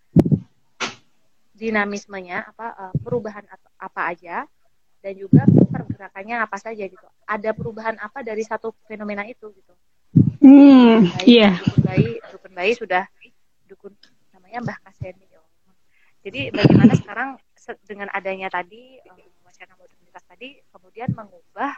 dinamismenya 1.52 2.48
apa 2.48 2.68
uh, 2.80 2.94
perubahan 3.04 3.44
apa 3.76 4.02
aja 4.08 4.48
dan 5.04 5.14
juga 5.20 5.44
pergerakannya 5.48 6.40
apa 6.40 6.56
saja 6.56 6.84
gitu 6.88 7.04
ada 7.28 7.52
perubahan 7.52 8.00
apa 8.00 8.24
dari 8.24 8.48
satu 8.48 8.72
fenomena 8.88 9.28
itu 9.28 9.52
gitu 9.52 9.74
hmm 10.40 11.12
iya 11.28 11.60
yeah. 11.60 11.84
bayi 11.84 12.24
bayi 12.56 12.72
sudah 12.72 13.04
namanya 14.56 14.72
Mbah 14.72 14.80
Kaseni 14.88 15.26
jadi 16.26 16.50
bagaimana 16.50 16.94
sekarang 16.98 17.30
dengan 17.86 18.08
adanya 18.16 18.48
tadi 18.48 18.98
um, 19.12 19.20
wacana 19.44 19.74
modernitas 19.76 20.24
tadi 20.24 20.58
kemudian 20.72 21.12
mengubah 21.12 21.76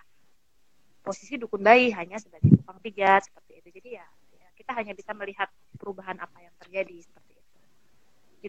posisi 1.01 1.41
dukun 1.41 1.65
bayi 1.65 1.89
hanya 1.89 2.21
sebagai 2.21 2.53
tukang 2.53 2.77
pijat 2.77 3.25
seperti 3.25 3.65
itu 3.65 3.69
jadi 3.81 3.89
ya 4.03 4.05
kita 4.53 4.71
hanya 4.77 4.93
bisa 4.93 5.11
melihat 5.17 5.49
perubahan 5.79 6.17
apa 6.21 6.37
yang 6.43 6.51
terjadi 6.59 6.99
seperti 6.99 7.39
itu. 7.39 7.57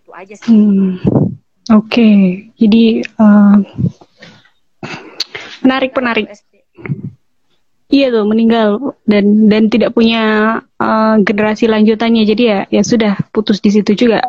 Itu 0.02 0.10
aja 0.16 0.34
sih. 0.34 0.48
Hmm. 0.50 0.98
Oke, 1.68 1.84
okay. 2.00 2.18
jadi 2.56 3.05
uh, 3.20 3.60
menarik 5.60 5.92
menarik. 5.94 6.32
Iya 7.89 8.12
tuh 8.12 8.24
meninggal 8.28 8.93
dan 9.09 9.48
dan 9.48 9.73
tidak 9.73 9.97
punya 9.97 10.60
uh, 10.77 11.16
generasi 11.24 11.65
lanjutannya 11.65 12.28
jadi 12.28 12.43
ya 12.44 12.60
ya 12.69 12.82
sudah 12.85 13.16
putus 13.32 13.65
di 13.65 13.73
situ 13.73 13.97
juga 13.97 14.20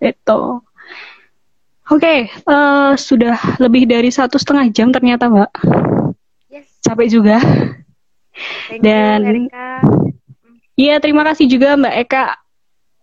itu. 0.00 0.42
Oke, 1.92 1.98
okay, 2.00 2.18
uh, 2.48 2.96
sudah 2.96 3.36
lebih 3.60 3.84
dari 3.84 4.08
satu 4.08 4.40
setengah 4.40 4.72
jam 4.72 4.88
ternyata 4.88 5.28
mbak. 5.28 5.52
Yes. 6.48 6.72
Capek 6.80 7.08
juga. 7.12 7.36
Thank 8.72 8.80
dan 8.80 9.20
Iya, 10.72 11.04
terima 11.04 11.20
kasih 11.28 11.52
juga 11.52 11.76
Mbak 11.76 11.94
Eka 12.08 12.24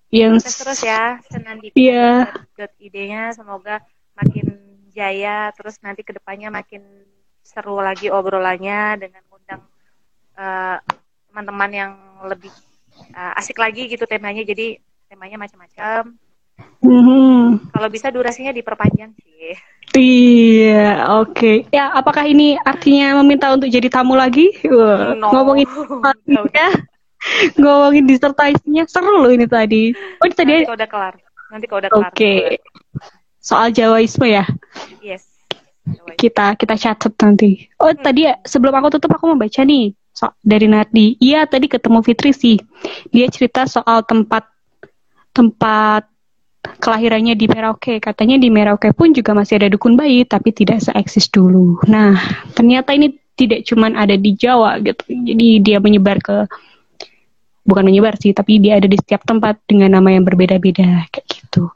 yang 0.09 0.41
Sukses 0.41 0.57
terus 0.65 0.81
ya 0.81 1.21
senandika 1.29 1.77
iya. 1.77 2.25
idenya 2.81 3.29
semoga 3.29 3.77
makin 4.17 4.57
jaya 4.89 5.53
terus 5.53 5.77
nanti 5.85 6.01
ke 6.01 6.17
depannya 6.17 6.49
makin 6.49 6.81
seru 7.45 7.77
lagi 7.77 8.09
obrolannya 8.09 8.97
dengan 8.97 9.21
uh, 10.39 10.79
teman-teman 11.29 11.69
yang 11.69 11.91
lebih 12.23 12.51
uh, 13.13 13.35
asik 13.35 13.59
lagi 13.59 13.91
gitu 13.91 14.07
temanya 14.07 14.41
jadi 14.47 14.79
temanya 15.11 15.35
macam-macam 15.35 16.15
mm-hmm. 16.79 17.75
kalau 17.75 17.89
bisa 17.91 18.07
durasinya 18.09 18.55
diperpanjang 18.55 19.11
sih 19.19 19.53
Iya, 19.89 21.17
oke. 21.17 21.33
Okay. 21.33 21.57
Ya, 21.73 21.89
apakah 21.89 22.21
ini 22.29 22.53
artinya 22.61 23.17
meminta 23.19 23.49
untuk 23.49 23.73
jadi 23.73 23.89
tamu 23.89 24.13
lagi? 24.13 24.53
Wah, 24.69 25.17
no. 25.17 25.33
Ngomongin 25.33 25.65
ya 26.53 26.69
ngomongin 27.59 28.05
disertasinya 28.07 28.83
seru 28.87 29.25
loh 29.25 29.31
ini 29.31 29.49
tadi. 29.49 29.91
Oh 30.21 30.25
ini 30.25 30.35
tadi 30.35 30.51
nanti 30.63 30.71
udah 30.71 30.89
kelar. 30.89 31.15
Nanti 31.51 31.65
kalau 31.67 31.79
udah 31.83 31.91
kelar. 31.91 32.11
Oke. 32.11 32.15
Okay. 32.15 32.39
Soal 33.39 33.73
Jawaisme 33.73 34.27
ya. 34.29 34.45
Yes. 35.03 35.25
Kita 36.15 36.53
kita 36.53 36.75
catat 36.77 37.13
nanti. 37.19 37.67
Oh 37.81 37.89
hmm. 37.91 38.03
tadi 38.03 38.29
ya 38.29 38.37
sebelum 38.45 38.73
aku 38.77 38.99
tutup 38.99 39.17
aku 39.17 39.33
mau 39.33 39.39
baca 39.39 39.61
nih 39.65 39.95
so, 40.19 40.35
dari 40.43 40.67
Nardi. 40.67 41.15
Iya 41.23 41.47
tadi 41.47 41.71
ketemu 41.71 42.03
Fitri 42.03 42.35
sih. 42.35 42.57
Dia 43.15 43.31
cerita 43.31 43.63
soal 43.63 44.03
tempat 44.03 44.43
tempat 45.31 46.03
kelahirannya 46.59 47.39
di 47.39 47.47
Merauke. 47.47 48.03
Katanya 48.03 48.35
di 48.35 48.51
Merauke 48.51 48.91
pun 48.91 49.15
juga 49.15 49.31
masih 49.31 49.63
ada 49.63 49.71
dukun 49.71 49.95
bayi, 49.95 50.27
tapi 50.27 50.51
tidak 50.51 50.83
seeksis 50.83 51.31
dulu. 51.31 51.79
Nah, 51.87 52.19
ternyata 52.51 52.91
ini 52.91 53.15
tidak 53.39 53.63
cuma 53.63 53.87
ada 53.95 54.19
di 54.19 54.35
Jawa 54.35 54.83
gitu. 54.83 55.07
Jadi 55.07 55.63
dia 55.63 55.79
menyebar 55.79 56.19
ke 56.19 56.37
bukan 57.63 57.87
menyebar 57.87 58.19
sih, 58.19 58.35
tapi 58.35 58.59
dia 58.59 58.75
ada 58.75 58.89
di 58.89 58.99
setiap 58.99 59.23
tempat 59.23 59.63
dengan 59.63 59.95
nama 59.95 60.11
yang 60.11 60.27
berbeda-beda 60.27 61.07
kayak 61.07 61.25
gitu. 61.31 61.71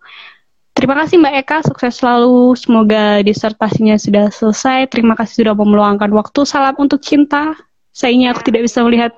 Terima 0.73 0.97
kasih 0.99 1.21
Mbak 1.21 1.35
Eka, 1.45 1.57
sukses 1.69 1.93
selalu. 2.01 2.57
Semoga 2.57 3.21
disertasinya 3.21 3.95
sudah 3.95 4.33
selesai. 4.33 4.89
Terima 4.89 5.13
kasih 5.13 5.45
sudah 5.45 5.53
meluangkan 5.55 6.09
waktu. 6.11 6.43
Salam 6.49 6.75
untuk 6.81 6.99
cinta. 6.99 7.53
Sayangnya 7.93 8.33
aku 8.33 8.41
tidak 8.49 8.65
bisa 8.65 8.81
melihat 8.81 9.13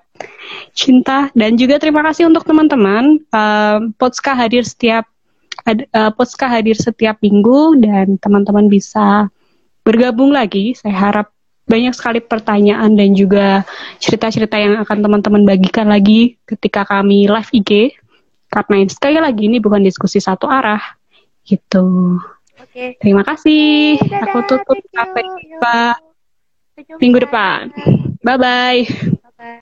cinta. 0.76 1.32
Dan 1.32 1.56
juga 1.56 1.80
terima 1.80 2.04
kasih 2.04 2.28
untuk 2.28 2.44
teman-teman. 2.44 3.24
Uh, 3.32 3.90
Potska 3.96 4.36
hadir 4.36 4.68
setiap 4.68 5.08
uh, 5.66 6.12
Potska 6.12 6.52
hadir 6.52 6.76
setiap 6.76 7.18
minggu 7.24 7.80
dan 7.80 8.20
teman-teman 8.20 8.68
bisa 8.68 9.32
bergabung 9.88 10.36
lagi. 10.36 10.76
Saya 10.76 10.94
harap 10.94 11.28
banyak 11.66 11.98
sekali 11.98 12.22
pertanyaan 12.22 12.94
dan 12.94 13.18
juga 13.18 13.66
cerita-cerita 13.98 14.60
yang 14.60 14.78
akan 14.86 14.98
teman-teman 15.02 15.44
bagikan 15.48 15.90
lagi 15.90 16.38
ketika 16.46 16.86
kami 16.86 17.26
live 17.26 17.52
IG. 17.56 17.98
Karena 18.46 18.86
sekali 18.86 19.18
lagi 19.18 19.50
ini 19.50 19.58
bukan 19.58 19.82
diskusi 19.82 20.22
satu 20.22 20.46
arah, 20.46 20.80
gitu. 21.46 22.18
Oke. 22.62 22.98
Terima 23.00 23.26
kasih. 23.26 24.00
Dadah, 24.00 24.22
Aku 24.32 24.38
tutup 24.48 24.78
sampai 24.94 25.24
jumpa 25.26 25.80
minggu 27.00 27.20
depan. 27.24 27.74
Bye 28.26 28.38
bye. 28.38 28.88
Bye 29.24 29.32
bye. 29.38 29.60